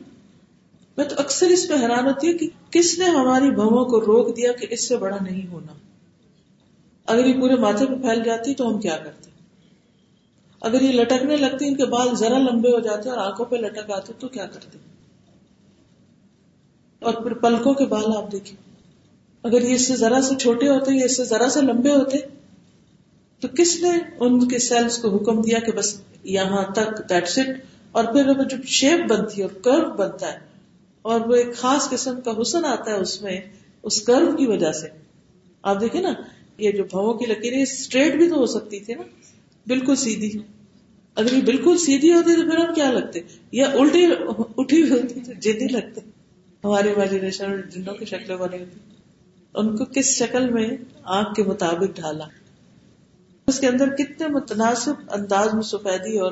میں 0.98 1.06
تو 1.10 1.16
اکثر 1.22 1.50
اس 1.56 1.68
پہ 1.68 1.74
حیران 1.82 2.08
ہوتی 2.08 2.28
ہوں 2.32 2.38
کہ 2.40 2.48
کس 2.72 2.98
نے 3.00 3.06
ہماری 3.18 3.50
بہوؤں 3.60 3.86
کو 3.92 4.00
روک 4.06 4.36
دیا 4.38 4.52
کہ 4.62 4.68
اس 4.78 4.88
سے 4.88 4.98
بڑا 5.04 5.18
نہیں 5.28 5.46
ہونا 5.52 5.74
اگر 7.14 7.26
یہ 7.26 7.40
پورے 7.42 7.56
ماتھے 7.62 7.86
پہ 7.92 8.02
پھیل 8.02 8.24
جاتی 8.24 8.54
تو 8.62 8.70
ہم 8.70 8.80
کیا 8.86 8.98
کرتے 9.04 9.30
اگر 10.70 10.82
یہ 10.88 10.92
لٹکنے 11.02 11.36
لگتے 11.44 11.68
ان 11.68 11.76
کے 11.76 11.86
بال 11.94 12.16
ذرا 12.24 12.38
لمبے 12.50 12.72
ہو 12.74 12.80
جاتے 12.90 13.10
اور 13.10 13.18
آنکھوں 13.28 13.46
پہ 13.52 13.56
لٹک 13.62 13.92
آتے 14.00 14.14
تو 14.24 14.28
کیا 14.36 14.46
کرتے 14.56 14.78
اور 17.10 17.14
پھر 17.24 17.34
پلکوں 17.46 17.74
کے 17.82 17.86
بال 17.96 18.14
آپ 18.18 18.32
دیکھیں 18.32 18.56
اگر 19.50 19.62
یہ 19.68 19.74
اس 19.76 19.88
سے 19.88 19.96
ذرا 20.04 20.22
سے 20.28 20.36
چھوٹے 20.44 20.68
ہوتے 20.70 20.94
یا 20.98 21.06
اس 21.12 21.18
سے 21.18 21.24
ذرا 21.32 21.50
سے 21.56 21.62
لمبے 21.72 21.96
ہوتے 21.96 22.18
تو 23.44 23.48
کس 23.60 23.76
نے 23.84 23.92
ان 24.26 24.38
کے 24.50 24.60
سیلس 24.70 24.98
کو 25.06 25.16
حکم 25.16 25.42
دیا 25.48 25.60
کہ 25.66 25.72
بس 25.80 25.94
یہاں 26.38 26.64
تک 26.80 27.00
دیٹس 27.10 27.34
سیٹ 27.40 27.50
اور 28.00 28.14
پھر 28.14 28.34
جب 28.56 28.64
شیپ 28.80 29.10
بنتی 29.14 29.42
ہے 29.42 29.48
اور 29.48 29.56
کرو 29.70 29.94
بنتا 30.04 30.32
ہے 30.34 30.40
اور 31.10 31.22
وہ 31.30 31.36
ایک 31.36 31.56
خاص 31.58 31.90
قسم 31.90 32.20
کا 32.26 32.32
حسن 32.42 32.66
آتا 32.72 32.92
ہے 32.92 32.96
اس 33.04 33.22
میں 33.22 33.40
اس 33.90 34.02
کرو 34.08 34.32
کی 34.38 34.46
وجہ 34.48 34.72
سے 34.80 34.88
آپ 35.72 35.80
دیکھیں 35.82 36.02
نا 36.02 36.12
یہ 36.64 36.72
جو 36.80 36.84
بھو 36.92 37.14
کی 37.18 37.26
لکیریں 37.34 37.62
اسٹریٹ 37.62 38.16
بھی 38.18 38.30
تو 38.30 38.36
ہو 38.42 38.46
سکتی 38.56 38.80
تھی 38.90 38.94
نا 38.96 39.04
بالکل 39.72 39.96
سیدھی 40.04 40.32
اگر 41.22 41.34
یہ 41.34 41.42
بالکل 41.46 41.78
سیدھی 41.86 42.12
ہوتی 42.14 42.36
تو 42.42 42.46
پھر 42.50 42.58
ہم 42.66 42.74
کیا 42.74 42.92
لگتے 42.92 43.20
یا 43.60 43.68
الٹی 43.80 44.06
اٹھی 44.12 44.82
ہوئی 44.82 44.90
ہوتی 44.92 45.20
تو 45.24 45.34
جدید 45.48 45.72
لگتے 45.72 46.02
ہمارے 46.64 46.94
والی 46.98 47.20
ریشن 47.22 47.60
جنوں 47.74 47.94
کی 47.96 48.06
شکلیں 48.12 48.36
بنی 48.44 48.60
ہوتی 48.60 48.80
ان 49.62 49.76
کو 49.78 49.86
کس 49.96 50.16
شکل 50.18 50.50
میں 50.54 50.68
آنکھ 51.18 51.34
کے 51.36 51.44
مطابق 51.48 51.96
ڈھالا 51.96 52.26
اس 53.54 53.60
کے 53.60 53.68
اندر 53.68 53.96
کتنے 53.96 54.28
متناسب 54.38 55.02
انداز 55.20 55.54
میں 55.54 55.64
سفیدی 55.72 56.18
اور 56.26 56.32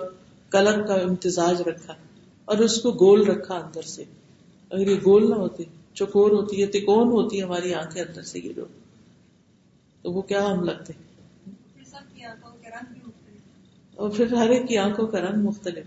کلر 0.58 0.82
کا 0.88 0.93
امتزاج 1.08 1.62
رکھا 1.67 1.93
اور 2.51 2.58
اس 2.67 2.82
کو 2.82 2.91
گول 3.03 3.25
رکھا 3.29 3.55
اندر 3.55 3.88
سے 3.95 4.03
اگر 4.77 4.88
یہ 4.89 4.95
گول 5.05 5.29
نہ 5.29 5.36
ہوتے 5.36 5.63
چکور 5.99 6.32
ہوتی 6.32 6.62
ہے 6.62 6.65
تکون 6.77 7.08
ہوتی 7.12 7.38
ہے 7.38 7.43
ہماری 7.43 7.73
آنکھیں 7.73 8.01
اندر 8.01 8.21
سے 8.32 8.39
یہ 8.39 8.51
لوگ 8.55 8.65
تو 10.01 10.12
وہ 10.17 10.21
کیا 10.32 10.45
ہم 10.51 10.63
لگتے 10.63 10.93
اور 14.03 14.10
پھر 14.17 14.34
ہر 14.34 14.49
ایک 14.55 14.67
کی 14.67 14.77
آنکھوں 14.77 15.08
کا 15.13 15.21
رنگ 15.21 15.45
مختلف 15.45 15.86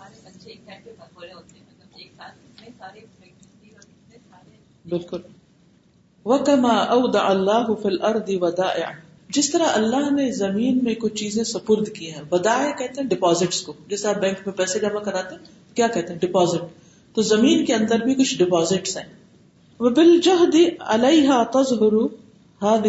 مطلب 0.00 0.80
بالکل 4.90 5.20
وہ 6.30 6.38
کما 6.46 6.76
اللہ 7.30 7.72
فل 7.82 8.00
ارد 8.08 8.30
ودا 8.40 8.68
جس 9.36 9.50
طرح 9.50 9.72
اللہ 9.74 10.10
نے 10.14 10.30
زمین 10.38 10.78
میں 10.84 10.94
کچھ 11.02 11.14
چیزیں 11.20 11.42
سپرد 11.52 11.88
کی 11.94 12.10
ہیں 12.12 12.22
ودائے 12.32 12.72
کہتے 12.78 13.02
ہیں 13.02 13.16
کو 13.18 13.72
آپ 14.08 14.18
بینک 14.20 14.46
میں 14.46 14.54
پیسے 14.56 14.80
جمع 14.80 15.00
کراتے 15.08 15.34
ہیں 15.34 15.42
ہیں 15.44 15.76
کیا 15.76 15.86
کہتے 15.94 16.14
ڈپازٹ 16.26 16.81
تو 17.14 17.22
زمین 17.28 17.64
کے 17.64 17.72
اندر 17.74 18.00
بھی 18.04 18.14
کچھ 18.20 18.30
ہیں 18.96 19.02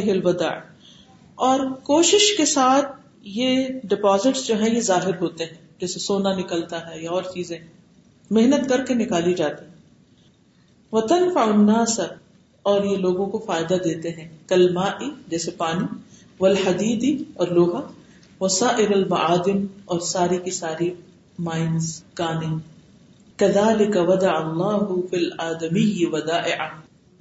ڈپاز 0.03 0.45
اور 1.45 1.59
کوشش 1.83 2.25
کے 2.37 2.45
ساتھ 2.45 2.89
یہ 3.35 3.49
یہ 3.53 3.91
جو 4.73 4.81
ظاہر 4.89 5.15
ہوتے 5.21 5.43
ہیں 5.45 5.57
جیسے 5.79 5.97
سونا 5.99 6.31
نکلتا 6.39 6.77
ہے 6.89 6.95
یا 7.03 7.09
اور 7.17 7.23
چیزیں 7.33 7.57
محنت 8.37 8.63
کر 8.69 8.79
کے 8.89 8.93
نکالی 9.01 9.33
جاتی 9.41 9.63
وطن 10.95 11.23
سر 11.95 12.09
اور 12.71 12.79
یہ 12.91 12.97
لوگوں 13.07 13.25
کو 13.31 13.37
فائدہ 13.45 13.77
دیتے 13.85 14.09
ہیں 14.19 14.27
کل 14.49 14.63
ما 14.73 14.87
جیسے 15.35 15.49
پانی 15.63 15.87
و 16.39 16.43
الحدیدی 16.51 17.13
اور 17.39 17.47
لوہا 17.59 17.81
وسا 18.39 18.69
ار 18.83 18.91
اور 19.13 19.99
ساری 20.13 20.37
کی 20.45 20.51
ساری 20.59 20.89
مائنس 21.49 21.87
کانیں 22.21 22.51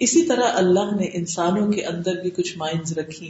اسی 0.06 0.22
طرح 0.26 0.58
اللہ 0.62 0.94
نے 0.98 1.06
انسانوں 1.20 1.66
کے 1.72 1.84
اندر 1.92 2.16
بھی 2.24 2.30
کچھ 2.36 2.52
سکتے 2.90 3.26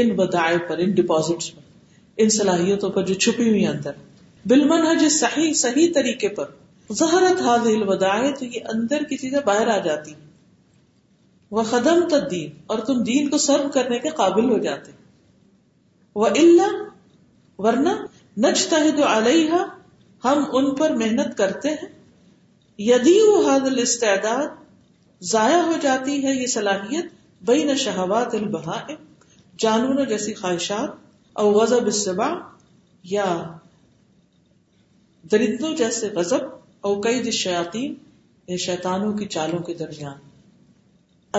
ان 0.00 0.16
پر 0.16 0.58
پر 0.68 0.78
ان 0.78 0.96
ان 1.10 2.30
صلاحیتوں 2.40 2.90
پر 2.96 3.06
جو 3.06 3.14
چھپی 3.14 3.48
ہوئی 3.48 3.66
اندر 3.74 4.00
بالمنهج 4.50 5.00
حج 5.04 5.08
صحیح 5.14 5.52
صحیح 5.62 5.88
طریقے 5.94 6.28
پر 6.36 6.52
الوداع 6.90 8.16
ہے 8.22 8.30
تو 8.38 8.44
یہ 8.44 8.60
اندر 8.72 9.02
کی 9.08 9.16
چیزیں 9.16 9.38
باہر 9.46 9.68
آ 9.74 9.76
جاتی 9.84 10.14
وہ 11.56 11.62
قدم 11.70 12.00
تدین 12.10 12.50
اور 12.72 12.78
تم 12.88 13.02
دین 13.06 13.28
کو 13.30 13.38
سرو 13.48 13.68
کرنے 13.74 13.98
کے 14.04 14.10
قابل 14.20 14.48
ہو 14.50 14.58
جاتے 14.68 14.92
وہ 16.22 16.28
نچتا 18.42 18.80
ہے 18.80 18.90
جو 18.96 19.04
علیہ 19.16 19.58
ہم 20.24 20.42
ان 20.58 20.74
پر 20.74 20.90
محنت 20.96 21.36
کرتے 21.38 21.68
ہیں 21.80 21.88
یدی 22.88 23.16
وہ 23.28 23.40
حاضل 23.48 23.78
استعداد 23.82 24.46
ضائع 25.30 25.60
ہو 25.70 25.76
جاتی 25.82 26.12
ہے 26.26 26.34
یہ 26.34 26.46
صلاحیت 26.54 27.06
بہ 27.46 27.74
شہوات 27.84 28.34
البہ 28.34 28.76
جانوروں 29.64 30.04
جیسی 30.12 30.34
خواہشات 30.34 30.90
اور 31.40 31.52
غضب 31.60 31.84
السبع 31.94 32.30
یا 33.10 33.26
درندوں 35.32 35.74
جیسے 35.76 36.08
غذب 36.14 36.48
اوقید 36.88 37.02
کئی 37.04 37.20
دشیاتی 37.28 37.82
یا 37.84 37.90
یعنی 38.48 38.56
شیتانوں 38.64 39.12
کی 39.16 39.24
چالوں 39.34 39.58
کے 39.62 39.74
درمیان 39.80 40.18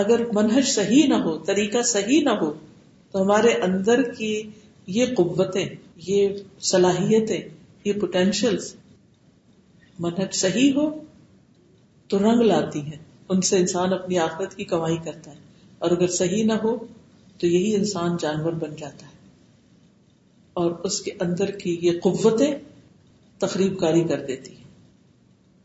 اگر 0.02 0.20
منہج 0.34 0.66
صحیح 0.72 1.06
نہ 1.08 1.14
ہو 1.24 1.36
طریقہ 1.46 1.82
صحیح 1.94 2.22
نہ 2.24 2.30
ہو 2.40 2.52
تو 3.12 3.22
ہمارے 3.22 3.52
اندر 3.68 4.02
کی 4.18 4.32
یہ 4.98 5.14
قوتیں 5.16 5.64
یہ 6.06 6.36
صلاحیتیں 6.70 7.40
یہ 7.84 7.92
پوٹینشیل 8.00 8.56
منہج 10.06 10.34
صحیح 10.40 10.72
ہو 10.76 10.88
تو 12.10 12.18
رنگ 12.18 12.42
لاتی 12.42 12.80
ہیں 12.90 12.98
ان 13.34 13.40
سے 13.50 13.56
انسان 13.58 13.92
اپنی 13.92 14.18
آفت 14.18 14.56
کی 14.56 14.64
کمائی 14.74 14.96
کرتا 15.04 15.30
ہے 15.30 15.36
اور 15.82 15.90
اگر 15.96 16.06
صحیح 16.20 16.44
نہ 16.46 16.52
ہو 16.62 16.76
تو 17.40 17.46
یہی 17.46 17.74
انسان 17.76 18.16
جانور 18.20 18.52
بن 18.64 18.74
جاتا 18.78 19.06
ہے 19.06 19.10
اور 20.62 20.70
اس 20.88 21.00
کے 21.02 21.12
اندر 21.26 21.50
کی 21.62 21.78
یہ 21.82 22.00
قوتیں 22.02 22.50
تقریب 23.44 23.78
کاری 23.80 24.02
کر 24.08 24.24
دیتی 24.26 24.56
ہیں 24.56 24.60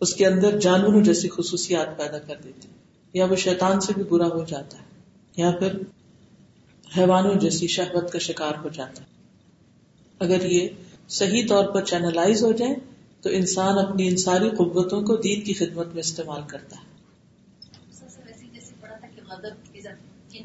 اس 0.03 0.13
کے 0.15 0.25
اندر 0.25 0.59
جانوروں 0.63 1.01
جیسی 1.03 1.29
خصوصیات 1.35 1.97
پیدا 1.97 2.17
کر 2.25 2.35
دیتی 2.43 2.67
یا 3.17 3.25
وہ 3.29 3.35
شیطان 3.43 3.79
سے 3.85 3.93
بھی 3.95 4.03
برا 4.09 4.27
ہو 4.33 4.43
جاتا 4.51 4.77
ہے 4.79 5.41
یا 5.41 5.51
پھر 5.59 5.77
حیوانوں 6.97 7.33
جیسی 7.45 7.67
شہبت 7.75 8.11
کا 8.13 8.19
شکار 8.27 8.59
ہو 8.63 8.69
جاتا 8.75 9.01
ہے 9.01 9.15
اگر 10.25 10.45
یہ 10.51 10.67
صحیح 11.21 11.47
طور 11.49 11.65
پر 11.73 11.85
چینلائز 11.93 12.43
ہو 12.43 12.51
جائے 12.61 12.75
تو 13.25 13.29
انسان 13.39 13.77
اپنی 13.79 14.07
ان 14.07 14.17
ساری 14.25 14.49
قوتوں 14.57 15.01
کو 15.09 15.15
دین 15.27 15.41
کی 15.43 15.53
خدمت 15.61 15.93
میں 15.93 16.03
استعمال 16.05 16.41
کرتا 16.53 16.75
ہے 16.81 16.85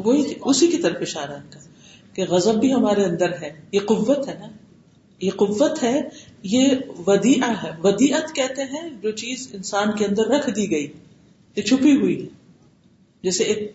وہی 0.05 0.33
اسی 0.51 0.67
کی 0.71 0.79
طرف 0.83 1.01
اشارہ 1.07 1.37
کا 1.53 1.59
کہ 2.15 2.25
غزب 2.29 2.59
بھی 2.61 2.73
ہمارے 2.73 3.05
اندر 3.05 3.33
ہے 3.43 3.51
یہ 3.73 3.81
قوت 3.91 4.27
ہے 4.29 4.35
نا 4.41 4.47
یہ 5.25 5.31
قوت 5.43 5.83
ہے 5.83 5.99
یہ 6.51 6.73
ودیعہ 7.07 7.51
ہے 7.63 7.71
ودیعت 7.85 8.35
کہتے 8.35 8.63
ہیں 8.73 8.89
جو 9.03 9.11
چیز 9.21 9.49
انسان 9.55 9.91
کے 9.99 10.05
اندر 10.05 10.29
رکھ 10.35 10.49
دی 10.57 10.71
گئی 10.71 10.87
یہ 11.57 11.63
چھپی 11.63 11.93
ہوئی 12.01 12.21
ہے 12.23 12.27
جیسے 13.25 13.45
ایک 13.53 13.71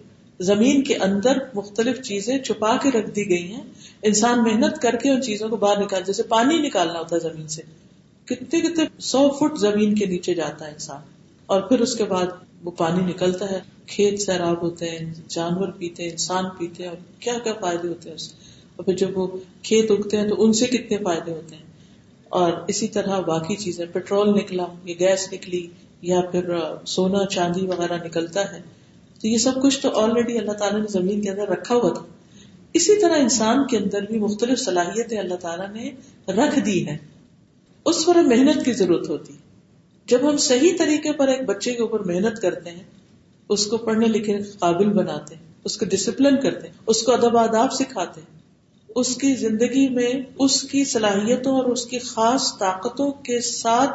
زمین 0.49 0.83
کے 0.87 0.95
اندر 1.05 1.37
مختلف 1.55 2.01
چیزیں 2.07 2.37
چھپا 2.47 2.75
کے 2.83 2.89
رکھ 2.97 3.09
دی 3.15 3.29
گئی 3.29 3.51
ہیں 3.53 3.61
انسان 4.09 4.43
محنت 4.43 4.81
کر 4.81 4.95
کے 5.03 5.09
ان 5.09 5.21
چیزوں 5.27 5.49
کو 5.49 5.55
باہر 5.63 5.81
نکال 5.83 6.03
جیسے 6.09 6.23
پانی 6.33 6.57
نکالنا 6.67 6.99
ہوتا 6.99 7.15
ہے 7.15 7.21
زمین 7.21 7.47
سے 7.55 7.61
کتنے 8.33 8.59
کتنے 8.61 8.85
سو 9.11 9.27
فٹ 9.39 9.57
زمین 9.59 9.95
کے 9.95 10.05
نیچے 10.15 10.33
جاتا 10.41 10.65
ہے 10.65 10.71
انسان 10.71 11.01
اور 11.55 11.61
پھر 11.69 11.79
اس 11.87 11.95
کے 11.95 12.03
بعد 12.13 12.35
وہ 12.63 12.71
پانی 12.81 13.03
نکلتا 13.13 13.49
ہے 13.51 13.59
کھیت 13.93 14.21
سیراب 14.21 14.61
ہوتے 14.63 14.89
ہیں 14.89 15.05
جانور 15.37 15.67
پیتے 15.77 16.03
ہیں 16.03 16.09
انسان 16.11 16.45
پیتے 16.57 16.83
ہیں 16.83 16.89
اور 16.89 16.97
کیا 17.25 17.37
کیا 17.43 17.53
فائدے 17.61 17.87
ہوتے 17.87 18.09
ہیں 18.09 18.15
اس 18.15 18.23
سے 18.23 18.45
اور 18.75 18.85
پھر 18.85 18.95
جب 19.03 19.17
وہ 19.17 19.27
کھیت 19.69 19.91
اگتے 19.97 20.17
ہیں 20.17 20.27
تو 20.29 20.43
ان 20.43 20.53
سے 20.61 20.65
کتنے 20.77 20.97
فائدے 21.09 21.31
ہوتے 21.31 21.55
ہیں 21.55 21.65
اور 22.39 22.51
اسی 22.71 22.87
طرح 22.93 23.19
باقی 23.27 23.55
چیزیں 23.55 23.85
پیٹرول 23.93 24.33
نکلا 24.37 24.65
یا 24.85 24.95
گیس 24.99 25.27
نکلی 25.33 25.65
یا 26.07 26.21
پھر 26.31 26.49
سونا 26.93 27.25
چاندی 27.33 27.65
وغیرہ 27.67 27.97
نکلتا 28.05 28.43
ہے 28.53 28.61
تو 29.21 29.27
یہ 29.27 29.37
سب 29.43 29.61
کچھ 29.63 29.79
تو 29.81 29.89
آلریڈی 29.99 30.37
اللہ 30.37 30.57
تعالیٰ 30.63 30.79
نے 30.81 30.87
زمین 30.91 31.21
کے 31.21 31.29
اندر 31.29 31.49
رکھا 31.49 31.75
ہوا 31.75 31.93
تھا 31.93 32.03
اسی 32.79 32.99
طرح 33.01 33.19
انسان 33.19 33.65
کے 33.67 33.77
اندر 33.77 34.05
بھی 34.09 34.19
مختلف 34.19 34.59
صلاحیتیں 34.59 35.17
اللہ 35.19 35.35
تعالیٰ 35.45 35.69
نے 35.73 35.91
رکھ 36.39 36.59
دی 36.65 36.77
ہیں 36.87 36.97
اس 37.91 38.05
پر 38.05 38.21
محنت 38.35 38.63
کی 38.65 38.73
ضرورت 38.81 39.09
ہوتی 39.09 39.33
جب 40.13 40.29
ہم 40.29 40.37
صحیح 40.51 40.77
طریقے 40.79 41.11
پر 41.21 41.27
ایک 41.35 41.45
بچے 41.45 41.73
کے 41.75 41.81
اوپر 41.81 42.03
محنت 42.13 42.41
کرتے 42.41 42.71
ہیں 42.71 42.83
اس 43.55 43.65
کو 43.71 43.77
پڑھنے 43.87 44.07
لکھنے 44.07 44.37
کے 44.37 44.51
قابل 44.59 44.89
بناتے 44.97 45.35
ہیں 45.35 45.45
اس 45.69 45.77
کو 45.77 45.85
ڈسپلن 45.95 46.39
کرتے 46.41 46.67
ہیں 46.67 46.73
اس 46.93 47.01
کو 47.05 47.13
ادب 47.13 47.37
آداب 47.37 47.73
سکھاتے 47.79 48.21
ہیں 48.21 48.35
اس 48.99 49.15
کی 49.21 49.33
زندگی 49.39 49.87
میں 49.95 50.11
اس 50.43 50.53
کی 50.69 50.83
صلاحیتوں 50.91 51.51
اور 51.57 51.65
اس 51.71 51.85
کی 51.89 51.97
خاص 52.05 52.45
طاقتوں 52.59 53.09
کے 53.27 53.39
ساتھ 53.47 53.91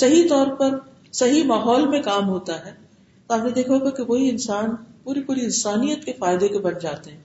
صحیح 0.00 0.28
طور 0.32 0.52
پر 0.60 0.76
صحیح 1.20 1.42
ماحول 1.48 1.86
میں 1.94 2.00
کام 2.02 2.28
ہوتا 2.28 2.58
ہے 2.66 2.72
تو 2.72 3.34
آپ 3.34 3.44
نے 3.44 3.50
دیکھا 3.56 3.74
ہوگا 3.74 3.90
کہ 3.96 4.02
وہی 4.10 4.28
انسان 4.30 4.68
پوری 5.04 5.22
پوری 5.30 5.40
انسانیت 5.48 6.04
کے 6.04 6.12
فائدے 6.18 6.48
کے 6.54 6.58
بن 6.68 6.78
جاتے 6.82 7.10
ہیں 7.10 7.18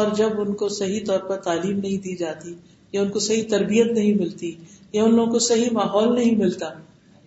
اور 0.00 0.10
جب 0.22 0.40
ان 0.46 0.52
کو 0.64 0.68
صحیح 0.78 1.04
طور 1.12 1.20
پر 1.28 1.40
تعلیم 1.46 1.78
نہیں 1.84 2.02
دی 2.08 2.16
جاتی 2.24 2.54
یا 2.92 3.02
ان 3.02 3.08
کو 3.16 3.24
صحیح 3.28 3.44
تربیت 3.54 3.92
نہیں 4.00 4.18
ملتی 4.24 4.52
یا 4.98 5.04
ان 5.04 5.14
لوگوں 5.16 5.32
کو 5.32 5.38
صحیح 5.52 5.70
ماحول 5.80 6.14
نہیں 6.20 6.36
ملتا 6.44 6.68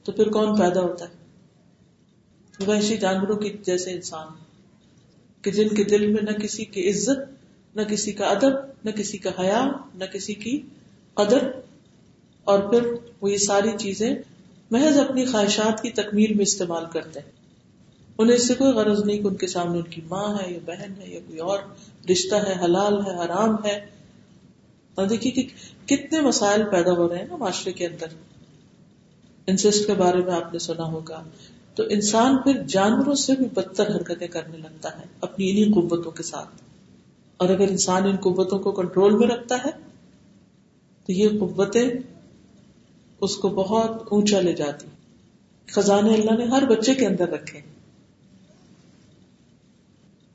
تو 0.07 0.11
پھر 0.19 0.29
کون 0.39 0.55
پیدا 0.59 0.81
ہوتا 0.89 1.05
ہے 1.09 2.65
وحشی 2.71 2.97
جانوروں 3.07 3.35
کی 3.45 3.55
جیسے 3.71 3.91
انسان 3.99 4.35
کہ 5.43 5.51
جن 5.59 5.75
کے 5.79 5.83
دل 5.95 6.07
میں 6.13 6.21
نہ 6.31 6.37
کسی 6.45 6.65
کی 6.77 6.89
عزت 6.89 7.27
نہ 7.79 7.87
کسی 7.95 8.11
کا 8.19 8.25
ادب 8.37 8.63
نہ 8.85 8.91
کسی 8.97 9.17
کا 9.25 9.29
حیا 9.39 9.59
نہ 9.99 10.05
کسی 10.13 10.33
کی 10.41 10.59
قدر 11.19 11.47
اور 12.51 12.59
پھر 12.71 12.91
وہ 13.21 13.31
یہ 13.31 13.37
ساری 13.45 13.69
چیزیں 13.83 14.09
محض 14.75 14.97
اپنی 14.99 15.25
خواہشات 15.31 15.81
کی 15.83 15.89
تکمیل 15.99 16.33
میں 16.39 16.45
استعمال 16.49 16.85
کرتے 16.93 17.19
ہیں 17.23 17.31
انہیں 18.23 18.35
اس 18.35 18.47
سے 18.47 18.53
کوئی 18.61 18.71
غرض 18.75 18.99
نہیں 19.05 19.17
کہ 19.23 19.27
ان 19.27 19.35
کے 19.43 19.47
سامنے 19.53 19.79
ان 19.79 19.87
کی 19.95 20.01
ماں 20.09 20.27
ہے 20.37 20.51
یا 20.51 20.59
بہن 20.65 20.93
ہے 21.01 21.09
یا 21.13 21.19
کوئی 21.27 21.39
اور 21.53 21.59
رشتہ 22.11 22.35
ہے 22.47 22.53
حلال 22.63 22.99
ہے 23.07 23.15
حرام 23.23 23.55
ہے 23.65 23.75
دیکھیے 25.09 25.31
کہ 25.37 25.43
کتنے 25.91 26.19
مسائل 26.27 26.61
پیدا 26.71 26.91
ہو 26.97 27.07
رہے 27.09 27.17
ہیں 27.17 27.25
نا 27.29 27.35
معاشرے 27.39 27.71
کے 27.79 27.87
اندر 27.87 28.13
انسسٹ 29.53 29.87
کے 29.87 29.93
بارے 30.03 30.21
میں 30.27 30.33
آپ 30.35 30.53
نے 30.53 30.59
سنا 30.67 30.87
ہوگا 30.93 31.21
تو 31.79 31.83
انسان 31.97 32.37
پھر 32.43 32.61
جانوروں 32.75 33.15
سے 33.23 33.35
بھی 33.41 33.45
بدتر 33.57 33.93
حرکتیں 33.95 34.27
کرنے 34.37 34.57
لگتا 34.57 34.97
ہے 34.99 35.03
اپنی 35.29 35.49
انہیں 35.51 35.73
قوتوں 35.79 36.11
کے 36.19 36.23
ساتھ 36.29 36.63
اور 37.41 37.49
اگر 37.53 37.67
انسان 37.69 38.05
ان 38.09 38.15
قوتوں 38.23 38.57
کو 38.65 38.71
کنٹرول 38.79 39.15
میں 39.21 39.27
رکھتا 39.27 39.55
ہے 39.65 39.71
تو 41.05 41.11
یہ 41.11 41.37
قوتیں 41.39 41.85
اس 43.27 43.35
کو 43.43 43.49
بہت 43.61 44.07
اونچا 44.13 44.39
لے 44.45 44.53
جاتی 44.61 44.87
خزانے 45.73 46.13
اللہ 46.13 46.37
نے 46.37 46.45
ہر 46.55 46.65
بچے 46.69 46.93
کے 47.01 47.05
اندر 47.07 47.29
رکھے 47.33 47.59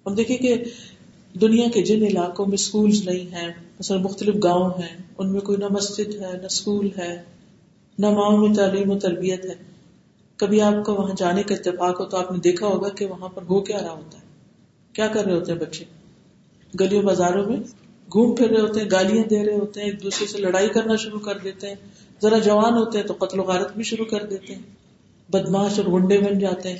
ہم 0.06 0.14
دیکھیں 0.14 0.36
کہ 0.42 0.54
دنیا 1.40 1.68
کے 1.74 1.82
جن 1.88 2.02
علاقوں 2.06 2.46
میں 2.46 2.54
اسکولس 2.60 3.04
نہیں 3.06 3.34
ہیں 3.34 3.48
مثلا 3.78 3.96
مختلف 4.06 4.42
گاؤں 4.44 4.70
ہیں 4.80 4.96
ان 5.18 5.32
میں 5.32 5.40
کوئی 5.48 5.58
نہ 5.58 5.68
مسجد 5.76 6.14
ہے 6.22 6.32
نہ 6.40 6.46
اسکول 6.46 6.88
ہے 6.98 7.10
نہ 8.04 8.10
ماؤں 8.18 8.36
میں 8.44 8.54
تعلیم 8.56 8.90
و 8.90 8.98
تربیت 9.06 9.44
ہے 9.50 9.54
کبھی 10.42 10.60
آپ 10.68 10.84
کو 10.86 10.94
وہاں 10.94 11.14
جانے 11.22 11.42
کا 11.48 11.54
اتفاق 11.54 12.00
ہو 12.00 12.04
تو 12.12 12.16
آپ 12.16 12.32
نے 12.32 12.38
دیکھا 12.48 12.66
ہوگا 12.74 12.88
کہ 13.00 13.06
وہاں 13.14 13.28
پر 13.34 13.48
ہو 13.50 13.60
کیا 13.70 13.82
رہا 13.82 13.92
ہوتا 13.92 14.18
ہے 14.18 14.28
کیا 14.98 15.06
کر 15.16 15.24
رہے 15.24 15.34
ہوتے 15.38 15.52
ہیں 15.52 15.58
بچے 15.58 15.84
گلیوں 16.80 17.02
بازاروں 17.02 17.44
میں 17.46 17.56
گھوم 18.12 18.34
پھر 18.36 18.50
رہے 18.50 18.60
ہوتے 18.60 18.80
ہیں 18.80 18.88
گالیاں 18.90 19.24
دے 19.30 19.44
رہے 19.46 19.58
ہوتے 19.58 19.80
ہیں 19.80 19.88
ایک 19.88 20.02
دوسرے 20.02 20.26
سے 20.32 20.38
لڑائی 20.38 20.68
کرنا 20.74 20.96
شروع 21.04 21.20
کر 21.26 21.38
دیتے 21.44 21.68
ہیں 21.68 21.74
ذرا 22.22 22.38
جوان 22.46 22.76
ہوتے 22.76 22.98
ہیں 22.98 23.06
تو 23.06 23.14
قتل 23.18 23.40
و 23.40 23.42
غارت 23.50 23.72
بھی 23.76 23.84
شروع 23.90 24.04
کر 24.12 24.24
دیتے 24.32 24.54
ہیں 24.54 24.62
بدماش 25.32 25.78
اور 25.80 25.92
گنڈے 25.92 26.18
بن 26.28 26.38
جاتے 26.38 26.72
ہیں 26.72 26.78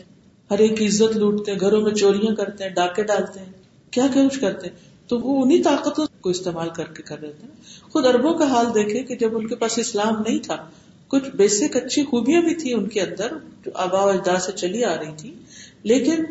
ہر 0.51 0.59
ایک 0.65 0.77
کی 0.79 0.87
عزت 0.87 1.17
لوٹتے 1.23 1.53
ہیں 1.53 1.59
گھروں 1.61 1.81
میں 1.83 1.95
چوریاں 1.95 2.35
کرتے 2.37 2.65
ہیں 2.65 2.71
ڈاکے 2.75 3.03
ڈالتے 3.11 3.41
ہیں 3.41 3.53
کیا 3.97 4.07
کچھ 4.15 4.41
کرتے 4.41 4.69
ہیں 4.69 4.89
تو 5.09 5.19
وہ 5.21 5.41
انہیں 5.43 5.63
طاقتوں 5.63 6.07
کو 6.25 6.31
استعمال 6.31 6.69
کر 6.75 6.93
کے 6.97 7.03
کر 7.11 7.19
رہے 7.21 7.33
تھے 7.39 7.91
خود 7.93 8.07
اربوں 8.07 8.35
کا 8.41 8.49
حال 8.55 8.67
دیکھے 8.75 9.03
کہ 9.11 9.17
جب 9.23 9.37
ان 9.37 9.47
کے 9.53 9.57
پاس 9.63 9.79
اسلام 9.85 10.21
نہیں 10.23 10.39
تھا 10.49 10.57
کچھ 11.15 11.31
بیسک 11.37 11.77
اچھی 11.77 12.05
خوبیاں 12.11 12.41
بھی 12.49 12.55
تھی 12.63 12.73
ان 12.75 12.89
کے 12.97 13.01
اندر 13.01 13.33
جو 13.65 13.71
آبا 13.85 14.05
و 14.05 14.09
اجدا 14.09 14.39
سے 14.49 14.53
چلی 14.63 14.85
آ 14.85 14.95
رہی 15.01 15.13
تھی 15.21 15.33
لیکن 15.93 16.25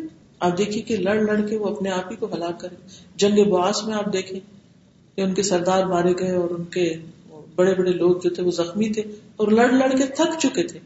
آپ 0.46 0.56
دیکھیے 0.58 0.82
کہ 0.88 0.96
لڑ 0.96 1.14
لڑ 1.22 1.34
کے 1.48 1.56
وہ 1.62 1.68
اپنے 1.74 1.90
آپ 1.92 2.10
ہی 2.10 2.16
کو 2.16 2.26
ہلاک 2.34 2.60
کرے 2.60 2.76
جنگ 3.22 3.42
بواس 3.48 3.82
میں 3.86 3.94
آپ 3.94 4.12
دیکھیں 4.12 4.38
کہ 4.40 5.20
ان 5.22 5.34
کے 5.34 5.42
سردار 5.48 5.84
مارے 5.90 6.12
گئے 6.20 6.34
اور 6.42 6.50
ان 6.58 6.64
کے 6.76 6.84
بڑے 7.56 7.74
بڑے 7.80 7.92
لوگ 7.96 8.20
جو 8.24 8.30
تھے 8.34 8.42
وہ 8.42 8.50
زخمی 8.58 8.88
تھے 8.92 9.02
اور 9.42 9.50
لڑ 9.58 9.68
لڑ 9.72 9.90
کے 9.98 10.06
تھک 10.20 10.38
چکے 10.44 10.62
تھے 10.72 10.78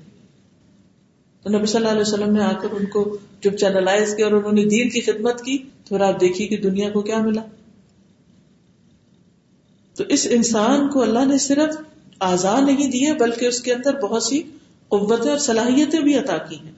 تو 1.43 1.51
نبی 1.57 1.67
صلی 1.73 1.79
اللہ 1.81 1.93
علیہ 1.93 2.01
وسلم 2.09 2.33
نے 2.37 2.43
آ 2.43 2.51
کر 2.61 2.75
ان 2.79 2.87
کو 2.97 3.05
جب 3.47 3.57
چینلائز 3.62 4.14
کیا 4.17 4.27
اور 4.27 4.35
انہوں 4.35 4.53
نے 4.59 4.64
دین 4.75 4.90
کی 4.90 5.01
خدمت 5.11 5.40
کی 5.45 5.57
تو 5.67 5.88
پھر 5.95 6.05
آپ 6.09 6.21
دیکھیے 6.21 6.47
کہ 6.53 6.57
دنیا 6.69 6.90
کو 6.90 7.01
کیا 7.11 7.21
ملا 7.27 7.40
تو 9.99 10.05
اس 10.14 10.27
انسان 10.38 10.88
کو 10.95 11.03
اللہ 11.03 11.27
نے 11.33 11.37
صرف 11.49 11.77
آزاد 12.33 12.62
نہیں 12.71 12.90
دیے 12.90 13.12
بلکہ 13.21 13.47
اس 13.47 13.61
کے 13.67 13.73
اندر 13.73 13.99
بہت 14.07 14.23
سی 14.23 14.40
قوتیں 14.97 15.31
اور 15.31 15.38
صلاحیتیں 15.49 16.01
بھی 16.09 16.17
عطا 16.19 16.37
کی 16.49 16.59
ہیں 16.64 16.73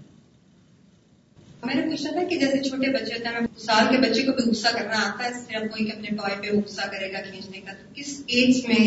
میں 1.65 1.75
نے 1.75 1.83
پوچھا 1.83 2.11
تھا 2.13 2.23
کہ 2.31 2.37
جیسے 2.39 2.59
چھوٹے 2.69 2.91
بچے 2.93 3.15
ہوتے 3.15 3.29
ہیں 3.35 3.47
سال 3.67 3.87
کے 3.91 3.99
بچے 4.09 4.23
کو 4.23 4.33
بھی 4.41 4.49
غصہ 4.51 4.73
کرنا 4.77 4.99
آتا 5.07 5.25
ہے 5.25 5.31
صرف 5.35 5.71
کوئی 5.73 5.85
کہ 5.87 5.93
اپنے 5.93 6.17
ٹوائے 6.17 6.35
پہ 6.43 6.57
غصہ 6.57 6.89
کرے 6.91 7.13
گا 7.13 7.21
کھینچنے 7.31 7.61
کا 7.65 7.73
تو 7.79 7.89
کس 7.97 8.13
ایج 8.27 8.65
میں 8.69 8.85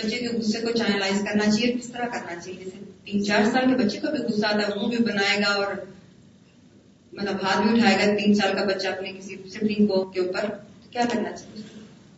بچے 0.00 0.18
کے 0.20 0.28
غصے 0.36 0.60
کو 0.66 0.72
چینلائز 0.78 1.20
کرنا 1.28 1.50
چاہیے 1.50 1.72
کس 1.78 1.88
طرح 1.92 2.08
کرنا 2.12 2.34
چاہیے 2.40 2.56
جیسے 2.64 2.84
تین 3.04 3.24
چار 3.24 3.50
سال 3.52 3.68
کے 3.72 3.82
بچے 3.84 4.00
کو 4.00 4.10
بھی 4.16 4.22
غصہ 4.26 4.46
آتا 4.46 4.66
ہے 4.68 4.78
وہ 4.80 4.88
بھی 4.90 5.02
بنائے 5.10 5.38
گا 5.44 5.52
اور 5.62 5.72
مطلب 7.16 7.42
ہاتھ 7.42 7.66
بھی 7.66 7.72
اٹھائے 7.72 7.98
گا 8.06 8.14
تین 8.18 8.34
سال 8.34 8.52
کا 8.58 8.64
بچہ 8.72 8.86
اپنے 8.88 9.12
کسی 9.18 9.86
کو 9.86 10.04
کے 10.14 10.20
اوپر 10.20 10.48
کیا 10.90 11.04
کرنا 11.12 11.32
چاہیے 11.36 11.72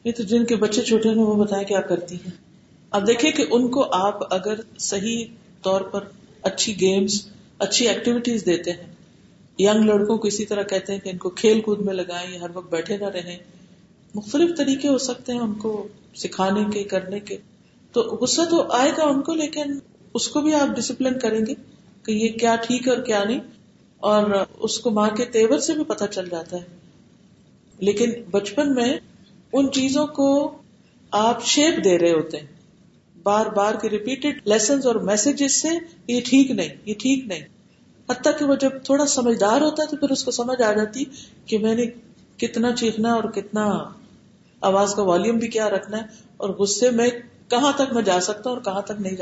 یہ 0.05 0.12
تو 0.16 0.22
جن 0.33 0.44
کے 0.46 0.57
بچے 0.66 0.83
چھوٹے 0.90 1.09
ہیں 1.09 1.27
وہ 1.31 1.35
بتائیں 1.44 1.64
کیا 1.68 1.81
کرتی 1.94 2.16
ہیں 2.25 2.31
اب 2.96 3.07
دیکھیں 3.07 3.31
کہ 3.38 3.44
ان 3.59 3.68
کو 3.77 3.87
آپ 3.94 4.20
اگر 4.35 4.61
صحیح 4.88 5.25
طور 5.62 5.81
پر 5.94 6.05
اچھی 6.51 6.75
گیمز 6.81 7.25
اچھی 7.66 7.88
ایکٹیویٹیز 7.88 8.44
دیتے 8.46 8.70
ہیں 8.79 8.94
یگ 9.59 9.79
لڑکوں 9.87 10.16
کو 10.23 10.29
اسی 10.29 10.45
طرح 10.47 10.62
کہتے 10.71 10.92
ہیں 10.92 11.01
کہ 11.01 11.09
ان 11.11 11.19
کو 11.19 11.31
کھیل 11.40 11.61
کود 11.66 11.81
میں 11.85 11.92
لگائیں 11.95 12.37
ہر 12.38 12.51
وقت 12.55 12.69
بیٹھے 12.71 12.97
نہ 12.99 13.09
رہیں 13.14 13.37
مختلف 14.14 14.57
طریقے 14.59 14.88
ہو 14.88 14.97
سکتے 15.05 15.33
ہیں 15.33 15.40
ان 15.40 15.53
کو 15.62 15.71
سکھانے 16.23 16.64
کے 16.73 16.83
کرنے 16.90 17.21
کے 17.31 17.37
تو 17.92 18.03
غصہ 18.21 18.42
تو 18.51 18.61
آئے 18.77 18.90
گا 18.99 19.05
ان 19.12 19.21
کو 19.29 19.35
لیکن 19.35 19.79
اس 20.19 20.29
کو 20.35 20.40
بھی 20.40 20.55
آپ 20.55 20.77
ڈسپلن 20.77 21.19
کریں 21.23 21.40
گے 21.47 21.55
کہ 22.07 22.12
یہ 22.12 22.37
کیا 22.38 22.55
ٹھیک 22.66 22.87
ہے 22.88 22.92
اور 22.95 23.03
کیا 23.05 23.23
نہیں 23.25 23.40
اور 24.11 24.31
اس 24.69 24.79
کو 24.81 24.90
ماں 24.99 25.09
کے 25.16 25.25
تیور 25.37 25.59
سے 25.69 25.75
بھی 25.75 25.85
پتہ 25.95 26.05
چل 26.14 26.29
جاتا 26.31 26.57
ہے 26.57 27.81
لیکن 27.88 28.12
بچپن 28.31 28.75
میں 28.75 28.92
ان 29.53 29.71
چیزوں 29.79 30.07
کو 30.21 30.29
آپ 31.25 31.45
شیپ 31.55 31.83
دے 31.85 31.99
رہے 31.99 32.12
ہوتے 32.12 32.37
ہیں 32.40 32.47
بار 33.25 33.47
بار 33.57 33.75
کے 33.83 33.88
ریپیٹڈ 33.90 34.47
لیسنز 34.49 34.87
اور 34.87 34.95
میسجز 35.11 35.61
سے 35.62 35.69
یہ 36.14 36.21
ٹھیک 36.29 36.51
نہیں 36.61 36.77
یہ 36.88 36.95
ٹھیک 36.99 37.27
نہیں 37.29 37.42
حتیٰ 38.09 38.33
کہ 38.38 38.45
وہ 38.49 38.55
جب 38.62 38.71
تھوڑا 38.85 39.07
سمجھدار 39.19 39.61
ہوتا 39.61 39.83
ہے 39.83 39.88
تو 39.90 39.97
پھر 40.03 40.11
اس 40.16 40.23
کو 40.25 40.31
سمجھ 40.35 40.61
آ 40.62 40.73
جاتی 40.73 41.05
کہ 41.53 41.57
میں 41.62 41.75
نے 41.75 41.85
کتنا 41.85 42.47
کتنا 42.47 42.69
چیخنا 42.81 43.11
اور 43.14 43.25
آواز 44.69 44.88
کا 44.95 45.03
والیوم 45.09 45.37
بھی 45.38 45.49
کیا 45.55 45.66
رکھنا 45.71 45.97
ہے 46.01 46.05
اور 46.45 46.49
غصے 46.59 46.88
میں 46.90 46.97
میں 46.99 47.09
کہاں 47.51 47.71
کہاں 47.73 47.73
تک 47.79 47.88
تک 47.95 48.05
جا 48.07 48.21
سکتا 48.29 48.47
ہوں 48.51 48.57
اور 48.85 48.90
نہیں 48.99 49.16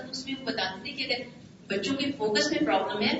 تو 0.01 0.09
اس 0.11 0.19
بتاتے 0.27 0.77
تھے 0.83 0.91
کہ 0.91 1.03
اگر 1.11 1.21
بچوں 1.69 1.95
کے 1.97 2.11
فوکس 2.17 2.51
میں 2.51 2.59
پرابلم 2.65 3.01
ہے 3.07 3.13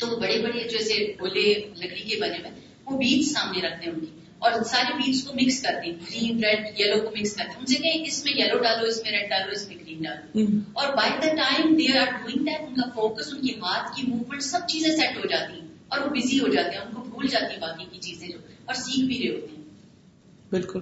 تو 0.00 0.06
بڑے 0.20 0.38
بڑے 0.42 0.64
جیسے 0.70 0.96
گولے 1.20 1.44
لکڑی 1.82 2.08
کے 2.10 2.18
بنے 2.20 2.38
ہوئے 2.42 2.60
وہ 2.86 2.98
بیچ 2.98 3.26
سامنے 3.30 3.60
رکھتے 3.66 3.90
ہوں 3.90 4.00
گے 4.00 4.06
اور 4.46 4.62
سارے 4.70 4.94
بیچ 4.96 5.22
کو 5.26 5.32
مکس 5.34 5.60
کرتے 5.62 5.86
ہیں 5.90 5.96
گرین 6.00 6.42
ریڈ 6.44 6.80
یلو 6.80 7.00
کو 7.04 7.10
مکس 7.16 7.34
کرتے 7.36 7.52
ہیں 7.52 7.58
ان 7.60 7.66
سے 7.66 7.76
کہیں 7.82 8.02
اس 8.08 8.24
میں 8.24 8.32
یلو 8.40 8.58
ڈالو 8.62 8.86
اس 8.94 9.02
میں 9.02 9.12
ریڈ 9.12 9.30
ڈالو 9.30 9.52
اس 9.58 9.66
میں 9.68 9.76
گرین 9.84 10.02
ڈالو 10.08 10.44
اور 10.80 10.94
by 10.96 11.12
the 11.22 11.34
time 11.42 11.74
they 11.76 11.86
are 11.98 12.12
doing 12.24 12.44
that 12.48 12.66
ان 12.68 12.74
کا 12.80 12.88
فوکس 12.96 13.32
ان 13.32 13.40
کی 13.46 13.54
ہاتھ 13.62 13.94
کی 13.96 14.06
موومنٹ 14.08 14.42
سب 14.48 14.66
چیزیں 14.72 14.90
سیٹ 14.96 15.16
ہو 15.22 15.28
جاتی 15.30 15.58
ہیں 15.60 15.68
اور 15.94 16.00
وہ 16.04 16.14
بزی 16.16 16.40
ہو 16.40 16.48
جاتے 16.56 16.76
ہیں 16.76 16.82
ان 16.84 16.92
کو 16.94 17.02
بھول 17.10 17.26
جاتی 17.36 17.52
ہیں 17.54 17.60
باقی 17.60 17.84
کی 17.92 17.98
چیزیں 18.08 18.28
جو 18.28 18.38
اور 18.64 18.74
سیکھ 18.84 19.04
بھی 19.06 19.22
رہے 19.22 19.34
ہوتے 19.36 19.54
ہیں 19.54 20.50
بالکل 20.52 20.80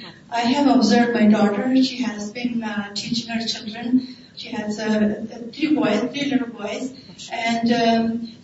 I 0.40 0.54
have 0.54 0.70
observe 0.72 1.12
my 1.14 1.28
daughter 1.36 1.74
she 1.90 2.02
has 2.04 2.30
been 2.34 2.58
teaching 3.02 3.30
her 3.34 3.46
children 3.54 3.98
she's 4.38 4.76
three 5.30 5.66
Lewis 5.74 6.84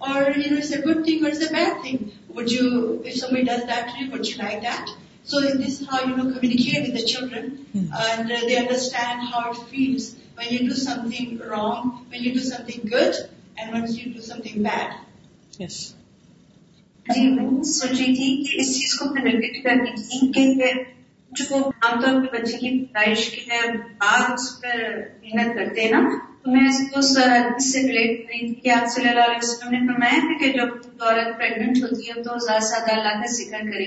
or 0.00 0.30
you 0.30 0.50
know, 0.50 0.56
it's 0.58 0.72
a 0.72 0.82
good 0.82 1.04
thing 1.04 1.24
or 1.24 1.28
it's 1.28 1.46
a 1.46 1.52
bad 1.52 1.82
thing. 1.82 2.12
Would 2.30 2.50
you, 2.50 3.02
if 3.04 3.16
somebody 3.16 3.44
does 3.44 3.64
that 3.66 3.94
to 3.94 4.04
you, 4.04 4.10
would 4.12 4.28
you 4.28 4.36
like 4.36 4.62
that? 4.62 4.90
So 5.24 5.40
this 5.40 5.80
is 5.80 5.88
how 5.88 6.04
you 6.04 6.16
know 6.16 6.24
communicate 6.34 6.86
with 6.92 7.00
the 7.00 7.06
children, 7.06 7.66
mm. 7.74 7.90
and 7.92 8.30
uh, 8.30 8.40
they 8.42 8.58
understand 8.58 9.26
how 9.28 9.50
it 9.50 9.56
feels 9.68 10.14
when 10.34 10.48
you 10.50 10.58
do 10.60 10.70
something 10.74 11.38
wrong, 11.38 12.06
when 12.10 12.22
you 12.22 12.32
do 12.34 12.38
something 12.38 12.82
good, 12.88 13.16
and 13.58 13.72
when 13.72 13.92
you 13.92 14.14
do 14.14 14.20
something 14.20 14.62
bad. 14.70 14.94
Yes. 15.66 15.94
جی 17.14 17.20
میں 17.34 17.44
سوچ 17.62 17.90
رہی 17.90 18.14
تھی 18.14 18.28
کہ 18.44 18.60
اس 18.60 18.72
چیز 18.76 18.94
کو 18.98 19.04
relate 19.24 19.62
کرنی 19.64 19.90
تھی 20.06 20.30
کہ 20.32 20.70
جو 21.40 21.56
عام 21.58 22.00
طور 22.04 22.24
پہ 22.24 22.36
بچے 22.36 22.56
کی 22.58 22.70
پیدائش 22.92 23.28
کے 23.34 23.44
بعد 24.00 24.32
اس 24.32 24.48
پر 24.62 24.74
محنت 25.22 25.54
کرتے 25.58 25.82
ہیں 25.82 25.90
نا 25.90 26.00
میں 26.54 26.66
اس 26.68 26.80
کو 26.90 27.00
حدیث 27.20 27.74
ریٹ 27.76 27.94
کر 27.94 28.28
رہی 28.28 28.46
تھی 28.46 28.54
کہ 28.64 28.70
آپ 28.72 28.86
صلی 28.94 29.08
اللہ 29.08 29.30
علیہ 29.30 29.38
وسلم 29.42 29.70
نے 29.74 29.78
فرمایا 29.86 30.18
تھا 30.26 30.36
کہ 30.42 30.50
جب 30.58 31.04
عورت 31.06 31.30
پریگنٹ 31.38 31.82
ہوتی 31.84 32.08
ہے 32.08 32.22
تو 32.22 32.36
زیادہ 32.46 32.64
زیادہ 32.68 32.92
اللہ 32.94 33.20
کا 33.22 33.30
ذکر 33.38 33.64
کرے 33.70 33.86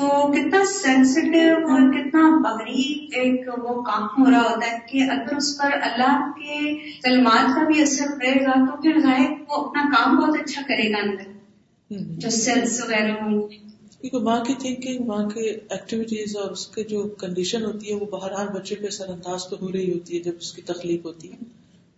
تو 0.00 0.08
کتنا 0.32 0.64
سینسیٹیو 0.72 1.54
اور 1.74 1.82
کتنا 1.96 2.28
بھاری 2.46 2.84
ایک 3.22 3.48
وہ 3.64 3.80
کام 3.90 4.06
ہو 4.18 4.30
رہا 4.30 4.42
ہوتا 4.50 4.70
ہے 4.70 4.78
کہ 4.90 5.02
اگر 5.14 5.34
اس 5.36 5.50
پر 5.58 5.72
اللہ 5.90 6.20
کے 6.36 6.74
کلمات 7.08 7.54
کا 7.56 7.66
بھی 7.72 7.82
اثر 7.82 8.16
پڑے 8.22 8.44
گا 8.46 8.54
تو 8.66 8.80
پھر 8.82 8.98
غائب 9.08 9.32
وہ 9.52 9.64
اپنا 9.64 9.84
کام 9.96 10.16
بہت 10.20 10.38
اچھا 10.42 10.62
کرے 10.68 10.90
گا 10.92 11.02
اندر 11.08 11.98
جو 12.24 12.30
سیلس 12.44 12.80
وغیرہ 12.84 13.12
ہوں 13.22 13.38
گے 13.50 13.60
کیونکہ 14.00 14.18
ماں 14.24 14.34
ماں 14.36 14.44
کی 14.44 14.54
تھنکنگ 14.60 15.36
ایکٹیویٹیز 15.46 16.36
اور 16.42 16.50
اس 16.50 16.66
کے 16.74 16.82
جو 16.92 17.00
کنڈیشن 17.20 17.64
ہوتی 17.64 17.78
ہوتی 17.92 18.14
ہے 18.14 18.22
ہے 18.22 18.32
وہ 18.32 18.52
بچے 18.54 18.74
پہ 18.82 18.86
اثر 18.86 19.08
انداز 19.12 19.46
تو 19.50 19.56
ہو 19.60 19.70
رہی 19.72 20.20
جب 20.24 20.34
اس 20.38 20.52
کی 20.54 20.62
تخلیق 20.62 21.04
ہوتی 21.04 21.30
ہے 21.30 21.38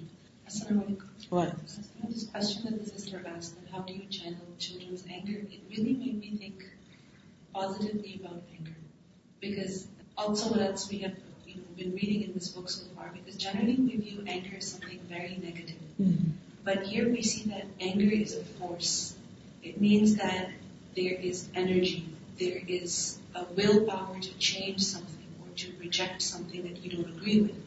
there 20.96 21.14
is 21.14 21.48
energy, 21.56 22.06
there 22.40 22.60
is 22.68 23.18
a 23.36 23.46
willpower 23.58 24.20
to 24.20 24.34
change 24.38 24.82
something 24.82 25.26
or 25.42 25.56
to 25.56 25.72
reject 25.80 26.22
something 26.22 26.64
that 26.64 26.84
you 26.84 26.98
don't 26.98 27.16
agree 27.16 27.42
with. 27.42 27.60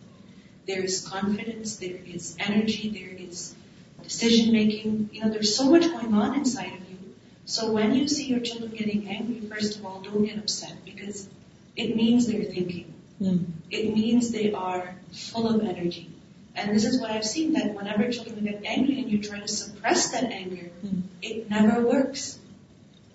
There 0.66 0.82
is 0.82 1.06
confidence, 1.08 1.76
there 1.76 1.98
is 2.06 2.36
energy, 2.38 2.90
there 2.90 3.18
is 3.28 3.54
decision 4.02 4.52
making. 4.52 5.10
You 5.12 5.22
know, 5.24 5.30
there's 5.30 5.56
so 5.56 5.70
much 5.70 5.82
going 5.84 6.14
on 6.14 6.34
inside 6.36 6.72
of 6.72 6.80
you. 6.90 6.98
So 7.46 7.72
when 7.72 7.94
you 7.94 8.08
see 8.08 8.26
your 8.26 8.40
children 8.40 8.72
getting 8.72 9.08
angry, 9.08 9.40
first 9.48 9.78
of 9.78 9.86
all, 9.86 10.00
don't 10.00 10.24
get 10.24 10.38
upset 10.38 10.76
because 10.84 11.28
it 11.76 11.96
means 11.96 12.26
they're 12.26 12.44
thinking. 12.44 12.92
Mm. 13.20 13.44
It 13.70 13.94
means 13.94 14.32
they 14.32 14.52
are 14.52 14.94
full 15.12 15.48
of 15.54 15.62
energy. 15.66 16.10
And 16.56 16.74
this 16.74 16.84
is 16.84 17.00
what 17.00 17.10
I've 17.10 17.24
seen, 17.24 17.54
that 17.54 17.74
whenever 17.74 18.10
children 18.10 18.44
get 18.44 18.62
angry 18.64 18.98
and 19.00 19.10
you 19.10 19.22
try 19.22 19.40
to 19.40 19.48
suppress 19.48 20.12
that 20.12 20.24
anger, 20.24 20.68
mm. 20.84 21.02
it 21.20 21.50
never 21.50 21.80
works. 21.82 22.38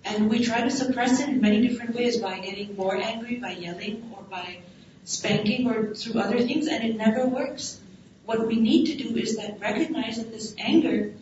And 0.10 0.28
we 0.28 0.44
try 0.44 0.62
to 0.62 0.72
suppress 0.72 1.20
it 1.20 1.30
in 1.30 1.40
many 1.40 1.68
different 1.68 1.94
ways, 1.96 2.18
by 2.18 2.40
getting 2.40 2.76
more 2.76 2.96
angry, 2.98 3.36
by 3.36 3.52
yelling, 3.52 4.12
or 4.12 4.24
by 4.24 4.58
spanking, 5.04 5.70
or 5.70 5.94
through 5.94 6.20
other 6.20 6.40
things, 6.40 6.68
and 6.68 6.84
it 6.84 6.98
never 6.98 7.28
works. 7.28 7.80
What 8.26 8.48
we 8.48 8.56
need 8.56 8.86
to 8.88 8.96
do 8.96 9.16
is 9.18 9.38
that 9.38 9.62
recognize 9.62 10.18
that 10.18 10.32
this 10.32 10.56
anger 10.58 11.14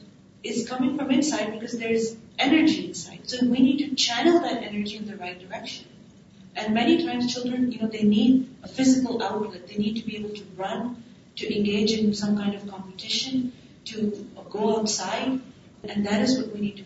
is 0.42 0.70
coming 0.70 0.98
from 0.98 1.12
inside 1.12 1.52
because 1.52 1.78
there's 1.78 2.16
energy 2.40 2.88
inside. 2.88 3.30
So 3.30 3.46
we 3.46 3.60
need 3.60 3.90
to 3.90 3.96
channel 3.96 4.40
that 4.40 4.64
energy 4.64 4.96
in 4.96 5.06
the 5.06 5.18
right 5.18 5.38
direction. 5.38 5.88
And 6.56 6.74
many 6.74 7.04
times 7.06 7.34
children, 7.34 7.70
they 7.92 8.04
need 8.04 8.50
a 8.64 8.70
physical 8.70 9.22
outlet. 9.22 9.68
They 9.68 9.76
need 9.76 9.98
to 9.98 10.06
be 10.06 10.16
able 10.16 10.30
to 10.30 10.44
run, 10.56 11.04
to 11.36 11.54
engage 11.54 11.92
in 11.92 12.14
some 12.14 12.38
kind 12.38 12.56
of 12.56 12.66
competition, 12.70 13.52
to 13.86 14.26
go 14.50 14.80
outside, 14.80 15.42
and 15.84 16.06
that 16.06 16.22
is 16.22 16.40
what 16.40 16.54
we 16.54 16.62
need 16.62 16.72
to 16.72 16.72
focus 16.72 16.80
on. 16.80 16.86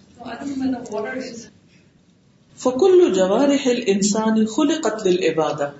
فکل 2.63 2.99
جوار 3.13 3.49
خل 3.63 4.71
قتل 4.83 5.17
عبادت 5.29 5.77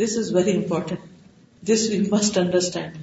this 0.00 0.16
is 0.22 0.34
very 0.36 0.52
important 0.60 1.68
this 1.70 1.84
we 1.90 1.98
must 2.12 2.38
understand 2.38 2.96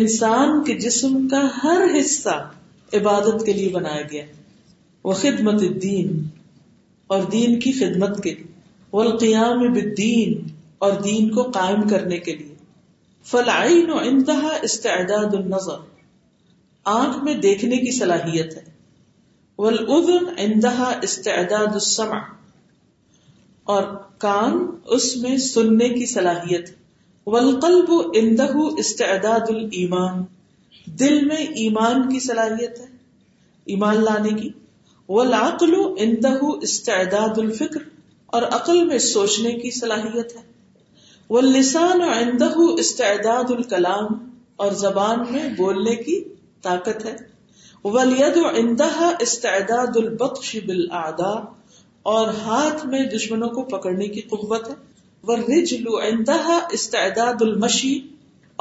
انسان 0.00 0.62
کے 0.64 0.74
جسم 0.84 1.16
کا 1.28 1.40
ہر 1.62 1.84
حصہ 1.98 2.34
عبادت 2.98 3.44
کے 3.46 3.52
لیے 3.60 3.68
بنایا 3.78 4.02
گیا 4.12 4.22
وہ 5.10 5.12
خدمت 5.24 5.62
دین 5.82 6.12
اور 7.16 7.22
دین 7.36 7.58
کی 7.66 7.72
خدمت 7.80 8.22
کے 8.24 8.34
لیے 8.34 8.56
والقیام 8.92 9.60
بالدین 9.74 10.38
اور 10.86 10.92
دین 11.04 11.30
کو 11.38 11.42
قائم 11.58 11.88
کرنے 11.88 12.18
کے 12.28 12.34
لیے 12.40 12.54
فلعین 13.34 13.90
و 13.90 13.98
انتہا 14.14 14.56
استعداد 14.70 15.34
النظر 15.42 15.86
آنکھ 16.98 17.24
میں 17.24 17.34
دیکھنے 17.46 17.76
کی 17.86 17.90
صلاحیت 17.98 18.56
ہے 18.56 18.64
اندہ 19.58 20.88
استعداد 21.06 21.76
اور 23.74 23.82
کان 24.24 24.58
اس 24.96 25.16
میں 25.22 25.36
سننے 25.46 25.88
کی 25.94 26.04
صلاحیت 26.12 26.68
اندہ 28.20 28.46
استعداد 28.82 29.50
دل 31.00 31.18
میں 31.26 31.42
ایمان 31.64 32.08
کی 32.12 32.20
صلاحیت 32.26 32.78
ہے 32.80 32.86
ایمان 33.74 34.02
لانے 34.04 34.30
کی 34.40 34.48
وہ 35.16 35.22
عنده 35.32 35.82
اندہ 36.04 36.32
استعداد 36.68 37.38
الفکر 37.44 37.82
اور 38.36 38.42
عقل 38.60 38.82
میں 38.92 38.98
سوچنے 39.08 39.52
کی 39.64 39.70
صلاحیت 39.80 40.36
ہے 40.36 40.42
وہ 41.36 41.40
لسان 41.48 42.02
اندہ 42.10 42.52
استعداد 42.84 43.50
الکلام 43.56 44.14
اور 44.64 44.78
زبان 44.86 45.24
میں 45.32 45.48
بولنے 45.58 45.94
کی 46.04 46.22
طاقت 46.68 47.04
ہے 47.06 47.16
ولید 47.84 48.36
و 48.36 48.44
اندہا 48.60 49.10
استعداد 49.24 49.96
ہاتھ 52.44 52.84
میں 52.86 53.02
دشمنوں 53.16 53.48
کو 53.54 53.62
پکڑنے 53.72 54.06
کی 54.08 54.20
قوت 54.30 54.68
ہے 54.70 55.60
استعداد 56.78 57.42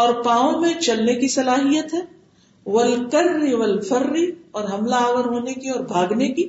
اور 0.03 0.13
پاؤں 0.24 0.59
میں 0.61 0.74
چلنے 0.82 1.15
کی 1.20 1.28
صلاحیت 1.38 1.93
ہے 1.93 2.01
ول 2.74 3.53
والفر 3.53 4.07
اور 4.57 4.70
حملہ 4.74 4.95
آور 5.09 5.26
ہونے 5.34 5.53
کی 5.53 5.70
اور 5.78 5.84
بھاگنے 5.95 6.28
کی 6.39 6.47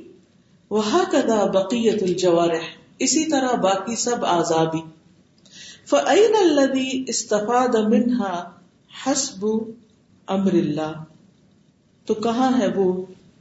وہ 0.77 0.83
کدا 1.11 1.43
بقیت 1.59 2.03
الجوار 2.03 2.55
اسی 3.07 3.25
طرح 3.35 3.55
باقی 3.67 3.95
سب 4.05 4.25
آزادی 4.39 4.81
فعل 5.89 6.35
الذي 6.45 6.89
استفاد 7.15 7.75
حسب 9.05 9.45
امر 10.35 10.53
اللہ 10.63 10.91
تو 12.09 12.13
کہاں 12.21 12.49
ہے 12.59 12.67
وہ 12.75 12.85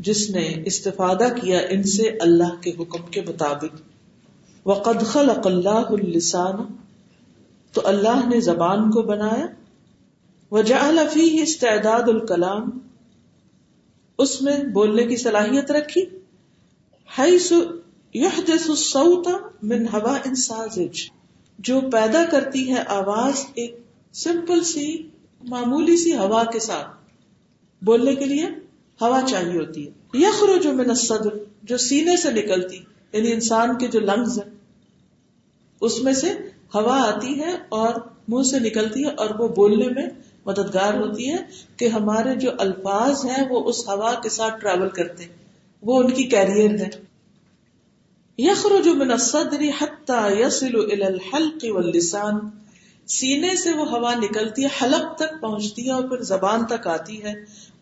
جس 0.06 0.18
نے 0.30 0.42
استفادہ 0.70 1.26
کیا 1.40 1.58
ان 1.74 1.82
سے 1.92 2.08
اللہ 2.24 2.50
کے 2.64 2.72
حکم 2.80 3.06
کے 3.14 3.20
مطابق 3.28 3.76
وقد 4.70 5.04
السان 5.14 6.56
تو 7.76 7.82
اللہ 7.92 8.26
نے 8.32 8.40
زبان 8.48 8.90
کو 8.96 9.02
بنایا 9.12 9.46
وجا 10.56 10.80
استعداد 11.44 12.08
الکلام 12.14 12.68
اس 14.26 14.36
میں 14.42 14.56
بولنے 14.76 15.06
کی 15.12 15.16
صلاحیت 15.24 15.70
رکھی 15.78 16.04
من 19.72 19.86
ان 19.94 20.34
ساز 20.44 20.78
جو 21.70 21.80
پیدا 21.96 22.24
کرتی 22.36 22.68
ہے 22.72 22.82
آواز 23.00 23.44
ایک 23.64 23.80
سمپل 24.26 24.62
سی 24.74 24.86
معمولی 25.56 25.96
سی 26.04 26.16
ہوا 26.22 26.44
کے 26.52 26.58
ساتھ 26.70 26.96
بولنے 27.86 28.12
کے 28.20 28.24
لیے 28.26 28.44
ہوا 29.00 29.20
چاہیے 29.30 29.58
ہوتی 29.58 29.86
ہے 29.86 29.90
جو 31.70 31.76
سینے 31.86 32.14
سے 32.22 32.30
نکلتی 32.42 32.76
یعنی 33.12 33.32
انسان 33.32 33.72
کے 33.78 33.86
جو 33.94 34.00
لنگز 34.00 34.34
ہیں 34.38 34.50
اس 35.88 35.96
میں 36.04 36.12
سے 36.20 36.30
ہوا 36.74 36.96
آتی 37.10 37.32
ہے 37.40 37.52
اور 37.80 37.90
منہ 38.32 38.42
سے 38.50 38.58
نکلتی 38.66 38.98
ہے 39.04 39.10
اور 39.22 39.28
وہ 39.38 39.46
بولنے 39.60 39.88
میں 39.98 40.06
مددگار 40.46 40.92
ہوتی 41.00 41.24
ہے 41.32 41.36
کہ 41.78 41.84
ہمارے 41.98 42.32
جو 42.44 42.50
الفاظ 42.66 43.14
ہیں 43.26 43.42
وہ 43.50 43.58
اس 43.70 43.78
ہوا 43.88 44.12
کے 44.22 44.28
ساتھ 44.38 44.54
ٹریول 44.60 44.90
کرتے 44.98 45.20
ہیں 45.24 45.32
وہ 45.88 45.94
ان 46.02 46.08
کی 46.18 46.24
کیریئر 46.34 46.70
ہے 46.84 46.90
یخر 48.46 48.72
و 48.72 48.78
الحلق 51.04 51.60
واللسان 51.74 52.36
سینے 53.16 53.54
سے 53.56 53.72
وہ 53.76 53.84
ہوا 53.90 54.12
نکلتی 54.14 54.62
ہے 54.64 54.68
حلق 54.80 55.04
تک 55.18 55.40
پہنچتی 55.40 55.86
ہے 55.86 55.92
اور 55.92 56.02
پھر 56.08 56.22
زبان 56.30 56.64
تک 56.72 56.86
آتی 56.94 57.22
ہے 57.22 57.32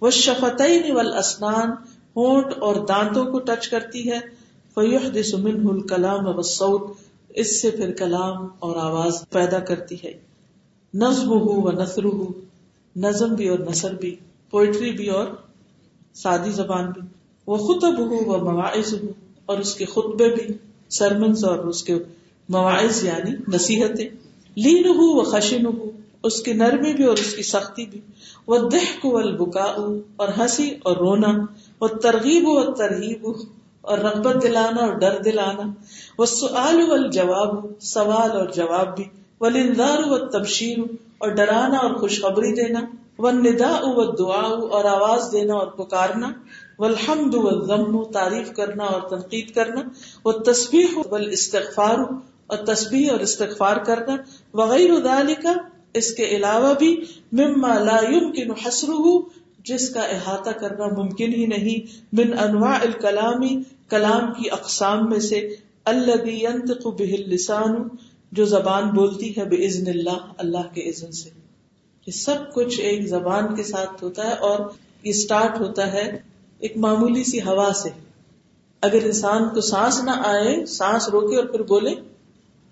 وہ 0.01 0.11
شفتعین 0.18 0.83
نیول 0.83 1.09
اسنان 1.22 1.70
ہوٹ 2.16 2.53
اور 2.66 2.77
دانتوں 2.91 3.24
کو 3.31 3.39
ٹچ 3.49 3.68
کرتی 3.68 4.03
ہے 4.11 4.20
اس 7.43 7.61
سے 7.61 7.70
پھر 7.70 7.91
کلام 7.97 8.47
اور 8.66 8.77
آواز 8.83 9.18
پیدا 9.37 9.59
کرتی 9.70 9.97
ہے 10.05 10.12
نظم 11.03 11.29
ہو 11.31 11.61
و 11.62 11.70
نثر 11.81 12.05
ہو 12.05 12.27
نظم 13.07 13.35
بھی 13.41 13.49
اور 13.55 13.59
نثر 13.70 13.95
بھی 14.05 14.14
پوئٹری 14.51 14.91
بھی 15.01 15.09
اور 15.16 15.27
سادی 16.22 16.51
زبان 16.61 16.91
بھی 16.99 17.03
وہ 17.53 17.57
خطب 17.66 17.99
ہو 18.11 18.22
وہ 18.31 18.39
مواعظ 18.51 18.95
ہو 18.95 19.09
اور 19.51 19.59
اس 19.66 19.74
کے 19.81 19.85
خطبے 19.95 20.29
بھی 20.35 20.47
سرمنس 21.01 21.45
اور 21.51 21.64
اس 21.74 21.83
کے 21.91 21.99
مواعظ 22.59 23.03
یعنی 23.05 23.35
نصیحتیں 23.55 24.07
لین 24.65 24.87
ہوں 24.99 25.13
وہ 25.17 25.23
خشن 25.31 25.67
ہو 25.67 25.91
اس 26.29 26.41
کی 26.43 26.53
نرمی 26.61 26.93
بھی 26.99 27.05
اور 27.05 27.17
اس 27.23 27.33
کی 27.37 27.43
سختی 27.47 27.85
بھی 27.87 28.01
وہ 28.53 28.59
کو 29.01 29.17
البکا 29.19 29.65
اور 30.17 30.29
ہنسی 30.39 30.69
اور 30.91 30.97
رونا 30.97 31.33
وہ 31.81 31.89
ترغیب 32.07 32.47
ترغیب 32.79 33.27
اور 33.95 33.99
رغبت 34.07 34.43
دلانا 34.43 34.81
اور 34.85 34.95
ڈر 35.03 35.19
دلانا 35.25 35.67
وہ 36.19 36.27
سوال 36.35 36.81
و 36.83 36.97
جواب 37.19 37.55
سوال 37.95 38.31
اور 38.41 38.47
جواب 38.55 38.97
بھی 38.97 39.05
و 39.49 40.17
تبشیر 40.39 40.79
ہوں 40.79 40.95
اور 41.25 41.31
ڈرانا 41.41 41.79
اور 41.89 41.95
خوشخبری 42.01 42.53
دینا 42.61 42.81
وہ 43.25 43.31
ندا 43.41 43.67
او 43.85 43.91
و 44.01 44.05
دعا 44.23 44.43
اور 44.79 44.85
آواز 44.95 45.29
دینا 45.33 45.55
اور 45.59 45.67
پکارنا 45.83 46.33
والذم 46.79 48.03
تعریف 48.17 48.53
کرنا 48.57 48.85
اور 48.97 49.01
تنقید 49.11 49.55
کرنا 49.55 49.83
وہ 50.25 50.33
تصویر 50.51 50.97
ہو 50.97 51.03
و 51.11 51.21
استغفار 51.39 52.05
اور 52.55 52.59
تصبیح 52.67 53.11
اور 53.13 53.21
استغفار 53.27 53.77
کرنا 53.87 54.17
وغیر 54.59 54.91
ادا 54.97 55.17
اس 56.01 56.11
کے 56.19 56.25
علاوہ 56.37 56.73
بھی 56.81 56.89
مما 57.41 57.73
لا 57.89 57.97
يمكن 58.13 58.51
ہوں 58.63 59.23
جس 59.71 59.89
کا 59.95 60.03
احاطہ 60.17 60.51
کرنا 60.61 60.87
ممکن 60.97 61.35
ہی 61.39 61.47
نہیں 61.53 62.27
انواع 62.45 62.75
الکلامی 62.89 63.51
کلام 63.95 64.33
کی 64.39 64.51
اقسام 64.57 65.09
میں 65.11 65.19
سے 65.27 65.41
جو 68.39 68.45
زبان 68.55 68.89
بولتی 68.95 69.31
بے 69.37 69.45
باذن 69.57 69.91
اللہ 69.95 70.25
اللہ 70.45 70.71
کے 70.75 70.87
اذن 70.93 71.11
سے 71.21 71.31
یہ 72.07 72.17
سب 72.23 72.49
کچھ 72.55 72.81
ایک 72.91 73.07
زبان 73.13 73.55
کے 73.61 73.63
ساتھ 73.75 74.03
ہوتا 74.05 74.27
ہے 74.31 74.35
اور 74.51 74.67
یہ 75.05 75.11
اسٹارٹ 75.19 75.61
ہوتا 75.67 75.93
ہے 75.93 76.07
ایک 76.69 76.77
معمولی 76.87 77.25
سی 77.35 77.43
ہوا 77.51 77.71
سے 77.83 77.91
اگر 78.91 79.05
انسان 79.13 79.49
کو 79.59 79.69
سانس 79.71 80.03
نہ 80.11 80.19
آئے 80.35 80.57
سانس 80.81 81.09
روکے 81.17 81.37
اور 81.43 81.51
پھر 81.55 81.71
بولے 81.75 81.95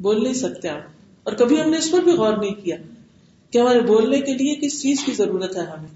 بول 0.09 0.23
نہیں 0.25 0.43
سکتے 0.43 0.69
آپ 0.77 0.93
اور 1.27 1.33
کبھی 1.41 1.61
ہم 1.61 1.71
نے 1.71 1.79
اس 1.79 1.91
پر 1.91 2.01
بھی 2.07 2.13
غور 2.17 2.37
نہیں 2.37 2.55
کیا 2.65 2.77
کہ 3.53 3.59
ہمارے 3.59 3.81
بولنے 3.91 4.21
کے 4.21 4.33
لیے 4.39 4.55
کس 4.63 4.81
چیز 4.83 5.03
کی 5.05 5.13
ضرورت 5.21 5.57
ہے 5.57 5.63
ہمیں 5.71 5.89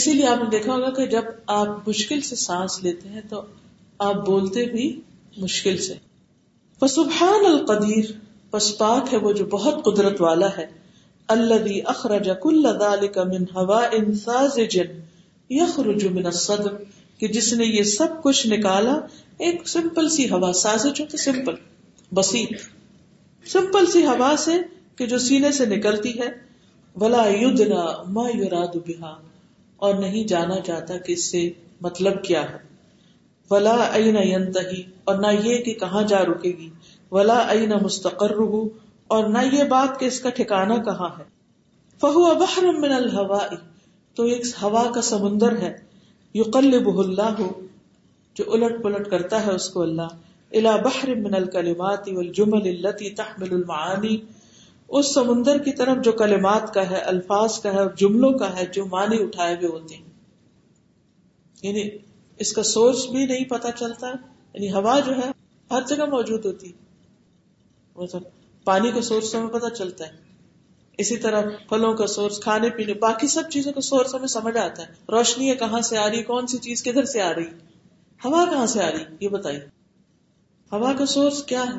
اسی 0.00 0.12
لیے 0.12 0.26
آپ 0.32 0.42
نے 0.42 0.48
دیکھا 0.50 0.72
ہوگا 0.72 0.90
کہ 0.98 1.06
جب 1.14 1.30
آپ 1.56 1.88
مشکل 1.88 2.20
سے 2.28 2.36
سانس 2.42 2.78
لیتے 2.82 3.08
ہیں 3.14 3.20
تو 3.30 3.42
آپ 4.08 4.24
بولتے 4.26 4.64
بھی 4.74 4.86
مشکل 5.46 5.76
سے 5.86 5.94
فسبحان 6.80 7.46
القدیر 7.50 8.10
پس 8.50 8.68
پاک 8.78 9.12
ہے 9.12 9.18
وہ 9.26 9.32
جو 9.40 9.44
بہت 9.56 9.84
قدرت 9.84 10.20
والا 10.26 10.48
ہے 10.58 10.66
الذي 11.34 11.76
اخرج 11.90 12.26
كل 12.46 12.70
ذلك 12.80 13.28
من 13.28 13.44
هواء 13.58 14.00
ساذج 14.22 14.74
يخرج 15.58 16.04
من 16.16 16.26
الصدر 16.30 16.74
کہ 17.22 17.28
جس 17.36 17.48
نے 17.60 17.66
یہ 17.68 17.86
سب 17.94 18.18
کچھ 18.26 18.42
نکالا 18.54 18.96
ایک 19.48 19.66
سمپل 19.74 20.08
سی 20.16 20.28
ہوا 20.32 20.52
ساذج 20.62 21.00
ہوتی 21.04 21.22
سمپل 21.22 21.54
بسیط 22.18 22.66
سمپل 23.52 23.86
سی 23.92 24.04
ہوا 24.06 24.34
سے 24.44 24.52
کہ 24.98 25.06
جو 25.06 25.18
سینے 25.24 25.50
سے 25.52 25.64
نکلتی 25.76 26.12
ہے 26.20 26.28
ولا 27.02 27.24
یدنا 27.42 27.80
ما 28.16 28.24
بها 28.38 29.10
اور 29.86 29.94
نہیں 30.04 30.26
جانا 30.32 30.58
جاتا 30.68 30.96
کہ 31.08 31.12
اس 31.18 31.24
سے 31.30 31.42
مطلب 31.86 32.22
کیا 32.28 32.42
ہے 32.52 32.62
ولا 33.50 33.74
ینتہی 34.28 34.82
اور 35.10 35.16
نہ 35.26 35.32
یہ 35.46 35.60
کہ 35.66 35.74
کہاں 35.82 36.02
جا 36.12 36.22
رکے 36.28 36.52
گی 36.60 36.68
ولا 37.18 37.38
این 37.56 37.72
مستقر 37.82 38.34
رہو 38.40 38.62
اور 39.16 39.28
نہ 39.34 39.38
یہ 39.52 39.64
بات 39.74 39.98
کہ 40.00 40.04
اس 40.12 40.20
کا 40.26 40.30
ٹھکانا 40.40 40.76
کہاں 40.90 41.08
ہے 41.18 41.24
فہو 42.00 42.34
بحر 42.44 42.70
من 42.84 42.96
تو 44.16 44.24
ایک 44.34 44.46
ہوا 44.62 44.90
کا 44.94 45.02
سمندر 45.10 45.56
ہے 45.62 45.72
یقلبہ 46.40 46.98
اللہ 47.02 47.42
جو 48.38 48.50
الٹ 48.52 48.82
پلٹ 48.82 49.10
کرتا 49.10 49.46
ہے 49.46 49.52
اس 49.60 49.68
کو 49.76 49.82
اللہ 49.82 50.16
بحر 50.82 51.14
من 51.20 51.34
الکلمات 51.36 52.08
والجمل 52.16 52.66
التي 52.72 53.08
تحمل 53.20 53.52
المعانی 53.54 54.16
اس 54.98 55.06
سمندر 55.14 55.58
کی 55.64 55.72
طرف 55.80 56.02
جو 56.04 56.12
کلمات 56.22 56.72
کا 56.74 56.88
ہے 56.90 57.00
الفاظ 57.12 57.58
کا 57.62 57.72
ہے 57.74 57.78
اور 57.78 57.90
جملوں 58.02 58.30
کا 58.42 58.54
ہے 58.56 58.66
جو 58.76 58.84
معنی 58.92 59.22
اٹھائے 59.22 59.54
ہوئے 59.54 59.68
ہوتے 59.68 59.94
ہیں 59.94 60.12
یعنی 61.68 61.88
اس 62.44 62.52
کا 62.52 62.62
سورس 62.72 63.04
بھی 63.12 63.24
نہیں 63.26 63.44
پتا 63.50 63.72
چلتا 63.80 64.06
یعنی 64.10 64.72
ہوا 64.72 64.98
جو 65.06 65.16
ہے 65.16 65.30
ہر 65.70 65.82
جگہ 65.94 66.06
موجود 66.16 66.44
ہوتی 66.44 66.72
پانی 68.70 68.90
کا 68.92 69.00
سورس 69.08 69.34
ہمیں 69.34 69.48
پتا 69.58 69.70
چلتا 69.74 70.06
ہے 70.06 70.22
اسی 71.02 71.16
طرح 71.22 71.48
پھلوں 71.68 71.92
کا 72.00 72.06
سورس 72.10 72.38
کھانے 72.42 72.68
پینے 72.76 72.94
باقی 73.06 73.26
سب 73.28 73.48
چیزوں 73.52 73.72
کا 73.72 73.80
سورس 73.90 74.14
ہمیں 74.14 74.28
سمجھ 74.38 74.56
آتا 74.58 74.82
ہے 74.88 75.22
ہے 75.50 75.54
کہاں 75.64 75.80
سے 75.88 75.96
آ 75.98 76.08
رہی 76.10 76.22
کون 76.32 76.46
سی 76.52 76.58
چیز 76.66 76.82
کدھر 76.82 77.04
سے 77.14 77.22
آ 77.22 77.32
رہی 77.36 77.46
ہوا 78.24 78.44
کہاں 78.50 78.66
سے 78.76 78.82
آ 78.84 78.90
رہی 78.90 79.24
یہ 79.24 79.28
بتائیے 79.38 79.60
ہوا 80.74 80.92
کا 80.98 81.04
سورس 81.14 81.42
کیا 81.50 81.62
ہے 81.72 81.78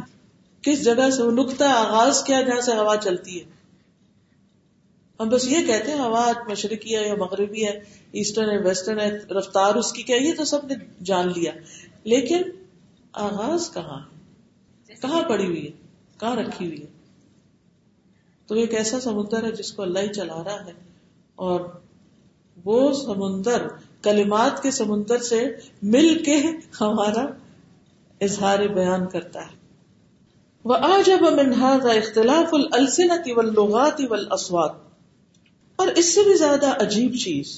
کس 0.66 0.84
جگہ 0.84 1.10
سے 1.16 1.24
وہ 1.24 1.32
نقطۂ 1.44 1.68
آغاز 1.80 2.24
کیا 2.28 2.42
جہاں 2.50 2.62
سے 2.68 2.76
ہوا 2.82 2.96
چلتی 3.06 3.40
ہے 3.40 3.54
ہم 5.20 5.30
بس 5.34 5.48
یہ 5.50 5.66
کہتے 5.68 5.92
ہیں 5.92 6.00
ہوا 6.00 6.24
مشرقی 6.50 6.96
ہے 6.98 7.08
یا 7.08 7.16
مغربی 7.20 7.66
ہے 7.66 7.74
ایسٹرن 8.22 8.50
ہے 8.50 8.58
ویسٹرن 8.64 9.00
ہے 9.00 9.10
رفتار 9.38 9.76
اس 9.82 9.92
کی 9.98 10.04
کیا 10.10 10.18
یہ 10.24 10.34
تو 10.38 10.46
سب 10.54 10.66
نے 10.72 10.76
جان 11.12 11.32
لیا 11.36 11.52
لیکن 12.14 12.50
آغاز 13.28 13.70
کہاں 13.74 14.00
ہے 14.00 15.00
کہاں 15.02 15.22
پڑی 15.30 15.46
ہوئی 15.46 15.64
ہے 15.66 15.72
کہاں 16.20 16.36
رکھی 16.42 16.66
ہوئی 16.68 16.82
ہے 16.82 16.90
تو 18.50 18.56
ایک 18.64 18.74
ایسا 18.82 19.00
سمندر 19.08 19.44
ہے 19.46 19.52
جس 19.62 19.72
کو 19.78 19.82
اللہ 19.84 20.06
ہی 20.08 20.14
چلا 20.20 20.42
رہا 20.48 20.66
ہے 20.66 20.74
اور 21.50 21.62
وہ 22.70 22.82
سمندر 23.06 23.68
کلمات 24.10 24.62
کے 24.64 24.72
سمندر 24.84 25.24
سے 25.30 25.40
مل 25.96 26.14
کے 26.28 26.36
ہمارا 26.82 27.26
اظہار 28.26 28.64
بیان 28.80 29.06
کرتا 29.14 29.42
ہے 29.52 30.68
وہ 30.72 30.76
آج 30.90 31.10
اب 31.16 31.24
امنہ 31.28 31.70
اختلاف 31.94 32.52
السنتی 32.80 33.34
ولغاتی 33.40 34.06
ولاسوات 34.14 34.78
اور 35.84 35.88
اس 36.02 36.10
سے 36.16 36.24
بھی 36.28 36.36
زیادہ 36.44 36.72
عجیب 36.86 37.18
چیز 37.24 37.52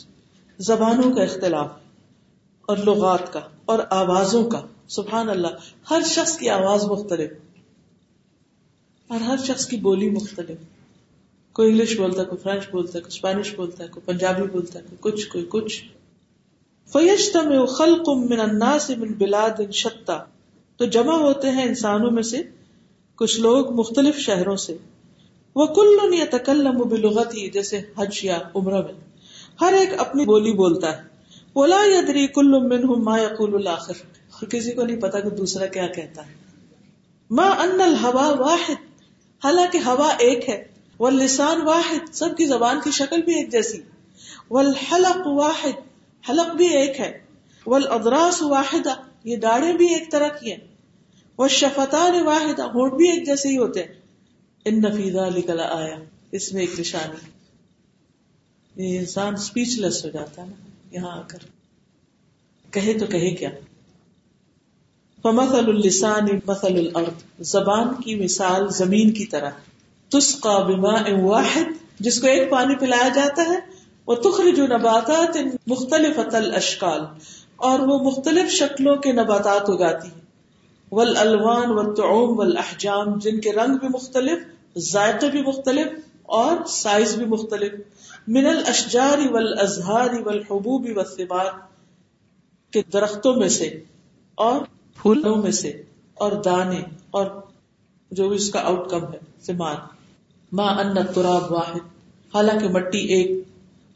زبانوں 0.70 1.10
کا 1.18 1.24
اختلاف 1.30 2.72
اور 2.72 2.78
لغات 2.90 3.28
کا 3.34 3.42
اور 3.74 3.82
آوازوں 4.00 4.40
کا 4.56 4.62
سبحان 4.96 5.30
اللہ 5.30 5.68
ہر 5.92 6.06
شخص 6.14 6.32
کی 6.42 6.48
آواز 6.56 6.86
مختلف 6.94 9.14
اور 9.16 9.22
ہر 9.28 9.44
شخص 9.46 9.66
کی 9.74 9.78
بولی 9.86 10.10
مختلف 10.16 10.66
کوئی 11.60 11.70
انگلش 11.72 11.94
بولتا 12.00 12.20
ہے 12.22 12.26
کوئی 12.32 12.42
فرینچ 12.46 12.66
بولتا 12.72 12.94
ہے 12.98 13.04
کوئی 13.04 13.14
اسپینش 13.18 13.52
بولتا 13.60 13.80
ہے 13.84 13.88
کوئی 13.94 14.04
پنجابی 14.10 14.48
بولتا 14.56 14.74
ہے 14.80 14.84
کوئی 14.90 15.00
کچھ 15.08 15.22
کوئی 15.36 15.46
کچھ 15.56 15.78
فیشتم 16.96 17.54
خلق 17.78 18.06
من 18.34 18.40
الناس 18.50 18.88
من 19.04 19.12
بلاد 19.22 19.62
شتا 19.84 20.18
تو 20.78 20.86
جمع 20.96 21.14
ہوتے 21.22 21.50
ہیں 21.58 21.64
انسانوں 21.66 22.10
میں 22.16 22.24
سے 22.32 22.42
کچھ 23.22 23.40
لوگ 23.42 23.72
مختلف 23.80 24.18
شہروں 24.26 24.56
سے 24.64 24.76
وہ 25.60 25.66
کل 25.78 26.14
یا 26.18 26.26
تکل 26.32 26.68
بلغت 26.90 27.34
ہی 27.36 27.50
جیسے 27.54 27.80
حج 27.98 28.20
یا 28.26 28.38
میں 28.66 28.84
ہر 29.62 29.74
ایک 29.78 29.94
اپنی 30.06 30.26
بولی 30.32 30.52
بولتا 30.60 30.92
ہے 30.98 31.38
بولا 31.60 31.80
یا 31.92 32.02
دری 32.08 32.28
کل 32.36 32.54
ماخر 33.08 34.04
اور 34.34 34.48
کسی 34.50 34.72
کو 34.74 34.84
نہیں 34.86 35.00
پتا 35.06 35.20
کہ 35.20 35.30
دوسرا 35.40 35.66
کیا 35.78 35.88
کہتا 35.98 36.28
ہے 36.28 36.36
ما 37.40 37.48
ان 37.64 37.82
ہوا 38.04 38.28
واحد 38.46 38.86
حالانکہ 39.44 39.80
ہوا 39.86 40.10
ایک 40.28 40.48
ہے 40.50 40.64
وہ 41.00 41.10
لسان 41.16 41.62
واحد 41.72 42.14
سب 42.22 42.38
کی 42.38 42.46
زبان 42.54 42.80
کی 42.84 42.92
شکل 43.02 43.22
بھی 43.30 43.36
ایک 43.40 43.52
جیسی 43.58 43.82
والحلق 44.52 45.28
واحد 45.42 45.82
حلق 46.30 46.56
بھی 46.62 46.68
ایک 46.82 47.00
ہے 47.00 47.12
والادراس 47.66 48.42
واحد 48.56 48.88
یہ 49.26 49.36
داڑھے 49.46 49.72
بھی 49.78 49.88
ایک 49.94 50.10
طرح 50.12 50.28
کی 50.40 50.52
ہیں 50.52 50.58
وہ 51.38 51.48
شفتا 51.62 52.06
واحد 52.26 52.60
ہوٹ 52.74 52.94
بھی 52.98 53.10
ایک 53.10 53.26
جیسے 53.26 53.50
ہی 53.50 53.58
ہوتے 53.58 53.84
ہیں 53.84 53.94
ان 54.70 54.80
نفیزا 54.82 55.28
نکلا 55.36 55.68
آیا 55.78 55.96
اس 56.38 56.52
میں 56.54 56.62
ایک 56.62 56.80
نشانی 56.80 57.36
یہ 58.88 58.98
انسان 59.00 59.34
اسپیچ 59.34 59.78
لیس 59.80 60.04
ہو 60.06 60.10
جاتا 60.14 60.42
ہے 60.42 60.48
نا 60.48 60.96
یہاں 60.96 61.12
آ 61.20 61.22
کر 61.28 61.46
کہے 62.74 62.98
تو 63.00 63.06
کہے 63.14 63.30
کیا 63.40 63.50
فمثل 65.24 65.70
اللسان 65.70 66.28
مثل 66.48 66.78
الارض 66.82 67.24
زبان 67.52 67.94
کی 68.02 68.16
مثال 68.24 68.68
زمین 68.78 69.12
کی 69.20 69.26
طرح 69.36 69.52
تسقا 70.18 70.58
بماء 70.68 71.04
واحد 71.22 71.72
جس 72.06 72.20
کو 72.22 72.28
ایک 72.28 72.50
پانی 72.50 72.76
پلایا 72.80 73.08
جاتا 73.16 73.44
ہے 73.48 73.58
وہ 74.08 74.16
تخرج 74.26 74.60
نباتات 74.74 75.38
مختلف 75.68 76.20
الاشکال 76.44 77.04
اور 77.66 77.80
وہ 77.90 77.98
مختلف 78.10 78.50
شکلوں 78.54 78.96
کے 79.04 79.12
نباتات 79.20 79.70
اگاتی 79.70 80.08
ہے 80.08 80.26
ول 80.98 81.16
الوان 81.22 81.72
و 81.78 81.84
تعوم 81.96 82.40
احجام 82.58 83.18
جن 83.26 83.40
کے 83.46 83.52
رنگ 83.54 83.76
بھی 83.84 83.88
مختلف 83.94 84.78
ذائقے 84.90 85.30
بھی 85.32 85.42
مختلف 85.48 85.88
اور 86.42 86.64
سائز 86.74 87.16
بھی 87.22 87.26
مختلف 87.32 88.28
من 88.36 88.48
حبوبی 90.50 90.94
و 91.02 91.40
درختوں 92.94 93.34
میں 93.36 93.48
سے 93.58 93.68
اور 94.46 94.62
پھولوں 95.02 95.36
میں 95.44 95.52
سے 95.62 95.72
اور 96.26 96.32
دانے 96.46 96.80
اور 97.20 97.26
جو 98.20 98.28
بھی 98.30 98.36
اس 98.44 98.50
کا 98.56 98.62
آؤٹ 98.72 98.90
کم 98.92 99.06
ہے 99.14 99.54
ماں 100.62 100.74
ان 100.84 101.06
تراب 101.14 101.52
واحد 101.52 101.80
حالانکہ 102.34 102.68
مٹی 102.80 103.06
ایک 103.18 103.32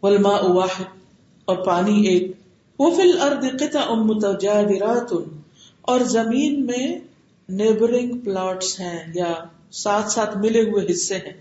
والماء 0.03 0.39
واحد 0.59 0.97
اور 1.51 1.64
پانی 1.72 2.01
ایک 2.14 2.32
وفل 2.82 3.11
ارد 3.23 3.43
قطع 3.61 3.86
متجاورات 4.09 5.11
اور 5.93 6.05
زمین 6.13 6.55
میں 6.69 6.86
نیبرنگ 7.59 8.13
پلاٹس 8.27 8.69
ہیں 8.79 8.95
یا 9.17 9.27
ساتھ 9.82 10.09
ساتھ 10.13 10.38
ملے 10.45 10.61
ہوئے 10.69 10.86
حصے 10.91 11.17
ہیں 11.25 11.34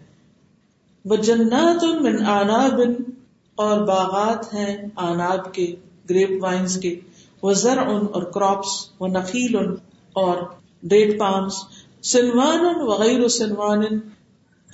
وہ 1.12 1.16
جنات 1.28 1.84
من 2.07 2.18
آناب 2.34 2.80
اور 3.66 3.80
باغات 3.93 4.53
ہیں 4.55 4.74
آناب 5.09 5.49
کے 5.55 5.66
گریپ 6.11 6.36
وائنز 6.43 6.76
کے 6.82 6.95
وہ 7.43 7.53
زر 7.62 7.78
ان 7.86 8.05
اور 8.18 8.22
کراپس 8.36 8.74
وہ 9.01 9.09
نخیل 9.16 9.57
ان 9.59 9.74
اور 10.24 10.43
ڈیٹ 10.93 11.18
پامس 11.24 11.64
سنوان 12.12 12.66
ان 12.72 12.86
وغیرہ 12.93 13.28
سنوان 13.41 13.86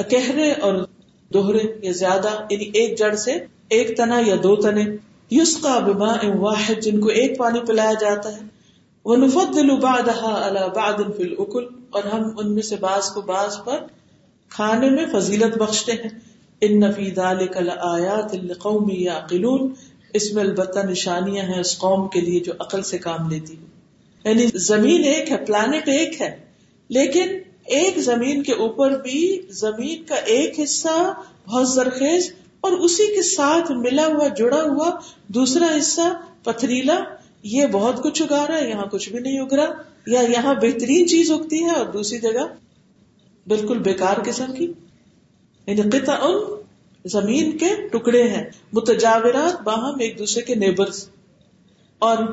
اکہرے 0.06 0.52
اور 0.66 0.82
دوہرے 1.38 1.64
یا 1.86 1.92
زیادہ 2.04 2.34
یعنی 2.50 2.70
ایک 2.80 2.98
جڑ 3.04 3.14
سے 3.28 3.38
ایک 3.78 3.96
تنا 4.02 4.18
یا 4.26 4.36
دو 4.48 4.54
تنے 4.66 4.84
یوس 5.35 5.57
کا 5.62 5.79
بما 5.87 6.12
واحد 6.41 6.81
جن 6.83 6.99
کو 7.01 7.09
ایک 7.20 7.37
پانی 7.39 7.61
پلایا 7.66 7.93
جاتا 8.01 8.35
ہے 8.35 8.41
وہ 9.11 9.16
نفت 9.16 9.55
دل 9.55 9.70
ابادہ 9.70 10.12
اللہ 10.35 10.68
باد 10.74 11.01
اکل 11.45 11.64
اور 11.97 12.05
ہم 12.12 12.29
ان 12.39 12.53
میں 12.55 12.62
سے 12.68 12.77
بعض 12.85 13.09
کو 13.14 13.20
بعض 13.31 13.57
پر 13.64 13.81
کھانے 14.57 14.91
میں 14.91 15.05
فضیلت 15.12 15.57
بخشتے 15.62 15.93
ہیں 16.03 16.09
ان 16.66 16.79
نفی 16.81 17.11
دال 17.18 17.47
کل 17.55 17.70
آیا 17.91 18.20
دل 18.33 18.53
قومی 18.66 19.03
یا 19.03 19.18
قلون 19.31 19.68
اس 20.20 20.33
میں 20.35 20.43
البتہ 20.43 20.87
نشانیاں 20.91 21.45
ہیں 21.49 21.59
اس 21.61 21.77
قوم 21.79 22.07
کے 22.14 22.20
لیے 22.29 22.41
جو 22.49 22.53
عقل 22.66 22.83
سے 22.91 22.99
کام 23.09 23.29
لیتی 23.31 23.57
ہے 23.59 24.31
یعنی 24.31 24.47
زمین 24.70 25.05
ایک 25.14 25.31
ہے 25.33 25.37
پلانٹ 25.47 25.89
ایک 25.99 26.20
ہے 26.20 26.35
لیکن 26.99 27.37
ایک 27.79 27.99
زمین 28.11 28.43
کے 28.49 28.53
اوپر 28.66 28.97
بھی 29.03 29.20
زمین 29.61 30.03
کا 30.09 30.14
ایک 30.37 30.59
حصہ 30.62 30.99
بہت 31.47 31.68
زرخیز 31.68 32.31
اور 32.64 32.72
اسی 32.86 33.07
کے 33.14 33.22
ساتھ 33.30 33.70
ملا 33.78 34.07
ہوا 34.14 34.28
جڑا 34.38 34.61
ہوا 34.62 34.90
دوسرا 35.34 35.66
حصہ 35.78 36.09
پتھریلا 36.44 36.98
یہ 37.54 37.66
بہت 37.72 38.02
کچھ 38.02 38.22
اگا 38.22 38.44
رہا 38.48 38.57
ہے 38.59 38.68
یہاں 38.70 38.86
کچھ 38.92 39.09
بھی 39.11 39.18
نہیں 39.18 39.38
اگ 39.40 39.52
رہا 39.59 40.12
یا 40.12 40.20
یہاں 40.34 40.54
بہترین 40.62 41.09
چیز 41.09 41.30
اگتی 41.32 41.62
ہے 41.64 41.74
اور 41.78 41.86
دوسری 41.92 42.18
جگہ 42.20 42.46
بالکل 43.52 43.82
قسم 44.26 44.52
کی 44.59 44.72
یعنی 45.66 45.82
قطع 45.90 46.16
زمین 47.12 47.57
کے 47.59 47.68
ٹکڑے 47.92 48.22
ہیں 48.30 48.44
متجاورات 48.76 49.61
باہم 49.64 49.98
ایک 50.07 50.18
دوسرے 50.18 50.42
کے 50.46 50.54
نیبر 50.62 50.88
اور 52.09 52.24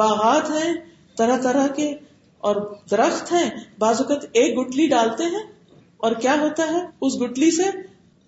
باغات 0.00 0.50
ہیں 0.50 0.72
طرح 1.18 1.40
طرح 1.44 1.66
کے 1.76 1.90
اور 2.48 2.56
درخت 2.90 3.32
ہیں 3.32 3.48
اوقات 3.88 4.24
ایک 4.40 4.58
گٹلی 4.58 4.86
ڈالتے 4.88 5.24
ہیں 5.36 5.42
اور 6.06 6.12
کیا 6.24 6.34
ہوتا 6.40 6.64
ہے 6.72 6.82
اس 7.06 7.20
گٹلی 7.22 7.50
سے 7.56 7.70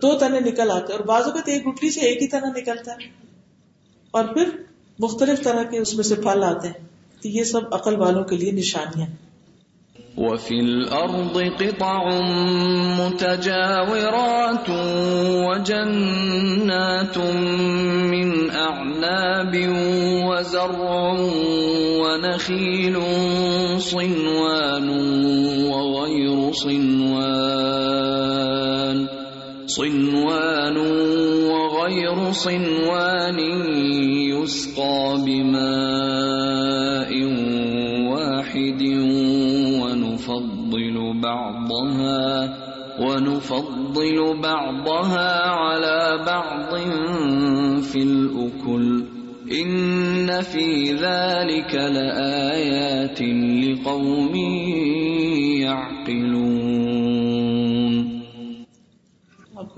دو 0.01 0.11
تنے 0.19 0.39
نکل 0.49 0.69
آتے 0.71 0.93
اور 0.93 1.01
بعض 1.07 1.23
اوقات 1.29 1.47
ایک 1.53 1.65
گٹلی 1.67 1.89
سے 1.91 1.99
ایک 2.09 2.21
ہی 2.21 2.27
طرح 2.33 2.49
نکلتا 2.57 2.91
ہے 2.99 3.07
اور 4.19 4.25
پھر 4.35 4.49
مختلف 5.05 5.41
طرح 5.47 5.63
کے 5.71 5.79
اس 5.85 5.93
میں 5.95 6.03
سے 6.09 6.15
پھل 6.27 6.43
آتے 6.51 6.67
ہیں 6.67 6.85
تو 7.23 7.27
یہ 7.37 7.43
سب 7.51 7.73
عقل 7.79 7.97
والوں 8.03 8.23
کے 8.29 8.37
لیے 8.43 8.51
نشانیاں 8.59 9.07
صنوان 29.69 30.77
وغير 31.45 32.31
صنوان 32.31 33.39
يسقى 34.33 35.21
بماء 35.25 37.11
واحد 38.11 38.81
ونفضل 39.81 41.21
بعضها 41.21 42.57
ونفضل 42.99 44.37
بعضها 44.43 45.47
على 45.49 46.23
بعض 46.25 46.75
في 47.81 47.99
الأكل 48.03 49.03
إن 49.61 50.41
في 50.41 50.83
ذلك 50.93 51.73
لآيات 51.75 53.21
لقوم 53.21 54.35
يعقلون 55.61 56.58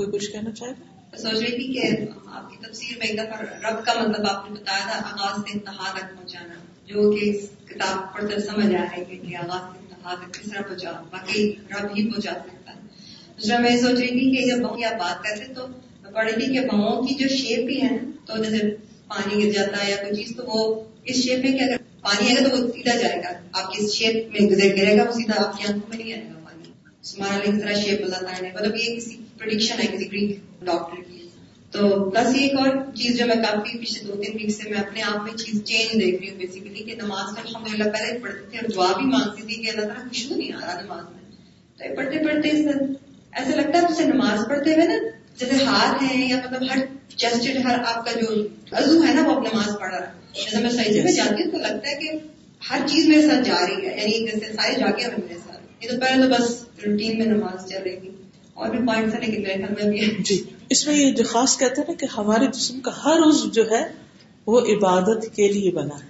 کوئی 0.06 0.20
کچھ 0.20 0.32
کہنا 0.32 0.74
سوچ 1.22 1.34
رہی 1.34 1.56
تھی 1.56 1.74
کہ 1.74 2.06
آپ 2.36 2.50
کی 2.50 2.58
تفصیل 2.66 2.98
میں 3.00 3.08
ایک 3.08 3.18
دفعہ 3.18 3.40
رب 3.66 3.84
کا 3.86 3.94
مطلب 4.00 4.28
آپ 4.30 4.50
نے 4.50 4.60
بتایا 4.60 4.86
تھا 4.88 5.00
آغاز 5.10 5.42
سے 5.48 5.52
انتہا 5.58 5.92
تک 5.98 6.14
پہنچانا 6.16 6.54
جو 6.92 7.12
کہ 7.12 7.30
اس 7.30 7.50
کتاب 7.70 7.98
پڑھ 8.14 8.30
کر 8.32 8.40
سمجھ 8.46 8.68
ہے 8.74 9.04
کہ 9.10 9.36
آغاز 9.36 9.74
سے 9.74 9.84
انتہا 9.84 10.16
تک 10.22 10.34
کس 10.40 10.52
طرح 10.52 10.62
پہنچا 10.70 10.92
پہنچا 10.92 11.18
باقی 11.18 11.52
رب 11.74 11.92
ہی 11.98 12.08
سکتا 12.22 12.72
ہے 12.72 12.80
دوسرا 12.80 13.60
میں 13.66 13.76
سوچ 13.82 14.00
رہی 14.00 14.08
تھی 14.08 14.32
کہ 14.38 14.48
جب 14.50 14.64
بہت 14.68 14.98
بات 15.06 15.24
کرتے 15.26 15.54
تو 15.60 15.68
پڑھیں 16.14 16.32
تھی 16.40 16.52
کہ 16.54 16.66
بہوں 16.72 16.98
کی 17.08 17.16
جو 17.24 17.28
شیپ 17.38 17.66
بھی 17.72 17.82
ہے 17.84 17.90
نا 17.98 18.10
تو 18.26 18.44
جیسے 18.44 18.70
پانی 19.16 19.44
گر 19.44 19.52
جاتا 19.60 19.86
ہے 19.86 19.90
یا 19.92 19.96
کوئی 20.04 20.24
چیز 20.24 20.36
تو 20.38 20.44
وہ 20.52 20.64
اس 21.12 21.16
شیپ 21.24 21.46
میں 21.46 21.78
پانی 22.08 22.28
آئے 22.34 22.44
گا 22.44 22.50
تو 22.50 22.58
وہ 22.64 22.68
سیدھا 22.72 22.96
جائے 23.02 23.22
گا 23.24 23.32
آپ 23.62 23.72
کی 23.72 23.84
اس 23.84 23.94
شیپ 23.96 24.30
میں 24.34 24.50
گزر 24.56 24.76
گرے 24.78 24.98
گا 24.98 25.04
وہ 25.08 25.14
سیدھا 25.22 25.42
آپ 25.48 25.58
کی 25.58 25.68
آنکھوں 25.68 25.90
میں 25.90 25.98
نہیں 26.04 26.14
آئے 26.14 26.24
گا 26.30 26.40
ہمارا 27.10 27.38
لنگ 27.44 27.60
ذرا 27.62 27.74
شیپ 27.84 28.02
اللہ 28.04 28.22
تعالیٰ 28.24 28.42
نے 28.42 28.50
مطلب 28.56 28.76
یہ 28.76 28.96
کسی 28.96 29.16
پرڈکشن 29.38 29.80
ہے 29.82 29.86
کسی 29.94 30.08
گریک 30.12 30.36
ڈاکٹر 30.66 31.02
کی 31.08 31.28
تو 31.72 31.88
بس 32.16 32.28
ایک 32.40 32.60
اور 32.60 32.70
چیز 32.98 33.18
جو 33.18 33.26
میں 33.28 33.36
کافی 33.46 33.78
پچھلے 33.86 34.04
دو 34.08 34.18
تین 34.22 34.36
ویک 34.42 34.52
سے 34.56 34.70
میں 34.70 34.80
اپنے 34.80 35.02
آپ 35.12 35.24
میں 35.24 35.34
چیز 35.44 35.64
چینج 35.70 35.94
دیکھ 36.04 36.20
رہی 36.22 36.30
ہوں 36.30 36.38
بیسیکلی 36.40 36.84
کہ 36.90 36.96
نماز 37.02 37.34
کا 37.36 37.42
الحمد 37.48 37.74
للہ 37.74 37.90
پہلے 37.98 38.18
پڑھتی 38.20 38.48
تھی 38.52 38.58
اور 38.60 38.70
دعا 38.76 38.92
بھی 38.98 39.06
مانگتی 39.12 39.48
تھی 39.48 39.62
کہ 39.64 39.70
اللہ 39.70 39.88
تعالیٰ 39.92 40.08
خوشبو 40.08 40.36
نہیں 40.36 40.54
آ 40.54 40.60
رہا 40.66 40.82
نماز 40.82 41.04
میں 41.14 41.88
تو 41.90 41.96
پڑھتے 41.96 42.24
پڑھتے 42.28 42.50
ایسے 42.50 43.56
لگتا 43.56 43.78
ہے 43.78 43.94
جیسے 43.94 44.06
نماز 44.12 44.46
پڑھتے 44.50 44.74
ہوئے 44.76 44.88
نا 44.94 44.98
جیسے 45.40 45.64
ہاتھ 45.64 46.04
ہیں 46.04 46.28
یا 46.30 46.40
مطلب 46.44 46.68
ہر 46.72 46.86
جسٹڈ 47.16 47.66
ہر 47.66 47.80
آپ 47.94 48.06
کا 48.06 48.20
جو 48.22 48.42
عزو 48.82 49.04
ہے 49.08 49.14
نا 49.14 49.26
وہ 49.28 49.36
اب 49.36 49.46
نماز 49.48 49.76
پڑھ 49.80 49.94
رہا 49.94 50.06
ہے 50.08 50.42
جیسے 50.44 50.60
میں 50.64 50.70
سائز 50.80 51.04
میں 51.06 51.14
جاتی 51.16 51.44
ہوں 51.44 51.52
تو 51.52 51.64
لگتا 51.68 51.90
ہے 51.90 51.96
کہ 52.02 52.12
ہر 52.70 52.88
چیز 52.90 53.08
میرے 53.10 53.22
ساتھ 53.28 53.46
جا 53.48 53.66
رہی 53.68 53.88
ہے 53.88 53.96
یعنی 53.98 54.26
جیسے 54.32 54.54
سائز 54.56 54.80
جا 54.80 54.92
کے 55.00 55.08
میرے 55.18 55.38
ساتھ 55.44 55.51
یہ 55.84 55.90
تو 55.90 55.96
پہلے 56.02 56.22
تو 56.22 56.30
بس 56.32 56.50
روٹین 56.86 57.18
میں 57.20 57.26
نماز 57.26 57.70
چلے 57.70 57.92
گی 58.02 58.10
اور 58.64 58.70
بھی 58.70 58.80
پوائنٹس 58.88 59.14
ہیں 59.14 59.22
لیکن 59.22 60.20
اس 60.76 60.86
میں 60.88 60.96
یہ 60.96 61.14
جو 61.16 61.24
خاص 61.30 61.58
کہتے 61.62 61.82
ہیں 61.82 61.88
نا 61.88 61.94
کہ 62.02 62.08
ہمارے 62.18 62.48
جسم 62.58 62.80
کا 62.88 62.92
ہر 63.04 63.16
روز 63.24 63.42
جو 63.56 63.64
ہے 63.72 63.82
وہ 64.52 64.60
عبادت 64.74 65.26
کے 65.36 65.48
لیے 65.56 65.72
بنا 65.78 65.96
ہے 66.04 66.10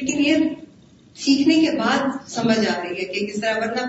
لیکن 0.00 0.24
یہ 0.24 0.48
سیکھنے 1.24 1.54
کے 1.64 1.76
بعد 1.78 2.08
سمجھ 2.36 2.58
آ 2.58 2.76
رہی 2.82 2.96
ہے 3.00 3.04
کہ 3.12 3.26
کس 3.26 3.40
طرح 3.40 3.58
ورنہ 3.64 3.84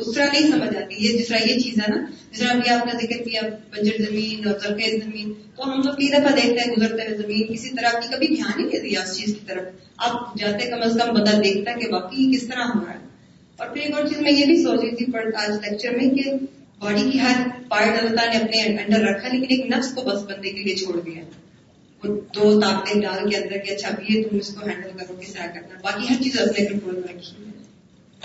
اس 0.00 0.14
طرح 0.14 0.32
نہیں 0.32 0.50
سمجھ 0.50 0.76
آتی 0.76 1.04
یہ 1.06 1.18
جس 1.18 1.28
طرح 1.28 1.44
یہ 1.50 1.58
چیز 1.60 1.78
ہے 1.82 1.92
نا 1.94 2.00
جس 2.32 2.42
ابھی 2.52 2.70
آپ 2.78 2.86
نے 2.86 2.98
ذکر 3.02 3.22
کیا 3.28 3.40
بنجر 3.76 4.00
زمین 4.06 4.48
اور 4.48 4.54
کرکیز 4.64 4.98
زمین 5.04 5.32
تو 5.58 5.70
ہم 5.72 5.82
تو 5.88 5.92
کئی 6.00 6.08
دفعہ 6.16 6.34
دیکھتے 6.40 6.60
ہیں 6.68 6.72
گزرتے 6.76 7.08
ہیں 7.10 7.16
زمین 7.22 7.46
کسی 7.52 7.74
طرح 7.80 8.00
کی 8.00 8.08
کبھی 8.14 8.34
دھیان 8.34 8.58
ہی 8.58 8.64
نہیں 8.66 8.82
دیا 8.88 9.02
اس 9.02 9.16
چیز 9.18 9.34
کی 9.34 9.46
طرف 9.52 9.86
آپ 10.10 10.36
جاتے 10.44 10.70
کم 10.74 10.88
از 10.90 10.98
کم 11.04 11.12
بدل 11.20 11.44
دیکھتا 11.44 11.70
ہے 11.70 11.80
کہ 11.80 11.90
باقی 11.98 12.30
کس 12.36 12.48
طرح 12.48 12.74
ہو 12.74 12.84
رہا 12.84 12.92
ہے 12.94 12.99
اور 13.60 13.68
پھر 13.68 13.80
ایک 13.82 13.94
اور 13.94 14.02
چیز 14.08 14.18
میں 14.26 14.32
یہ 14.32 14.46
بھی 14.46 14.62
سوچ 14.62 14.80
رہی 14.80 14.94
تھی 14.96 15.06
آج 15.44 15.50
لیکچر 15.62 15.96
میں 15.96 16.08
کہ 16.10 16.30
باڈی 16.80 17.02
کی 17.10 17.18
ہر 17.20 17.40
پارٹ 17.70 17.98
اللہ 17.98 18.16
تعالیٰ 18.16 18.34
نے 18.34 18.38
اپنے 18.42 18.62
انڈر 18.82 19.02
رکھا 19.08 19.28
لیکن 19.32 19.52
ایک 19.56 19.66
نفس 19.74 19.92
کو 19.94 20.02
بس 20.06 20.22
بندے 20.30 20.52
کے 20.52 20.62
لیے 20.68 20.74
چھوڑ 20.82 21.00
دیا 21.00 21.24
وہ 22.04 22.14
دو 22.38 22.52
طاقتیں 22.60 23.00
ڈال 23.00 23.28
کے 23.30 23.36
اندر 23.36 23.58
کہ 23.66 23.74
اچھا 23.74 23.88
یہ 24.08 24.22
تم 24.28 24.36
اس 24.38 24.54
کو 24.54 24.66
ہینڈل 24.68 24.96
کرو 25.00 25.16
کس 25.20 25.32
طرح 25.32 25.46
کرنا 25.54 25.80
باقی 25.82 26.08
ہر 26.10 26.22
چیز 26.22 26.38
اپنے 26.46 26.64
کنٹرول 26.70 26.94
میں 27.00 27.12
رکھی 27.14 27.44
ہے 27.44 27.50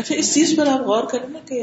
اچھا 0.04 0.16
اس 0.20 0.34
چیز 0.36 0.56
پر 0.58 0.68
آپ 0.76 0.88
غور 0.92 1.08
کریں 1.12 1.28
نا 1.34 1.40
کہ 1.50 1.60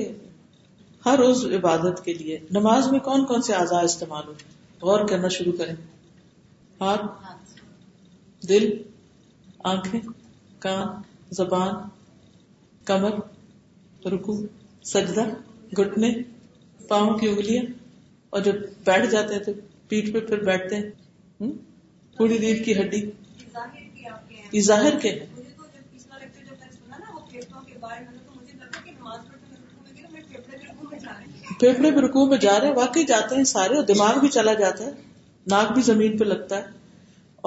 ہر 1.06 1.16
روز 1.24 1.44
عبادت 1.60 2.04
کے 2.04 2.14
لیے 2.20 2.38
نماز 2.60 2.90
میں 2.92 3.00
کون 3.08 3.24
کون 3.32 3.42
سے 3.48 3.54
اعضاء 3.62 3.80
استعمال 3.90 4.26
ہوتے 4.26 4.44
ہیں 4.54 4.80
غور 4.88 5.06
کرنا 5.14 5.28
شروع 5.40 5.52
کریں 5.64 5.74
ہاتھ 6.80 7.42
دل 8.48 8.70
آنکھیں 9.74 9.98
کان 10.66 10.88
زبان 11.40 11.76
کمر 12.84 13.18
رکو 14.11 14.32
سجدہ 14.92 15.24
گھٹنے 15.80 16.11
پاؤں 16.88 17.18
کی 17.18 17.28
اگلیاں 17.28 17.62
اور 18.32 18.40
جب 18.42 18.55
بیٹھ 18.86 19.11
جاتے 19.11 19.34
ہیں 19.34 19.42
تو 19.44 19.53
پیٹ 19.88 20.12
پہ 20.14 20.20
پھر 20.28 20.42
بیٹھتے 20.44 20.76
ہیں 20.76 21.50
تھوڑی 22.16 22.38
دیر 22.38 22.62
کی 22.64 22.74
ہڈی 22.80 22.98
یہ 24.53 24.61
ظاہر 24.66 24.98
کے 25.03 25.18
پھیپڑے 31.61 31.90
پہ 31.94 32.00
رکو 32.00 32.24
میں 32.26 32.36
جا 32.40 32.59
رہے 32.59 32.66
ہیں 32.68 32.74
واقعی 32.74 33.05
جاتے 33.09 33.36
ہیں 33.36 33.44
سارے 33.44 33.76
اور 33.76 33.84
دماغ 33.86 34.18
بھی 34.20 34.28
چلا 34.36 34.53
جاتا 34.61 34.84
ہے 34.84 34.90
ناک 35.50 35.72
بھی 35.74 35.82
زمین 35.82 36.16
پہ 36.18 36.24
لگتا 36.24 36.57
ہے 36.59 36.62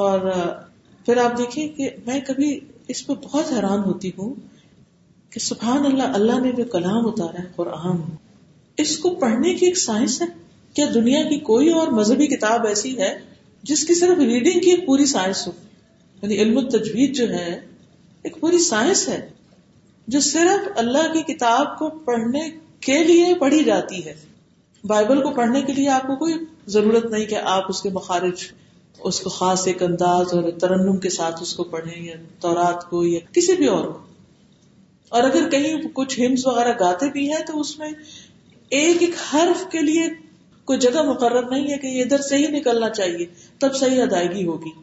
اور 0.04 0.20
پھر 1.06 1.18
آپ 1.24 1.38
دیکھیں 1.38 1.68
کہ 1.76 1.90
میں 2.06 2.20
کبھی 2.28 2.60
اس 2.94 3.06
پہ 3.08 3.14
بہت 3.24 3.52
حیران 3.54 3.84
ہوتی 3.84 4.12
ہوں 4.18 4.34
کہ 5.36 5.40
سبحان 5.44 5.86
اللہ 5.86 6.14
اللہ 6.18 6.40
نے 6.44 6.52
جو 6.58 6.64
کلام 6.74 7.08
اتارا 7.08 7.42
ہے 7.44 7.48
قرآن 7.56 7.98
اس 8.84 8.98
کو 9.06 9.10
پڑھنے 9.24 9.54
کی 9.54 9.66
ایک 9.66 9.78
سائنس 9.78 10.22
ہے 10.22 10.26
کیا 10.76 10.86
دنیا 10.94 11.24
کی 11.30 11.40
کوئی 11.50 11.70
اور 11.80 11.88
مذہبی 11.98 12.28
کتاب 12.36 12.68
ایسی 12.68 12.92
ہے 13.00 13.10
جس 13.72 13.84
کی 13.88 13.94
صرف 14.02 14.20
ریڈنگ 14.30 14.60
کی 14.60 14.70
ایک 14.72 14.86
پوری 14.86 15.06
سائنس 15.14 15.46
ہو 15.48 15.52
یعنی 16.22 16.38
علم 16.42 16.58
التجوید 16.64 17.16
جو 17.18 17.28
ہے 17.34 17.50
ایک 18.24 18.40
پوری 18.46 18.60
سائنس 18.68 19.08
ہے 19.10 19.20
جو 20.16 20.20
صرف 20.30 20.72
اللہ 20.86 21.12
کی 21.14 21.24
کتاب 21.34 21.78
کو 21.80 21.90
پڑھنے 22.08 22.50
کے 22.88 23.04
لیے 23.12 23.34
پڑھی 23.44 23.64
جاتی 23.72 24.04
ہے 24.06 24.14
بائبل 24.94 25.22
کو 25.24 25.32
پڑھنے 25.42 25.62
کے 25.68 25.74
لیے 25.82 25.90
آپ 26.00 26.08
کو 26.08 26.16
کوئی 26.26 26.38
ضرورت 26.78 27.12
نہیں 27.12 27.26
کہ 27.34 27.42
آپ 27.58 27.70
اس 27.76 27.82
کے 27.82 27.90
مخارج 28.00 28.48
اس 29.12 29.20
کو 29.20 29.30
خاص 29.42 29.68
ایک 29.68 29.84
انداز 29.92 30.34
اور 30.34 30.50
ترنم 30.62 30.98
کے 31.08 31.16
ساتھ 31.22 31.44
اس 31.48 31.54
کو 31.56 31.64
پڑھیں 31.76 31.96
یا 32.06 32.16
تورات 32.48 32.90
کو 32.90 33.06
یا 33.06 33.20
کسی 33.40 33.54
بھی 33.64 33.68
اور 33.78 33.86
کو 33.92 34.00
اور 35.16 35.24
اگر 35.24 35.48
کہیں 35.52 35.76
کچھ 35.98 36.20
ہمس 36.20 36.46
وغیرہ 36.46 36.72
گاتے 36.80 37.08
بھی 37.12 37.22
ہیں 37.32 37.40
تو 37.48 37.60
اس 37.60 37.70
میں 37.80 37.90
ایک 38.80 39.02
ایک 39.06 39.14
حرف 39.34 39.62
کے 39.72 39.82
لیے 39.90 40.08
کوئی 40.72 40.80
جگہ 40.86 41.04
مقرر 41.10 41.48
نہیں 41.52 41.72
ہے 41.72 41.78
کہ 41.84 41.88
ادھر 42.04 42.22
سے 42.30 42.38
ہی 42.42 42.48
نکلنا 42.56 42.90
چاہیے 42.98 43.26
تب 43.66 43.76
صحیح 43.82 44.02
ادائیگی 44.06 44.46
ہوگی 44.48 44.74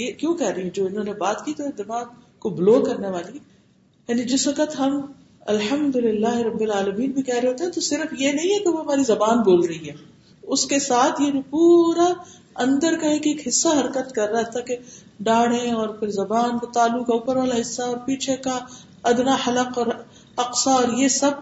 یہ 0.00 0.10
کیوں 0.22 0.34
کہہ 0.42 0.50
رہی 0.56 0.68
جو 0.80 0.86
انہوں 0.86 1.04
نے 1.10 1.12
بات 1.22 1.44
کی 1.44 1.54
تو 1.60 1.68
دماغ 1.82 2.02
کو 2.44 2.50
بلو 2.58 2.74
کرنے 2.88 3.08
والی 3.18 3.38
یعنی 4.08 4.24
جس 4.34 4.46
وقت 4.52 4.78
ہم 4.80 4.98
الحمد 5.56 5.96
للہ 6.10 6.34
رب 6.48 6.60
العالمین 6.68 7.10
بھی 7.18 7.22
کہہ 7.32 7.38
رہے 7.38 7.48
ہوتے 7.52 7.64
ہیں 7.64 7.70
تو 7.78 7.86
صرف 7.92 8.14
یہ 8.26 8.32
نہیں 8.40 8.54
ہے 8.54 8.58
کہ 8.66 8.68
وہ 8.74 8.80
ہماری 8.84 9.06
زبان 9.14 9.44
بول 9.50 9.62
رہی 9.72 9.88
ہے 9.90 9.94
اس 10.56 10.66
کے 10.74 10.78
ساتھ 10.92 11.22
یہ 11.26 11.40
پورا 11.58 12.10
اندر 12.68 12.98
کا 13.04 13.12
ایک 13.16 13.26
ایک 13.32 13.46
حصہ 13.48 13.76
حرکت 13.80 14.14
کر 14.18 14.32
رہا 14.36 14.52
تھا 14.56 14.60
کہ 14.72 14.76
ڈاڑھے 15.30 15.62
اور 15.82 15.96
پھر 16.00 16.14
زبان 16.22 16.58
تالو 16.78 17.04
کا 17.04 17.12
اوپر 17.18 17.36
والا 17.42 17.60
حصہ 17.60 17.82
اور 17.92 18.04
پیچھے 18.10 18.36
کا 18.48 18.58
ادنا 19.10 19.36
حلق 19.46 19.78
اور 19.78 19.86
اقسا 20.44 20.72
اور 20.80 20.88
یہ 20.98 21.08
سب 21.12 21.38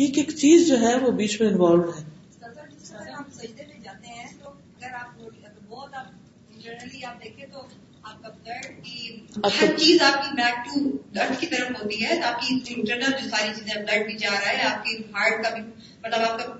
ایک 0.00 0.18
ایک 0.18 0.30
چیز 0.40 0.66
جو 0.68 0.78
ہے 0.80 0.94
وہ 1.04 1.10
بیچ 1.20 1.40
میں 1.40 1.48
جاتے 3.82 4.06
ہے 4.08 4.24
آپ 8.02 8.22
کا 8.22 8.58
ہر 9.60 9.76
چیز 9.78 10.02
آپ 10.06 10.20
کی 10.22 10.28
بیک 10.38 10.56
ٹو 10.64 10.80
درد 11.14 11.40
کی 11.40 11.46
طرف 11.54 11.82
ہوتی 11.82 12.04
ہے 12.04 12.20
آپ 12.30 12.40
کی 12.40 12.54
انٹرنل 12.54 13.10
جو 13.22 13.28
ساری 13.30 13.52
چیزیں 13.58 13.74
بلڈ 13.74 14.06
بھی 14.06 14.16
جا 14.24 14.30
رہا 14.30 14.50
ہے 14.52 14.62
آپ 14.72 14.82
کے 14.84 14.96
ہارٹ 15.14 15.42
کا 15.44 15.54
بھی 15.54 15.62
مطلب 15.62 16.26
آپ 16.28 16.38
کا 16.38 16.52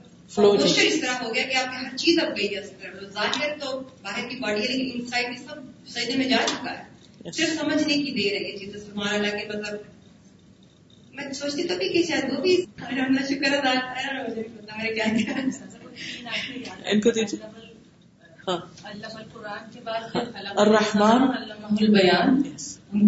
موشن 0.42 0.86
اس 0.86 1.00
طرح 1.00 1.22
ہو 1.22 1.34
گیا 1.34 1.42
کہ 1.48 1.56
آپ 1.56 1.70
کی 1.72 1.84
ہر 1.86 1.96
چیز 2.04 2.18
اب 2.24 2.36
گئی 2.36 2.54
ہے 2.56 3.10
ظاہر 3.18 3.58
تو 3.64 3.78
باہر 4.02 4.28
کی 4.28 4.36
باڈی 4.42 4.62
ہے 4.62 4.68
لیکن 4.72 4.90
انسائٹ 5.00 5.38
سب 5.48 5.62
سجدے 5.94 6.16
میں 6.22 6.28
جا 6.28 6.36
چکا 6.50 6.78
ہے 6.78 6.88
صرف 7.24 7.48
سمجھنے 7.58 7.96
کی 8.02 8.12
جی 8.58 8.66
میں 11.14 11.24
سوچتی 11.38 11.62
تو 11.68 11.74
کیا 11.78 12.16
ان 16.86 16.96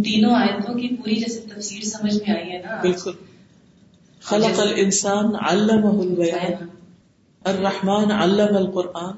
تینوں 0.03 0.35
آیتوں 0.41 0.73
کی 0.75 0.89
پوری 0.97 1.17
جیسے 1.21 1.39
تفصیل 1.55 1.83
سمجھ 1.91 2.15
میں 2.17 2.33
آئی 2.37 2.49
ہے 2.51 2.59
نا 2.65 2.71
بالکل 2.83 3.15
خلق 4.31 4.57
السان 4.59 5.27
اللہ 5.47 5.85
البیان 5.95 6.57
الرحمن 7.55 8.07
علم 8.11 8.17
اللہ 8.23 8.55
القرآن 8.59 9.17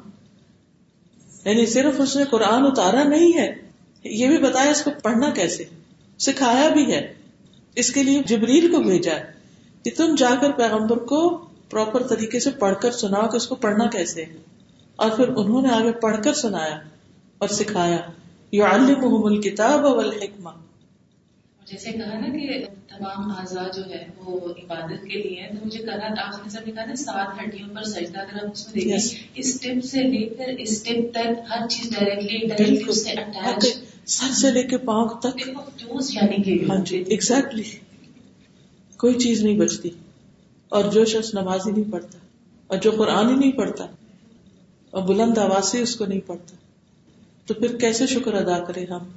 یعنی 1.47 1.65
صرف 1.77 1.95
اس 2.01 2.13
نے 2.17 2.25
قرآن 2.31 2.61
اتارا 2.67 3.03
نہیں 3.09 3.33
ہے 3.39 3.49
یہ 4.11 4.29
بھی 4.29 4.39
بتایا 4.39 4.71
اس 4.71 4.83
کو 4.85 4.91
پڑھنا 5.03 5.31
کیسے 5.37 5.65
سکھایا 6.25 6.69
بھی 6.73 6.85
ہے 6.93 7.01
اس 7.83 7.91
کے 7.93 8.03
لیے 8.09 8.23
جبریل 8.29 8.71
کو 8.73 8.81
بھیجا 8.83 9.13
ہے 9.15 9.33
کہ 9.85 9.91
تم 9.97 10.15
جا 10.19 10.31
کر 10.41 10.51
پیغمبر 10.59 10.99
کو 11.13 11.21
پراپر 11.71 12.07
طریقے 12.09 12.41
سے 12.41 12.51
پڑھ 12.59 12.75
کر 12.83 12.91
سنا 13.03 13.27
کہ 13.33 13.37
اس 13.37 13.47
کو 13.47 13.55
پڑھنا 13.65 13.87
کیسے 13.95 14.25
ہے 14.25 14.37
اور 15.05 15.11
پھر 15.17 15.29
انہوں 15.37 15.63
نے 15.63 15.71
آگے 15.77 15.93
پڑھ 16.03 16.23
کر 16.25 16.33
سنایا 16.43 16.79
اور 17.41 17.49
سکھایا 17.61 17.97
یو 18.57 18.65
علی 18.71 18.95
محمل 19.01 19.41
کتاب 19.49 19.87
اول 19.87 20.13
حکمہ 20.23 20.51
جیسے 21.71 21.93
کہا 21.93 22.19
نا 22.21 22.29
کہ 22.33 22.59
تمام 22.89 23.31
اعضاء 23.39 23.67
جو 23.75 23.83
ہے 23.91 24.05
وہ 24.25 24.41
عبادت 24.63 25.07
کے 25.11 25.23
لیے 25.23 25.47
تو 25.53 25.65
مجھے 25.65 25.83
کہا 25.85 26.13
آپ 26.27 26.45
نے 26.45 26.51
سب 26.53 26.67
نے 26.67 26.73
کہا 26.73 26.85
نا 26.85 26.95
سات 27.05 27.41
ہڈیوں 27.41 27.69
پر 27.75 27.89
سجدہ 27.93 28.19
اگر 28.21 28.43
ہم 28.43 28.51
اس 28.51 28.67
میں 28.69 28.83
دیکھیں 28.85 29.41
اسٹیپ 29.45 29.85
سے 29.93 30.03
لے 30.11 30.25
کر 30.39 30.61
اسٹیپ 30.67 31.11
تک 31.15 31.41
ہر 31.51 31.67
چیز 31.77 31.91
ڈائریکٹلی 31.95 32.47
ڈائریکٹلی 32.49 32.91
اس 32.91 33.05
سے 33.05 33.13
اٹیچ 33.21 33.75
سر 34.13 34.33
سے 34.41 34.51
لے 34.53 34.63
کے 34.69 34.79
پاؤں 34.87 35.09
تک 35.23 35.41
ایگزیکٹلی 35.47 36.13
یعنی 36.53 36.69
ہاں 36.71 36.77
جی، 36.87 37.79
کوئی 38.99 39.15
چیز 39.19 39.43
نہیں 39.45 39.59
بچتی 39.59 39.91
اور 40.77 40.91
جو 40.93 41.05
شخص 41.13 41.33
نماز 41.35 41.67
ہی 41.67 41.73
نہیں 41.73 41.91
پڑھتا 41.93 42.19
اور 42.67 42.79
جو 42.87 42.91
قرآن 42.99 43.29
ہی 43.31 43.35
نہیں 43.35 43.53
پڑھتا 43.59 43.85
اور 44.97 45.03
بلند 45.09 45.39
آواز 45.47 45.69
سے 45.71 45.81
اس 45.83 45.95
کو 45.97 46.07
نہیں 46.07 46.21
پڑھتا 46.27 46.57
تو 47.47 47.55
پھر 47.55 47.77
کیسے 47.85 48.07
شکر 48.07 48.35
ادا 48.45 48.59
کرے 48.65 48.85
ہم 48.91 49.09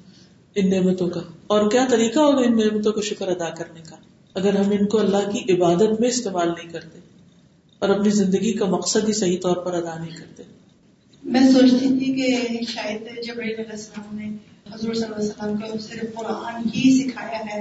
ان 0.62 0.70
نعمتوں 0.70 1.10
کا 1.18 1.22
اور 1.56 1.70
کیا 1.72 1.86
طریقہ 1.92 2.20
ہوگا 2.20 2.42
ان 2.46 2.58
نعمتوں 2.58 2.92
کو 2.94 3.02
شکر 3.12 3.28
ادا 3.38 3.50
کرنے 3.58 3.82
کا 3.90 3.96
اگر 4.40 4.56
ہم 4.60 4.72
ان 4.80 4.86
کو 4.94 5.00
اللہ 5.00 5.30
کی 5.32 5.44
عبادت 5.56 6.00
میں 6.02 6.10
استعمال 6.10 6.48
نہیں 6.58 6.72
کرتے 6.74 7.00
اور 7.80 7.90
اپنی 7.98 8.10
زندگی 8.24 8.52
کا 8.62 8.66
مقصد 8.78 9.08
ہی 9.08 9.14
صحیح 9.14 9.40
طور 9.42 9.56
پر 9.66 9.74
ادا 9.84 9.98
نہیں 9.98 10.18
کرتے 10.18 10.44
میں 11.36 11.48
سوچتی 11.54 11.88
تھی 12.00 12.14
کہ 12.16 12.38
شاید 12.74 13.08
جب 13.26 13.40
علیہ 13.44 13.64
السلام 13.72 14.16
نے 14.16 14.28
حضور 14.74 14.94
صلی 14.94 15.04
اللہ 15.04 15.16
علیہ 15.16 15.30
وسلم 15.34 15.62
کو 15.68 15.78
صرف 15.82 16.14
قرآن 16.16 16.64
ہی 16.76 16.90
سکھایا 16.98 17.40
ہے 17.52 17.60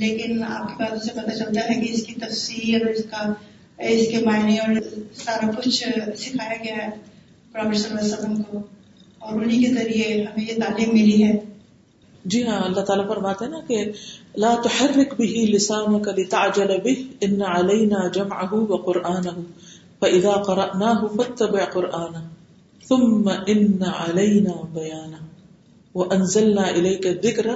لیکن 0.00 0.42
آپ 0.48 0.68
کی 0.68 0.74
باتوں 0.82 0.98
سے 1.04 1.12
پتہ 1.20 1.34
چلتا 1.38 1.68
ہے 1.68 1.80
کہ 1.80 1.92
اس 1.94 2.02
کی 2.06 2.14
تفسیر 2.24 2.84
اور 2.86 2.90
اس 2.92 3.04
کا 3.10 3.24
اس 3.92 4.06
کے 4.10 4.24
معنی 4.26 4.58
اور 4.58 4.74
سارا 5.24 5.50
کچھ 5.56 5.68
سکھایا 5.78 6.62
گیا 6.64 6.74
ہے 6.76 6.88
پرابر 7.52 7.74
صلی 7.74 7.90
اللہ 7.90 8.00
علیہ 8.04 8.12
وسلم 8.14 8.42
کو 8.50 8.60
اور 9.28 9.40
انہی 9.42 9.60
کے 9.64 9.72
ذریعے 9.74 10.12
ہمیں 10.24 10.44
یہ 10.44 10.60
تعلیم 10.64 10.90
ملی 10.98 11.22
ہے 11.24 11.32
جی 12.34 12.42
ہاں 12.46 12.60
اللہ 12.64 12.84
تعالیٰ 12.86 13.06
فرماتے 13.08 13.44
ہیں 13.44 13.50
نا 13.52 13.60
کہ 13.66 13.82
لا 14.44 14.54
تحرک 14.62 15.12
به 15.18 15.36
لسانك 15.50 16.16
لتعجل 16.20 16.72
به 16.86 17.26
ان 17.28 17.44
علينا 17.50 18.00
جمعه 18.16 18.62
وقرانه 18.72 19.36
فاذا 20.02 20.32
قراناه 20.48 21.12
فاتبع 21.20 21.68
قرانه 21.76 22.24
ثم 22.90 23.30
ان 23.34 23.86
علينا 23.92 24.58
بيانه 24.80 25.24
وہ 25.98 26.04
انزل 26.14 26.54
نہ 26.54 27.52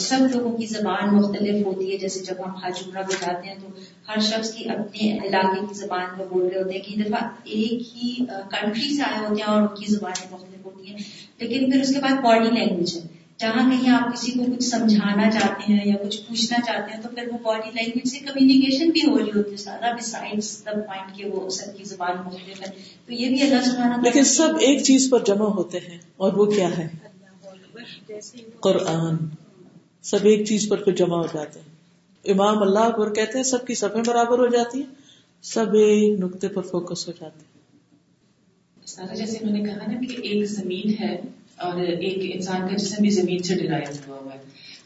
سب 0.00 0.20
لوگوں 0.34 0.50
کی 0.58 0.66
زبان 0.66 1.08
مختلف 1.14 1.64
ہوتی 1.64 1.90
ہے 1.90 1.96
جیسے 2.02 2.20
جب 2.24 2.34
ہم 2.44 2.54
حج 2.62 2.78
عمرہ 2.86 3.02
پہ 3.08 3.14
جاتے 3.20 3.48
ہیں 3.48 3.54
تو 3.62 3.68
ہر 4.08 4.20
شخص 4.28 4.52
کی 4.54 4.64
اپنے 4.76 5.10
علاقے 5.26 5.60
کی 5.68 5.74
زبان 5.78 6.06
میں 6.18 6.26
بول 6.28 6.46
رہے 6.46 6.62
ہوتے 6.62 6.74
ہیں 6.74 6.80
کہ 6.82 6.94
آئے 7.12 7.76
ہوتے 9.26 9.40
ہیں 9.40 9.48
اور 9.48 9.60
ان 9.60 9.74
کی 9.80 9.90
زبانیں 9.94 10.30
مختلف 10.30 10.64
ہوتی 10.66 10.86
ہیں 10.86 10.96
لیکن 11.40 11.70
پھر 11.70 11.80
اس 11.80 11.92
کے 11.94 12.00
بعد 12.04 12.22
باڈی 12.24 12.50
لینگویج 12.58 12.96
ہے 12.96 13.00
جہاں 13.44 13.68
کہیں 13.70 13.90
آپ 13.96 14.12
کسی 14.14 14.32
کو 14.38 14.44
کچھ 14.54 14.64
سمجھانا 14.68 15.30
چاہتے 15.38 15.72
ہیں 15.72 15.84
یا 15.88 15.96
کچھ 16.04 16.20
پوچھنا 16.28 16.58
چاہتے 16.66 16.94
ہیں 16.94 17.00
تو 17.02 17.08
پھر 17.14 17.28
وہ 17.32 17.38
باڈی 17.44 17.70
لینگویج 17.80 18.08
سے 18.12 18.18
کمیونیکیشن 18.30 18.90
بھی 18.96 19.02
ہو 19.10 19.18
رہی 19.18 19.30
ہوتی 19.36 19.52
ہے 19.52 19.56
سارا 19.64 19.92
دا 19.92 20.72
پوائنٹ 20.72 21.16
کے 21.16 21.28
وہ 21.34 21.48
سب 21.58 21.76
کی 21.78 21.84
زبان 21.92 22.16
مختلف 22.24 22.60
ہے 22.66 22.72
تو 23.06 23.12
یہ 23.12 23.28
بھی 23.36 23.42
اللہ 23.48 23.68
سبحانہ 23.70 24.02
لیکن 24.06 24.24
سب 24.32 24.58
ایک 24.68 24.82
چیز 24.90 25.08
پر 25.10 25.24
جمع 25.32 25.50
ہوتے 25.60 25.80
ہیں 25.90 25.98
اور 26.28 26.42
وہ 26.42 26.46
کیا 26.54 26.76
ہے 26.78 26.88
قرآن 28.68 29.16
سب 30.10 30.24
ایک 30.28 30.46
چیز 30.48 30.68
پر 30.68 30.76
پھر 30.84 30.92
جمع 31.00 31.16
ہو 31.16 31.26
جاتے 31.32 31.60
ہیں 31.60 32.32
امام 32.32 32.62
اللہ 32.62 32.90
پر 32.96 33.12
کہتے 33.14 33.38
ہیں 33.38 33.44
سب 33.50 33.66
کی 33.66 33.74
سب 33.82 33.96
برابر 34.06 34.38
ہو 34.38 34.46
جاتی 34.56 34.78
ہیں 34.78 35.00
سب 35.52 35.74
ایک 35.82 36.18
نقطے 36.20 36.48
پر 36.56 36.62
فوکس 36.70 37.06
ہو 37.08 37.12
جاتے 37.20 37.44
ہیں 37.44 39.14
جیسے 39.16 39.38
میں 39.44 39.52
نے 39.52 39.60
کہا 39.64 39.90
نا 39.90 39.98
کہ 40.06 40.20
ایک 40.30 40.44
زمین 40.54 40.94
ہے 41.00 41.12
اور 41.66 41.80
ایک 41.82 42.18
انسان 42.34 42.68
کا 42.68 42.76
جسم 42.76 43.02
بھی 43.02 43.10
زمین 43.18 43.42
سے 43.48 43.54
ڈرائیو 43.60 43.92
ہوا 44.06 44.16
ہوا 44.24 44.34
ہے 44.34 44.38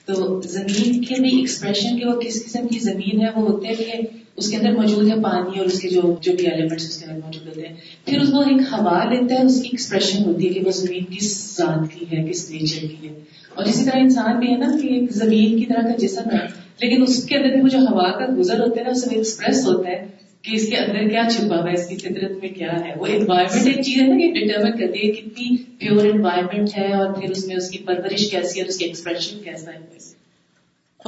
تو 0.06 0.40
زمین 0.56 1.00
کے 1.04 1.20
بھی 1.22 1.30
ایکسپریشن 1.38 1.98
کے 1.98 2.04
وہ 2.08 2.20
کس 2.20 2.44
قسم 2.44 2.66
کی 2.74 2.78
زمین 2.88 3.22
ہے 3.24 3.30
وہ 3.36 3.48
ہوتے 3.48 3.68
ہیں 3.68 3.76
کہ 3.76 3.98
اس 4.42 4.50
کے 4.50 4.56
اندر 4.56 4.74
موجود 4.76 5.08
ہے 5.10 5.20
پانی 5.22 5.58
اور 5.58 5.66
اس 5.72 5.80
کے 5.80 5.88
جو 5.94 6.14
جو 6.28 6.32
بھی 6.40 6.46
ایلیمنٹ 6.50 6.80
اس 6.80 6.98
کے 6.98 7.04
اندر 7.04 7.20
موجود 7.24 7.46
ہوتے 7.48 7.66
ہیں 7.66 7.74
پھر 8.04 8.20
اس 8.24 8.28
کو 8.32 8.40
ایک 8.52 8.60
ہوا 8.72 9.02
لیتا 9.12 9.34
ہے 9.38 9.44
اس 9.50 9.60
کی 9.62 9.68
ایکسپریشن 9.72 10.24
ہوتی 10.24 10.48
ہے 10.48 10.52
کہ 10.58 10.62
وہ 10.66 10.70
زمین 10.80 11.04
کس 11.16 11.32
ذات 11.56 11.88
کی 11.94 12.04
ہے 12.12 12.24
کس 12.30 12.48
نیچر 12.50 12.86
کی 12.86 13.08
ہے 13.08 13.14
اور 13.58 13.64
اسی 13.68 13.84
طرح 13.84 14.00
انسان 14.04 14.38
بھی 14.40 14.50
ہے 14.52 14.56
نا 14.58 14.66
کہ 14.80 14.86
ایک 14.94 15.12
زمین 15.18 15.58
کی 15.58 15.66
طرح 15.66 15.82
کا 15.90 15.94
جسم 16.00 16.30
ہے 16.32 16.40
لیکن 16.80 17.02
اس 17.02 17.22
کے 17.28 17.36
اندر 17.36 17.52
بھی 17.52 17.60
وہ 17.62 17.68
جو 17.74 17.78
ہوا 17.90 18.10
کا 18.18 18.26
گزر 18.38 18.58
ہوتا 18.64 18.78
ہے 18.80 18.84
نا 18.84 18.90
اس 18.96 19.06
میں 19.06 19.14
ایکسپریس 19.18 19.64
ہوتا 19.66 19.88
ہے 19.88 20.04
کہ 20.48 20.52
اس 20.56 20.66
کے 20.70 20.76
اندر 20.80 21.08
کیا 21.12 21.22
چھپا 21.30 21.60
ہوا 21.60 21.68
ہے 21.68 21.72
اس 21.78 21.86
کی 21.88 21.96
فطرت 22.02 22.32
میں 22.42 22.48
کیا 22.58 22.74
ہے 22.84 22.92
وہ 22.98 23.06
انوائرمنٹ 23.14 23.68
ایک 23.70 23.80
چیز 23.86 24.02
ہے 24.02 24.06
نا 24.08 24.18
کہ 24.18 24.28
ڈیٹرمن 24.34 24.76
کرتی 24.80 25.06
ہے 25.06 25.10
کتنی 25.20 25.48
پیور 25.84 26.10
انوائرمنٹ 26.10 26.76
ہے 26.78 26.86
اور 26.98 27.14
پھر 27.20 27.30
اس 27.30 27.38
اس 27.38 27.46
میں 27.48 27.56
کی 27.72 27.82
پرورش 27.86 28.30
کیسی 28.30 28.60
ہے 28.60 28.66
اس 28.74 28.78
کی 28.78 28.84
ایکسپریشن 28.84 29.42
کیسا 29.48 29.72
ہے 29.72 30.10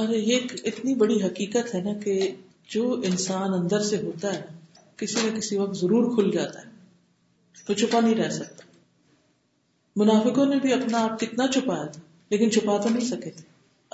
اور 0.01 0.15
یہ 0.15 0.57
اتنی 0.73 0.95
بڑی 1.05 1.21
حقیقت 1.25 1.73
ہے 1.75 1.81
نا 1.89 1.93
کہ 2.03 2.19
جو 2.75 2.91
انسان 3.13 3.53
اندر 3.61 3.85
سے 3.93 3.97
ہوتا 4.03 4.33
ہے 4.37 4.41
کسی 5.05 5.27
نہ 5.29 5.35
کسی 5.37 5.57
وقت 5.63 5.77
ضرور 5.85 6.13
کھل 6.15 6.31
جاتا 6.39 6.65
ہے 6.65 7.63
تو 7.67 7.73
چھپا 7.85 7.99
نہیں 8.07 8.15
رہ 8.23 8.29
سکتا 8.41 8.67
منافقوں 10.03 10.45
نے 10.53 10.55
بھی 10.67 10.73
اپنا 10.73 11.03
آپ 11.03 11.19
کتنا 11.19 11.47
چھپایا 11.55 11.85
تھا 11.95 12.07
لیکن 12.31 12.49
چھپا 12.55 12.77
تو 12.81 12.89
نہیں 12.89 13.05
سکے 13.09 13.29
تھے 13.35 13.45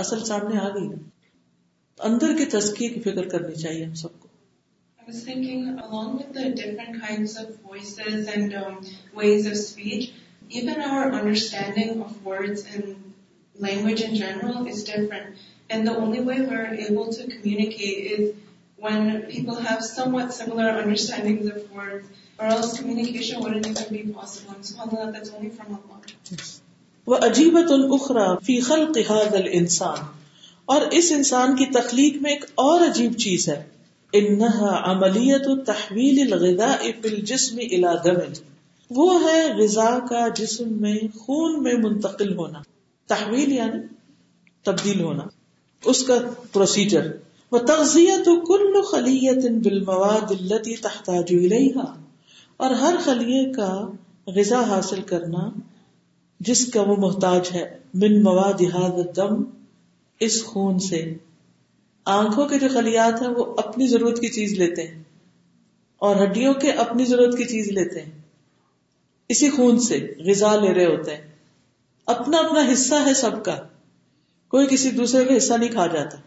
اصل 0.04 0.24
سامنے 0.30 0.58
آ 0.60 0.70
گئی 0.76 0.88
اندر 2.08 2.32
کی 2.78 2.88
کی 2.94 3.00
فکر 3.06 3.28
کرنی 3.34 3.56
چاہیے 3.60 3.86
ہم 3.86 3.94
سب 3.96 4.08
کو 4.20 4.34
وہ 27.14 27.18
عجیبت 27.26 27.72
اخرا 28.00 28.26
فیخل 28.46 29.48
انسان 29.52 30.06
اور 30.74 30.82
اس 31.00 31.12
انسان 31.16 31.56
کی 31.56 31.66
تخلیق 31.80 32.16
میں 32.22 32.32
ایک 32.32 32.46
اور 32.64 32.86
عجیب 32.88 33.18
چیز 33.24 33.48
ہے 33.50 33.62
انہا 34.20 34.72
عملیت 34.92 35.46
تحویل 35.66 36.34
غذا 39.60 39.90
کا 40.10 40.28
جسم 40.40 40.72
میں 40.82 40.96
خون 41.20 41.62
میں 41.64 41.74
منتقل 41.84 42.36
ہونا 42.38 42.62
تحویل 43.14 43.52
یعنی 43.52 43.82
تبدیل 44.70 45.02
ہونا 45.02 45.24
اس 45.94 46.04
کا 46.08 46.18
پروسیجر 46.54 47.12
وہ 47.52 47.60
کل 48.52 48.82
خلیت 48.92 49.46
بالمواد 49.68 50.32
التي 50.40 50.74
مواد 50.84 51.32
الیہا 51.38 51.92
اور 52.66 52.72
ہر 52.84 52.96
خلیے 53.06 53.44
کا 53.60 53.72
غذا 54.38 54.62
حاصل 54.76 55.02
کرنا 55.14 55.48
جس 56.48 56.66
کا 56.72 56.82
وہ 56.88 56.96
محتاج 57.08 57.50
ہے 57.54 57.64
من 58.02 58.22
مواد 58.24 58.62
دم 59.16 59.44
اس 60.26 60.44
خون 60.46 60.80
سے 60.88 61.02
آنکھوں 62.20 62.48
کے 62.48 62.60
جو 62.60 62.68
خلیات 62.74 63.22
ہیں 63.22 63.30
وہ 63.38 63.46
اپنی 63.66 63.88
ضرورت 63.88 64.20
کی 64.22 64.28
چیز 64.34 64.54
لیتے 64.60 64.88
ہیں 64.88 65.04
اور 66.08 66.16
ہڈیوں 66.24 66.54
کے 66.62 66.72
اپنی 66.84 67.06
ضرورت 67.12 67.38
کی 67.38 67.46
چیز 67.52 67.68
لیتے 67.78 68.02
ہیں 68.02 68.12
اسی 69.36 69.50
خون 69.50 69.80
سے 69.88 69.98
غذا 70.26 70.56
لے 70.62 70.74
رہے 70.74 70.86
ہوتے 70.86 71.16
ہیں 71.16 71.22
اپنا 72.14 72.38
اپنا 72.38 72.62
حصہ 72.72 72.96
ہے 73.06 73.14
سب 73.22 73.44
کا 73.46 73.56
کوئی 74.56 74.68
کسی 74.72 74.90
دوسرے 74.98 75.24
کا 75.26 75.38
حصہ 75.38 75.54
نہیں 75.60 75.72
کھا 75.72 75.86
جاتا 75.94 76.18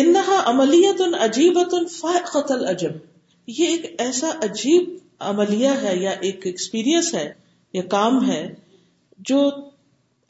انہا 0.00 0.42
عملیت 0.50 1.00
ان 1.00 1.14
عجیبت 1.24 1.74
ان 1.80 1.84
قتل 2.32 2.66
عجب 2.68 2.96
یہ 3.58 3.66
ایک 3.66 3.94
ایسا 4.06 4.30
عجیب 4.44 4.94
عملیہ 5.30 5.68
ہے 5.82 5.96
یا 5.96 6.10
ایک 6.26 6.46
ایکسپیرینس 6.46 7.14
ہے 7.14 7.30
یا 7.74 7.82
کام 7.92 8.18
ہے 8.30 8.38
جو 9.28 9.38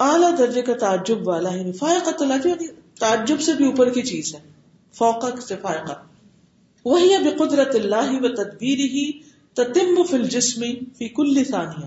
اعلی 0.04 0.26
درجے 0.38 0.62
کا 0.62 0.72
تعجب 0.80 1.26
والا 1.28 1.52
ہے 1.52 1.72
فائقہ 1.78 2.10
تلاجی 2.18 2.48
یعنی 2.48 2.66
تعجب 3.00 3.40
سے 3.46 3.52
بھی 3.56 3.64
اوپر 3.66 3.90
کی 3.92 4.02
چیز 4.10 4.34
ہے 4.34 4.40
فوقا 4.98 5.28
سے 5.48 5.56
فائقہ 5.62 5.92
وہی 6.84 7.14
اب 7.14 7.26
قدرت 7.38 7.74
اللہ 7.74 8.12
و 8.22 8.28
تدبیر 8.36 8.78
ہی 8.94 9.10
تتمب 9.60 10.08
فل 10.10 10.26
جسمی 10.34 10.74
فی 10.98 11.08
کل 11.18 11.42
ثانیہ 11.50 11.86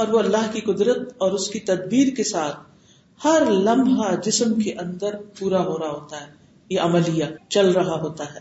اور 0.00 0.08
وہ 0.14 0.18
اللہ 0.18 0.50
کی 0.52 0.60
قدرت 0.72 1.08
اور 1.26 1.32
اس 1.38 1.48
کی 1.50 1.60
تدبیر 1.70 2.14
کے 2.16 2.24
ساتھ 2.24 2.56
ہر 3.24 3.42
لمحہ 3.68 4.14
جسم 4.24 4.54
کے 4.60 4.72
اندر 4.82 5.16
پورا 5.38 5.60
ہو 5.68 5.78
رہا 5.78 5.88
ہوتا 5.90 6.20
ہے 6.20 6.26
یہ 6.74 6.80
عملیہ 6.80 7.24
چل 7.56 7.70
رہا 7.78 8.00
ہوتا 8.00 8.24
ہے 8.34 8.40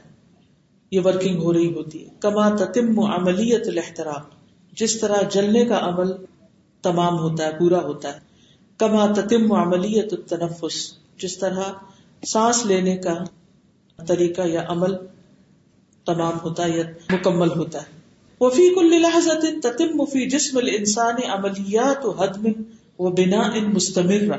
یہ 0.96 1.02
ورکنگ 1.06 1.42
ہو 1.44 1.54
رہی 1.54 1.74
ہوتی 1.76 2.04
ہے 2.04 2.10
کما 2.26 2.50
تتم 2.58 3.00
عملیت 3.14 3.68
الاحتراب 3.68 4.36
جس 4.82 5.00
طرح 5.00 5.22
جلنے 5.36 5.66
کا 5.66 5.80
عمل 5.88 6.12
تمام 6.86 7.18
ہوتا 7.20 7.46
ہے 7.46 7.58
پورا 7.60 7.80
ہوتا 7.84 8.14
ہے 8.14 8.26
کما 8.82 9.06
تتم 9.16 9.52
عملی 9.62 10.00
التنفس 10.00 10.30
تنفس 10.30 10.76
جس 11.22 11.38
طرح 11.40 11.72
سانس 12.32 12.66
لینے 12.72 12.96
کا 13.06 13.14
طریقہ 14.08 14.42
یا 14.48 14.64
عمل 14.72 14.96
تمام 16.06 16.38
ہوتا 16.44 16.66
ہے 16.66 16.78
یا 16.78 16.84
مکمل 17.14 17.50
ہوتا 17.60 17.82
ہے 17.84 17.96
کل 18.76 18.92
لحظت 19.02 19.46
تتم 19.64 20.04
فی 20.12 20.26
جسم 20.30 20.58
الانسان 20.58 21.22
عملیات 21.36 22.06
و 22.06 22.12
حدم 22.22 22.48
و 23.06 23.10
بنا 23.22 23.42
ان 23.60 23.74
مستمل 23.74 24.32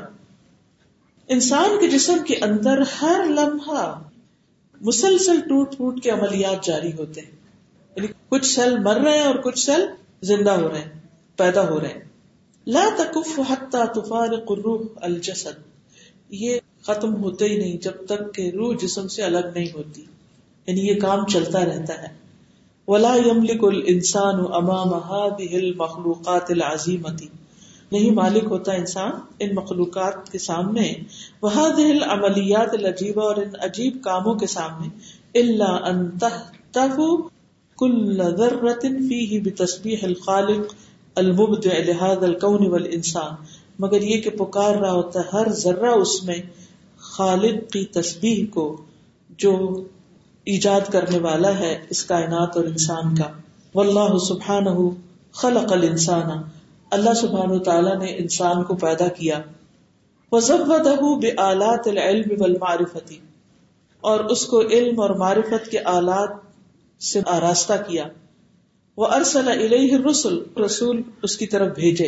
انسان 1.37 1.77
کے 1.79 1.87
جسم 1.89 2.23
کے 2.27 2.35
اندر 2.47 2.81
ہر 3.01 3.25
لمحہ 3.39 3.83
مسلسل 4.89 5.39
ٹوٹ 5.47 5.75
پھوٹ 5.77 6.01
کے 6.03 6.09
عملیات 6.09 6.65
جاری 6.65 6.91
ہوتے 6.99 7.21
ہیں 7.21 7.31
یعنی 7.95 8.07
کچھ 8.29 8.45
سیل 8.53 8.77
مر 8.83 8.99
رہے 9.05 9.17
ہیں 9.17 9.25
اور 9.27 9.35
کچھ 9.49 9.59
سیل 9.65 9.85
زندہ 10.31 10.51
ہو 10.61 10.69
رہے 10.69 10.79
ہیں 10.81 10.91
پیدا 11.43 11.69
ہو 11.69 11.79
رہے 11.79 11.87
ہیں 11.93 12.07
لا 12.75 12.81
تکف 12.97 13.29
حتا 13.49 13.79
تفارق 13.93 14.49
الروح 14.55 14.81
الجسد 15.07 15.61
یہ 16.39 16.57
ختم 16.87 17.13
ہوتے 17.21 17.45
ہی 17.51 17.55
نہیں 17.61 17.77
جب 17.85 18.01
تک 18.11 18.27
کہ 18.35 18.43
روح 18.57 18.73
جسم 18.83 19.07
سے 19.13 19.23
الگ 19.27 19.45
نہیں 19.55 19.67
ہوتی 19.77 20.01
یعنی 20.67 20.81
یہ 20.87 20.99
کام 21.05 21.23
چلتا 21.35 21.63
رہتا 21.69 21.95
ہے 22.01 22.11
ولا 22.91 23.11
يملك 23.17 23.63
الانسان 23.69 24.39
امام 24.59 24.93
هذه 25.07 25.59
المخلوقات 25.63 26.51
العظيمه 26.57 27.27
نہیں 27.95 28.15
مالک 28.19 28.47
ہوتا 28.55 28.73
انسان 28.83 29.11
ان 29.45 29.53
مخلوقات 29.61 30.31
کے 30.35 30.41
سامنے 30.45 30.85
وهذه 30.93 31.87
العمليات 31.97 32.77
العجيبة 32.79 33.27
اور 33.29 33.41
ان 33.45 33.55
عجیب 33.69 33.99
کاموں 34.09 34.35
کے 34.43 34.51
سامنے 34.53 35.41
الا 35.43 35.69
ان 35.93 36.01
تهتف 36.25 37.25
كل 37.83 38.25
ذره 38.43 38.77
فيه 38.85 39.43
بتسبيح 39.49 40.07
الخالق 40.13 40.77
المبدع 41.21 41.77
لہذا 41.89 42.25
الكون 42.25 42.65
والانسان 42.71 43.35
مگر 43.83 44.01
یہ 44.09 44.21
کہ 44.21 44.29
پکار 44.43 44.75
رہا 44.81 44.91
ہوتا 44.91 45.19
ہے 45.19 45.37
ہر 45.37 45.51
ذرہ 45.61 45.91
اس 46.01 46.21
میں 46.25 46.35
خالق 47.11 47.69
کی 47.73 47.83
تسبیح 47.99 48.45
کو 48.53 48.65
جو 49.45 49.53
ایجاد 50.53 50.91
کرنے 50.91 51.19
والا 51.23 51.57
ہے 51.59 51.75
اس 51.95 52.03
کائنات 52.11 52.57
اور 52.57 52.65
انسان 52.65 53.15
کا 53.15 53.27
واللہ 53.75 54.17
سبحانہ 54.27 54.75
خلق 55.41 55.71
الانسان 55.73 56.29
اللہ 56.97 57.13
سبحانہ 57.21 57.57
تعالی 57.65 57.95
نے 58.05 58.15
انسان 58.23 58.63
کو 58.69 58.75
پیدا 58.83 59.07
کیا 59.17 59.39
وزودہ 60.31 60.93
بآلات 61.21 61.87
العلم 61.87 62.33
والمعرفت 62.41 63.11
اور 64.09 64.19
اس 64.35 64.45
کو 64.49 64.61
علم 64.77 64.99
اور 65.01 65.09
معرفت 65.23 65.69
کے 65.71 65.79
آلات 65.97 66.37
سے 67.11 67.21
آراستہ 67.35 67.73
کیا 67.87 68.05
وہ 68.99 69.07
ارسل 69.15 69.47
علیہ 69.47 69.97
رسول 70.05 70.33
رسول 70.63 71.01
اس 71.27 71.35
کی 71.41 71.45
طرف 71.51 71.75
بھیجے 71.75 72.07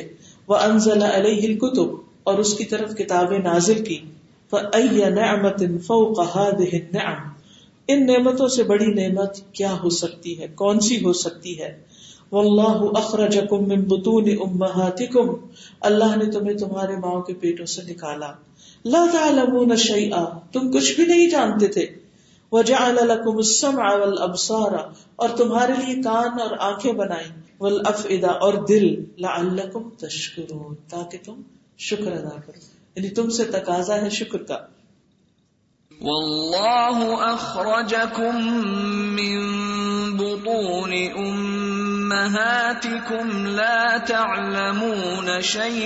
وہ 0.51 0.55
انزل 0.63 1.03
علیہ 1.09 1.53
کتب 1.59 1.93
اور 2.29 2.39
اس 2.43 2.53
کی 2.61 2.65
طرف 2.71 2.95
کتابیں 2.97 3.37
نازل 3.43 3.83
کی 3.89 3.99
نعمت 5.19 5.61
فوق 5.85 6.19
هذه 6.33 6.79
النعم 6.81 7.21
ان 7.95 8.03
نعمتوں 8.09 8.47
سے 8.57 8.65
بڑی 8.73 8.89
نعمت 8.97 9.39
کیا 9.61 9.71
ہو 9.83 9.91
سکتی 9.99 10.35
ہے 10.41 10.49
کون 10.63 10.83
سی 10.89 10.97
ہو 11.05 11.13
سکتی 11.21 11.55
ہے 11.61 11.69
واللہ 12.37 12.83
اخرجکم 13.03 13.65
من 13.71 13.87
بطون 13.95 14.27
امہاتکم 14.47 15.31
اللہ 15.91 16.17
نے 16.23 16.29
تمہیں 16.35 16.57
تمہارے 16.65 16.97
ماں 17.07 17.15
کے 17.29 17.37
پیٹوں 17.45 17.69
سے 17.77 17.87
نکالا 17.91 18.31
لا 18.97 19.05
تعلمون 19.17 19.75
شیئا 19.87 20.23
تم 20.59 20.71
کچھ 20.77 20.91
بھی 20.99 21.07
نہیں 21.15 21.35
جانتے 21.37 21.71
تھے 21.79 21.87
وجعل 22.55 22.95
لكم 23.07 23.37
السمع 23.43 23.89
والابصار 23.99 24.73
اور 25.25 25.29
تمہارے 25.41 25.73
لیے 25.83 25.93
کان 26.07 26.39
اور 26.45 26.55
آنکھیں 26.69 26.91
بنائی 27.03 27.29
والافئدہ 27.59 28.33
اور 28.47 28.53
دل 28.71 28.83
تشکرون 30.03 30.75
تاکہ 30.93 31.17
تم 31.25 31.37
شکر 31.89 32.09
ادا 32.17 32.33
کرو 32.47 32.63
یعنی 32.95 33.09
تم 33.19 33.29
سے 33.37 33.45
تقاضا 33.57 33.99
ہے 34.01 34.09
شکر 34.19 34.43
کا 34.51 34.57
من 39.19 40.17
بطون 40.17 40.97
کرم 43.07 43.45
لا 43.59 43.85
تعلمون 44.07 45.29
وجعل 45.37 45.79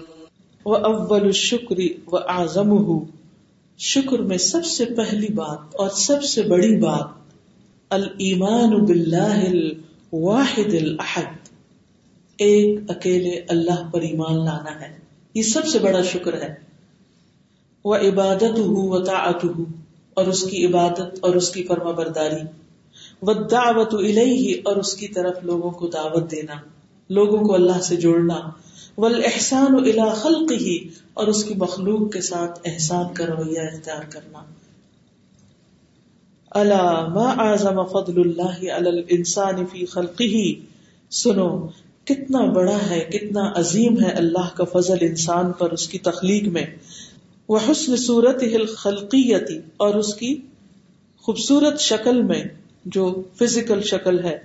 وَأَوَّلُ 0.64 1.26
الشُّكْرِ 1.36 1.86
وَأَعْظَمُهُ 2.12 3.86
شکر 3.88 4.22
میں 4.28 4.38
سب 4.44 4.68
سے 4.74 4.84
پہلی 5.00 5.30
بات 5.40 5.74
اور 5.84 5.90
سب 6.02 6.22
سے 6.34 6.44
بڑی 6.52 6.68
بات 6.84 7.96
الایمان 7.98 8.76
باللہ 8.92 9.40
الواحد 9.48 10.74
الاحد 10.82 11.50
ایک 12.46 12.92
اکیلے 12.96 13.32
اللہ 13.56 13.82
پر 13.96 14.06
ایمان 14.10 14.38
لانا 14.44 14.76
ہے 14.84 14.92
یہ 15.40 15.50
سب 15.50 15.66
سے 15.74 15.82
بڑا 15.88 16.02
شکر 16.14 16.38
ہے 16.44 16.52
وہ 17.90 17.96
عبادت 18.10 18.56
ہوں 18.68 19.76
اور 20.20 20.26
اس 20.32 20.42
کی 20.50 20.60
عبادت 20.66 21.16
اور 21.28 21.34
اس 21.38 21.48
کی 21.54 21.62
فرما 21.70 21.90
برداری 21.96 22.44
و 23.28 23.32
دعوت 23.54 23.94
الیہ 23.96 24.54
اور 24.70 24.76
اس 24.82 24.92
کی 25.00 25.08
طرف 25.16 25.42
لوگوں 25.48 25.70
کو 25.80 25.86
دعوت 25.96 26.30
دینا 26.30 26.54
لوگوں 27.18 27.40
کو 27.48 27.54
اللہ 27.56 27.80
سے 27.88 27.96
جوڑنا 28.04 28.38
والاحسان 29.04 29.74
الی 29.80 29.92
خلقہ 30.20 30.70
اور 31.20 31.26
اس 31.32 31.42
کی 31.48 31.54
مخلوق 31.64 32.06
کے 32.12 32.20
ساتھ 32.30 32.60
احسان 32.70 33.12
کا 33.18 33.26
رویہ 33.32 33.66
اختیار 33.72 34.08
کرنا 34.16 34.42
الا 36.62 36.80
ما 37.18 37.28
اعظم 37.46 37.82
فضل 37.92 38.20
اللہ 38.24 38.58
علی 38.78 38.90
الانسان 38.96 39.64
فی 39.72 39.84
خلقہ 39.96 40.30
سنو 41.22 41.48
کتنا 42.12 42.44
بڑا 42.56 42.78
ہے 42.90 43.00
کتنا 43.12 43.44
عظیم 43.62 44.00
ہے 44.04 44.10
اللہ 44.24 44.50
کا 44.56 44.64
فضل 44.76 45.04
انسان 45.12 45.52
پر 45.60 45.72
اس 45.80 45.88
کی 45.94 45.98
تخلیق 46.10 46.48
میں 46.58 46.64
وہ 47.54 47.58
حسن 47.70 47.96
صورت 48.02 48.42
ہل 48.52 48.64
خلقیتی 48.76 49.58
اور 49.84 49.94
اس 49.94 50.14
کی 50.20 50.34
خوبصورت 51.26 51.80
شکل 51.80 52.22
میں 52.30 52.42
جو 52.96 53.04
فزیکل 53.38 53.82
شکل 53.90 54.18
ہے 54.24 54.36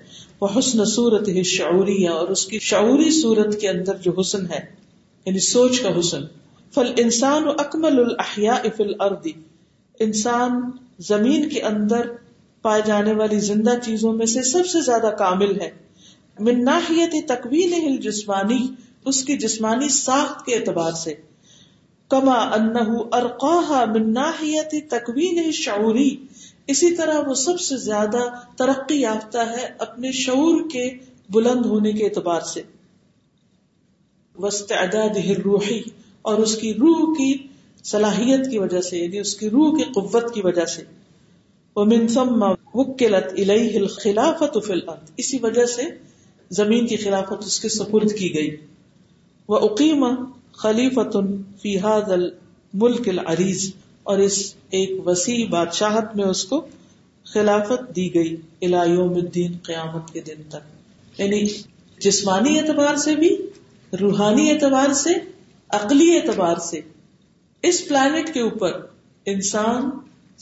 وہ 0.42 0.48
حسن 0.58 0.84
صورت 0.92 1.28
ہی 1.38 1.44
شعوری 1.54 2.06
اور 2.16 2.28
اس 2.36 2.46
کی 2.52 2.60
شعوری 2.68 3.10
صورت 3.22 3.60
کے 3.62 3.70
اندر 3.70 3.98
جو 4.04 4.12
حسن 4.20 4.22
حسن 4.46 4.54
ہے 4.54 4.60
یعنی 5.26 5.40
سوچ 5.48 5.80
کا 5.82 5.90
فل 6.76 6.92
انسان 7.04 7.48
و 7.48 7.52
اکمل 7.64 8.00
الحیا 8.04 8.54
افل 8.70 8.92
اردی 9.08 9.32
انسان 10.08 10.60
زمین 11.08 11.50
کے 11.50 11.62
اندر 11.70 12.08
پائے 12.68 12.82
جانے 12.86 13.14
والی 13.24 13.40
زندہ 13.48 13.74
چیزوں 13.86 14.14
میں 14.22 14.26
سے 14.36 14.44
سب 14.52 14.68
سے 14.74 14.82
زیادہ 14.90 15.10
کامل 15.24 15.60
ہے 15.62 15.70
مناحیت 16.52 17.16
تقویل 17.34 17.74
ہل 17.86 17.98
جسمانی 18.08 18.62
اس 19.12 19.24
کی 19.26 19.38
جسمانی 19.48 19.90
ساخت 20.00 20.46
کے 20.46 20.56
اعتبار 20.56 20.92
سے 21.04 21.14
کما 22.12 22.38
ان 22.56 22.66
ارقاہ 23.18 23.70
بناحیت 23.94 24.74
تکوین 24.94 25.38
شعوری 25.66 26.10
اسی 26.72 26.90
طرح 26.96 27.28
وہ 27.28 27.34
سب 27.42 27.60
سے 27.66 27.78
زیادہ 27.84 28.24
ترقی 28.62 29.00
یافتہ 29.02 29.46
ہے 29.52 29.64
اپنے 29.86 30.12
شعور 30.22 30.58
کے 30.74 30.84
بلند 31.36 31.66
ہونے 31.74 31.94
کے 32.00 32.06
اعتبار 32.06 32.42
سے 32.50 32.62
وسطاد 34.48 34.96
روحی 35.46 35.80
اور 36.32 36.42
اس 36.48 36.56
کی 36.64 36.74
روح 36.82 37.00
کی 37.18 37.32
صلاحیت 37.92 38.50
کی 38.52 38.60
وجہ 38.64 38.82
سے 38.90 38.98
یعنی 39.04 39.20
اس 39.20 39.34
کی 39.38 39.50
روح 39.56 39.72
کی 39.78 39.84
قوت 40.00 40.34
کی 40.34 40.42
وجہ 40.50 40.66
سے 40.74 40.84
وہ 41.80 41.86
منسم 41.94 42.44
وکلت 42.74 43.34
الیہ 43.46 43.80
الخلافت 43.80 44.58
فی 44.68 44.74
الارض 44.80 45.12
اسی 45.26 45.40
وجہ 45.48 45.66
سے 45.78 45.88
زمین 46.62 46.88
کی 46.94 46.98
خلافت 47.08 47.48
اس 47.52 47.60
کے 47.66 47.70
سپرد 47.80 48.18
کی 48.22 48.34
گئی 48.36 48.54
وہ 49.56 49.66
اقیم 49.70 50.06
خلیفت 50.64 51.16
فیحاد 51.62 52.10
الملک 52.18 53.08
العریض 53.10 53.70
اور 54.12 54.18
اس 54.28 54.38
ایک 54.80 55.08
وسیع 55.08 55.46
بادشاہت 55.50 56.16
میں 56.16 56.26
اس 56.26 56.44
کو 56.46 56.66
خلافت 57.34 57.96
دی 57.96 58.14
گئی 58.14 58.36
الیوم 58.70 59.14
الدین 59.24 59.56
قیامت 59.66 60.12
کے 60.14 60.22
دن 60.28 60.42
تک 60.50 61.20
یعنی 61.20 61.44
جسمانی 62.08 62.58
اعتبار 62.60 62.96
سے 63.06 63.16
بھی 63.16 63.36
روحانی 64.00 64.50
اعتبار 64.52 64.94
سے 65.04 65.14
عقلی 65.80 66.10
اعتبار 66.16 66.58
سے 66.70 66.80
اس 67.70 67.88
پلانٹ 67.88 68.34
کے 68.34 68.42
اوپر 68.42 68.80
انسان 69.34 69.90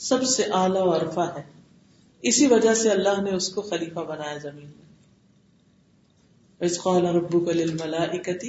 سب 0.08 0.22
سے 0.34 0.44
اعلی 0.62 0.80
و 0.88 0.92
عرفہ 0.96 1.28
ہے 1.36 1.42
اسی 2.28 2.46
وجہ 2.46 2.74
سے 2.82 2.90
اللہ 2.90 3.20
نے 3.24 3.30
اس 3.34 3.48
کو 3.54 3.62
خلیفہ 3.62 4.00
بنایا 4.08 4.36
زمین 4.42 4.66
میں 4.66 4.88
اس 6.68 6.80
قال 6.82 7.06
ربک 7.16 7.48
للملائکۃ 7.56 8.48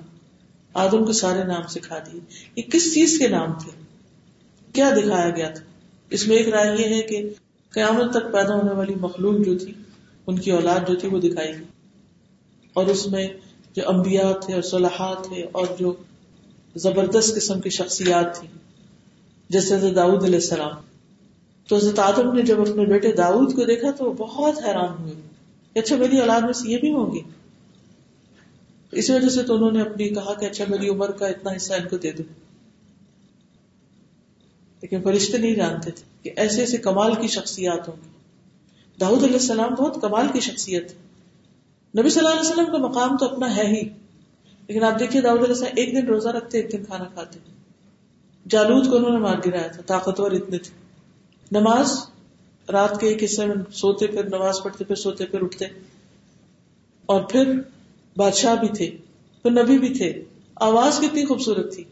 آدم 0.83 1.05
کو 1.05 1.13
سارے 1.13 1.43
نام 1.47 1.65
سکھا 1.69 1.97
دیے 2.05 2.19
یہ 2.55 2.69
کس 2.73 2.93
چیز 2.93 3.17
کے 3.19 3.27
نام 3.27 3.53
تھے 3.63 3.71
کیا 4.73 4.89
دکھایا 4.97 5.29
گیا 5.35 5.49
تھا 5.55 5.63
اس 6.17 6.27
میں 6.27 6.35
ایک 6.35 6.47
رائے 6.53 6.75
یہ 6.77 6.95
ہے 6.95 7.01
کہ 7.07 7.21
قیامت 7.73 8.11
تک 8.13 8.31
پیدا 8.33 8.55
ہونے 8.55 8.73
والی 8.75 8.95
مخلوق 8.99 9.39
جو 9.45 9.57
تھی 9.57 9.73
ان 10.27 10.39
کی 10.39 10.51
اولاد 10.51 10.87
جو 10.87 10.95
تھی 11.01 11.07
وہ 11.11 11.19
دکھائی 11.21 11.51
گئی 11.53 11.63
اور 12.79 12.85
اس 12.93 13.05
میں 13.11 13.27
جو 13.75 13.87
امبیا 13.89 14.31
تھے 14.45 14.53
اور 14.53 15.15
تھے 15.23 15.43
اور 15.59 15.65
جو 15.79 15.93
زبردست 16.85 17.35
قسم 17.35 17.59
کی 17.61 17.69
شخصیات 17.77 18.35
تھی 18.39 18.47
جیسے 19.55 19.77
داؤد 19.95 20.23
علیہ 20.23 20.39
السلام 20.43 20.75
تو 21.69 21.75
حضرت 21.75 21.99
آدم 21.99 22.33
نے 22.35 22.41
جب 22.51 22.61
اپنے 22.61 22.85
بیٹے 22.91 23.11
داؤد 23.17 23.55
کو 23.55 23.65
دیکھا 23.65 23.91
تو 23.97 24.05
وہ 24.05 24.13
بہت 24.17 24.61
حیران 24.65 24.95
ہوئے 25.01 25.79
اچھا 25.81 25.95
میری 26.03 26.19
اولاد 26.19 26.41
میں 26.45 26.53
سے 26.61 26.69
یہ 26.71 26.77
بھی 26.85 26.93
ہوں 26.93 27.13
گے 27.15 27.19
اس 28.99 29.09
وجہ 29.09 29.29
سے 29.35 29.43
تو 29.49 29.55
انہوں 29.55 29.71
نے 29.71 29.81
اپنی 29.81 30.07
کہا 30.15 30.33
کہ 30.39 30.45
اچھا 30.45 30.65
میری 30.69 30.89
عمر 30.89 31.11
کا 31.19 31.27
اتنا 31.33 31.51
حصہ 31.55 31.73
ان 31.73 31.87
کو 31.89 31.97
دے 32.05 32.11
دو 32.15 32.23
لیکن 34.81 35.01
فرشتے 35.03 35.37
نہیں 35.37 35.55
جانتے 35.55 35.91
تھے 35.99 36.03
کہ 36.23 36.31
ایسے 36.41 36.59
ایسے 36.61 36.77
کمال 36.87 37.13
کی 37.21 37.27
شخصیات 37.37 37.87
ہوں 37.87 37.95
گی 38.03 38.99
داؤد 39.01 39.23
علیہ 39.23 39.39
السلام 39.41 39.73
بہت 39.77 40.01
کمال 40.01 40.27
کی 40.33 40.39
شخصیت 40.49 40.91
ہے 40.91 41.99
نبی 42.01 42.09
صلی 42.09 42.25
اللہ 42.25 42.39
علیہ 42.39 42.49
وسلم 42.49 42.71
کا 42.71 42.77
مقام 42.87 43.15
تو 43.17 43.29
اپنا 43.33 43.55
ہے 43.55 43.65
ہی 43.75 43.81
لیکن 44.67 44.83
آپ 44.89 44.99
دیکھیے 44.99 45.21
داؤد 45.21 45.37
علیہ 45.39 45.53
السلام 45.55 45.81
ایک 45.81 45.93
دن 45.95 46.05
روزہ 46.07 46.29
رکھتے 46.39 46.57
ایک 46.61 46.71
دن 46.71 46.83
کھانا 46.85 47.05
کھاتے 47.13 47.39
جالود 48.55 48.89
کو 48.89 48.95
انہوں 48.97 49.11
نے 49.13 49.17
مار 49.27 49.35
گرایا 49.45 49.67
تھا 49.75 49.81
طاقتور 49.93 50.31
اتنے 50.39 50.57
تھے 50.67 50.73
نماز 51.59 51.97
رات 52.77 52.99
کے 52.99 53.07
ایک 53.07 53.23
حصے 53.23 53.45
میں 53.45 53.55
سوتے 53.81 54.07
پھر 54.15 54.27
نماز 54.37 54.59
پڑھتے 54.63 54.83
پھر 54.91 54.95
سوتے 55.07 55.25
پھر 55.33 55.43
اٹھتے 55.43 55.65
اور 57.15 57.21
پھر 57.33 57.53
بادشاہ 58.17 58.55
بھی 58.61 58.67
تھے 58.77 58.89
پھر 59.41 59.51
نبی 59.61 59.77
بھی 59.79 59.93
تھے 59.97 60.11
آواز 60.69 60.99
کتنی 61.01 61.25
خوبصورت 61.25 61.73
تھی 61.75 61.83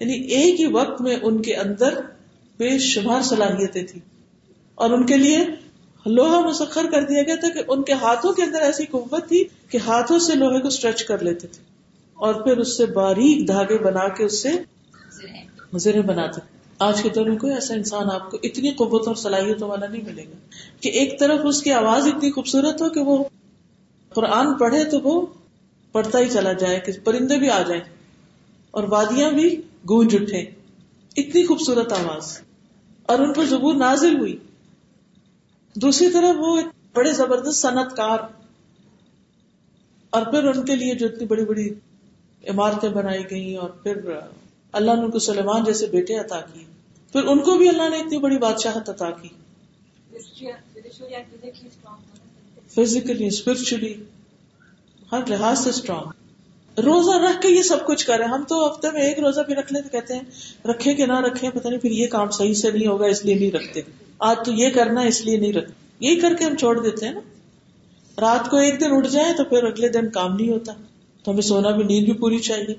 یعنی 0.00 0.14
ایک 0.36 0.60
ہی 0.60 0.66
وقت 0.76 1.00
میں 1.06 1.16
ان 1.28 1.42
کے 1.48 1.54
اندر 1.64 1.98
بے 2.58 2.78
شمار 2.86 3.22
صلاحیتیں 3.30 3.82
تھیں 3.90 4.00
اور 4.84 4.90
ان 4.90 5.04
کے 5.06 5.16
لیے 5.16 5.38
لوہا 6.06 6.38
مسخر 6.48 6.86
کر 6.90 7.04
دیا 7.08 7.22
گیا 7.26 7.34
تھا 7.42 7.48
کہ 7.54 7.62
ان 7.72 7.82
کے 7.88 7.92
ہاتھوں 8.06 8.32
کے 8.38 8.42
اندر 8.42 8.62
ایسی 8.68 8.86
قوت 8.90 9.28
تھی 9.28 9.42
کہ 9.70 9.78
ہاتھوں 9.86 10.18
سے 10.26 10.34
لوہے 10.34 10.60
کو 10.62 10.68
اسٹریچ 10.68 11.02
کر 11.10 11.22
لیتے 11.28 11.46
تھے 11.56 11.62
اور 12.26 12.34
پھر 12.44 12.58
اس 12.64 12.76
سے 12.76 12.86
باریک 12.96 13.46
دھاگے 13.48 13.78
بنا 13.84 14.06
کے 14.16 14.24
اس 14.24 14.42
سے 14.42 15.92
بناتے 16.06 16.40
تھے 16.40 16.50
آج 16.86 17.02
کے 17.02 17.08
دور 17.14 17.26
میں 17.26 17.36
کوئی 17.38 17.52
ایسا 17.54 17.74
انسان 17.74 18.10
آپ 18.10 18.30
کو 18.30 18.38
اتنی 18.48 18.70
قوت 18.78 19.06
اور 19.08 19.14
صلاحیتوں 19.22 19.68
والا 19.68 19.86
نہیں 19.86 20.02
ملے 20.04 20.22
گا 20.30 20.36
کہ 20.82 20.88
ایک 21.02 21.18
طرف 21.20 21.40
اس 21.48 21.62
کی 21.62 21.72
آواز 21.80 22.06
اتنی 22.06 22.30
خوبصورت 22.38 22.82
ہو 22.82 22.88
کہ 22.96 23.00
وہ 23.10 23.22
قرآن 24.14 24.52
پڑھے 24.60 24.82
تو 24.94 25.00
وہ 25.04 25.14
پڑتا 25.92 26.18
ہی 26.20 26.28
چلا 26.32 26.52
جائے 26.60 26.78
کہ 26.84 26.92
پرندے 27.04 27.38
بھی 27.38 27.48
آ 27.56 27.60
جائیں 27.68 27.82
اور 28.76 28.84
وادیاں 28.96 29.30
بھی 29.38 29.48
گونج 29.88 30.16
اتنی 31.22 31.42
خوبصورت 31.46 31.92
آواز 31.92 32.28
اور 33.12 33.18
ان 33.24 33.32
پر 33.38 33.44
زبور 33.46 33.74
نازل 33.80 34.16
ہوئی 34.18 34.36
دوسری 35.84 36.08
طرف 36.12 36.36
وہ 36.44 36.50
بڑے 36.98 37.12
زبردست 37.18 37.60
صنعت 37.62 37.94
کار 37.96 38.18
اور 40.16 40.22
پھر 40.30 40.48
ان 40.52 40.64
کے 40.70 40.76
لیے 40.82 40.94
جو 41.02 41.06
اتنی 41.06 41.26
بڑی 41.34 41.44
بڑی 41.50 41.68
عمارتیں 42.52 42.88
بنائی 42.94 43.22
گئیں 43.30 43.56
اور 43.64 43.68
پھر 43.82 44.00
اللہ 44.80 44.96
نے 45.00 45.04
ان 45.04 45.10
کو 45.16 45.18
سلیمان 45.26 45.64
جیسے 45.64 45.86
بیٹے 45.96 46.16
عطا 46.22 46.40
کیے 46.52 46.64
پھر 47.12 47.28
ان 47.34 47.42
کو 47.50 47.56
بھی 47.58 47.68
اللہ 47.74 47.90
نے 47.96 47.98
اتنی 48.04 48.18
بڑی 48.24 48.38
بادشاہت 48.46 48.88
عطا 48.94 49.10
کی 49.20 50.48
فزیکلی 52.76 53.26
اسپرچلی 53.26 53.94
ہر 55.12 55.26
لحاظ 55.28 55.58
سے 55.62 55.70
اسٹرانگ 55.70 56.78
روزہ 56.84 57.16
رکھ 57.24 57.40
کے 57.40 57.48
یہ 57.48 57.62
سب 57.62 57.84
کچھ 57.86 58.04
کرے 58.06 58.24
ہم 58.34 58.42
تو 58.48 58.60
ہفتے 58.66 58.90
میں 58.90 59.00
ایک 59.06 59.18
روزہ 59.20 59.40
بھی 59.46 59.54
رکھ 59.54 59.72
لیں 59.72 59.80
تو 59.82 59.88
کہتے 59.92 60.14
ہیں 60.14 60.66
رکھے 60.68 60.94
کہ 61.00 61.06
نہ 61.06 61.18
رکھے 61.26 61.50
پتا 61.56 61.68
نہیں 61.68 61.80
پھر 61.80 61.90
یہ 61.96 62.06
کام 62.14 62.30
صحیح 62.36 62.52
سے 62.60 62.70
نہیں 62.70 62.86
ہوگا 62.86 63.06
اس 63.14 63.24
لیے 63.24 63.34
نہیں 63.34 63.50
رکھتے 63.56 63.80
آج 64.28 64.36
تو 64.44 64.52
یہ 64.60 64.70
کرنا 64.76 65.00
اس 65.10 65.20
لیے 65.24 65.36
نہیں 65.38 65.52
رکھتے 65.52 66.06
یہی 66.06 66.16
کر 66.20 66.34
کے 66.38 66.44
ہم 66.44 66.54
چھوڑ 66.62 66.78
دیتے 66.82 67.06
ہیں 67.06 67.12
نا 67.14 67.20
رات 68.20 68.48
کو 68.50 68.56
ایک 68.68 68.80
دن 68.80 68.94
اٹھ 68.96 69.08
جائیں 69.16 69.32
تو 69.36 69.44
پھر 69.52 69.64
اگلے 69.72 69.88
دن 69.98 70.08
کام 70.16 70.34
نہیں 70.36 70.48
ہوتا 70.52 70.72
تو 71.24 71.30
ہمیں 71.30 71.42
سونا 71.50 71.70
بھی 71.80 71.84
نیند 71.90 72.04
بھی 72.04 72.12
پوری 72.22 72.38
چاہیے 72.48 72.74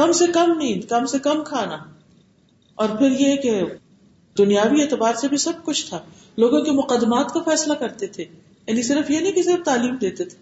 کم 0.00 0.12
سے 0.22 0.26
کم 0.34 0.52
نیند 0.58 0.84
کم 0.90 1.06
سے 1.14 1.18
کم 1.24 1.42
کھانا 1.50 1.76
اور 2.84 2.96
پھر 2.98 3.16
یہ 3.20 3.36
کہ 3.46 3.60
دنیاوی 4.38 4.82
اعتبار 4.82 5.14
سے 5.24 5.28
بھی 5.28 5.36
سب 5.48 5.62
کچھ 5.64 5.88
تھا 5.88 5.98
لوگوں 6.44 6.60
کے 6.64 6.72
مقدمات 6.82 7.34
کا 7.34 7.40
فیصلہ 7.50 7.72
کرتے 7.84 8.06
تھے 8.18 8.24
یعنی 8.66 8.82
صرف 8.92 9.10
یہ 9.10 9.20
نہیں 9.20 9.32
کہ 9.32 9.42
صرف 9.52 9.64
تعلیم 9.64 9.96
دیتے 10.06 10.24
تھے 10.32 10.38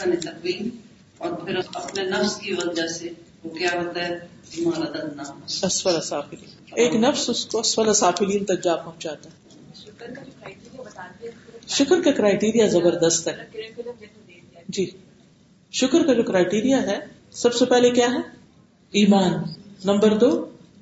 علیکم 0.09 0.77
اور 1.25 1.33
پھر 1.45 1.57
اپنے 1.65 2.03
نفس 2.09 2.35
کی 2.37 2.53
وجہ 2.55 2.87
سے 2.95 3.09
وہ 3.43 3.51
کیا 3.57 3.69
ہوتا 3.75 4.07
ہے 4.07 4.19
اسفل 5.69 6.35
ایک 6.85 6.95
نفس 7.05 7.29
اس 7.31 7.45
کو 7.53 7.61
اسفل 7.61 8.45
تک 8.45 8.65
جا 8.65 8.75
پہنچاتا 8.77 9.31
ہے 9.31 9.43
شکر 11.77 12.03
کا 12.07 12.11
کرائیٹیریا 12.21 12.67
زبردست 12.77 13.29
ہے 13.29 13.85
جی 14.79 14.87
شکر 15.81 16.07
کا 16.07 16.13
جو 16.15 16.23
کرائیٹیریا 16.31 16.83
ہے 16.87 16.99
سب 17.43 17.55
سے 17.55 17.65
پہلے 17.71 17.91
کیا 17.91 18.07
ہے 18.13 18.19
ایمان 18.99 19.33
نمبر 19.85 20.17
دو 20.19 20.29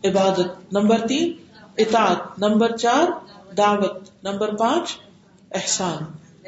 عبادت 0.09 0.73
نمبر 0.77 1.07
تین 1.09 1.33
اطاعت 1.83 2.39
نمبر 2.43 2.77
چار 2.83 3.07
دعوت 3.59 4.11
نمبر 4.25 4.55
پانچ 4.63 4.95
احسان 5.61 6.03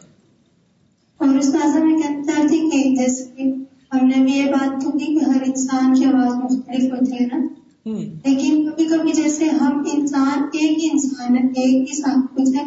اور 1.25 1.33
استاذہ 1.39 1.81
میں 1.85 1.97
کہتا 2.03 2.35
تھی 2.49 2.59
کہ 2.71 2.79
جیسے 3.03 3.39
ہم 3.95 4.03
نے 4.09 4.17
بھی 4.25 4.33
یہ 4.37 4.47
بات 4.53 4.71
تو 4.85 4.89
کی 4.99 5.07
کہ 5.19 5.25
ہر 5.31 5.41
انسان 5.47 5.87
کی 5.95 6.03
آواز 6.05 6.33
مختلف 6.45 6.85
ہوتی 6.93 7.13
ہے 7.23 7.27
نا 7.33 7.39
لیکن 8.29 8.53
کبھی 8.71 8.85
کبھی 8.97 9.13
جیسے 9.23 9.45
ہم 9.61 9.73
انسان 9.93 10.37
ایک 10.61 10.73
ہی 10.83 10.87
انسان 10.93 11.31
ہے 11.37 11.43
ایک 11.63 11.75
ہی 11.91 11.95
ساتھ 12.03 12.23
کچھ 12.37 12.53
ہے 12.57 12.65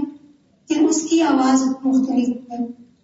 کہ 0.67 0.75
اس 0.89 0.99
کی 1.09 1.17
آواز 1.31 1.59
مختلف 1.85 2.29
ہے 2.51 2.59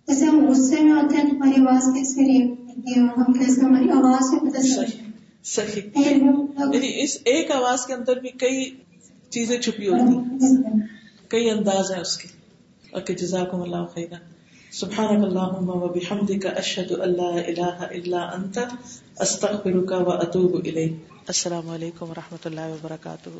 جیسے 0.07 0.25
ہم 0.25 0.43
غصے 0.49 0.79
میں 0.83 0.91
ہوتے 0.93 1.15
ہیں 1.15 1.23
تو 1.29 1.35
ہماری 1.35 1.59
آواز 1.59 1.85
کس 1.95 2.13
کے 2.15 2.23
ہوتی 2.31 2.99
ہم 2.99 3.31
کیسے 3.37 3.61
ہماری 3.61 3.89
آواز 3.99 4.29
سے 4.29 4.39
پتہ 4.45 4.61
چل 4.67 6.03
یعنی 6.73 6.91
اس 7.03 7.17
ایک 7.31 7.51
آواز 7.51 7.85
کے 7.87 7.93
اندر 7.93 8.19
بھی 8.25 8.29
کئی 8.43 8.69
چیزیں 9.37 9.57
چھپی 9.65 9.87
ہوتی 9.87 10.47
ہیں 10.47 10.75
کئی 11.33 11.49
انداز 11.49 11.91
ہیں 11.91 11.99
اس 12.01 12.17
کے 12.17 12.27
اوکے 12.99 13.13
جزاکم 13.21 13.61
اللہ 13.61 13.85
خیرہ 13.93 14.21
سبحانک 14.81 15.25
اللہم 15.25 15.69
و 15.77 15.87
بحمدک 15.95 16.45
اشہد 16.55 16.91
اللہ 17.07 17.37
الہ 17.45 17.77
الا 17.89 18.23
انت 18.37 18.59
استغفرک 19.27 19.91
و 20.05 20.11
اتوب 20.11 20.55
الیک 20.63 21.29
السلام 21.35 21.69
علیکم 21.79 22.09
ورحمۃ 22.09 22.47
اللہ 22.51 22.73
وبرکاتہ 22.75 23.39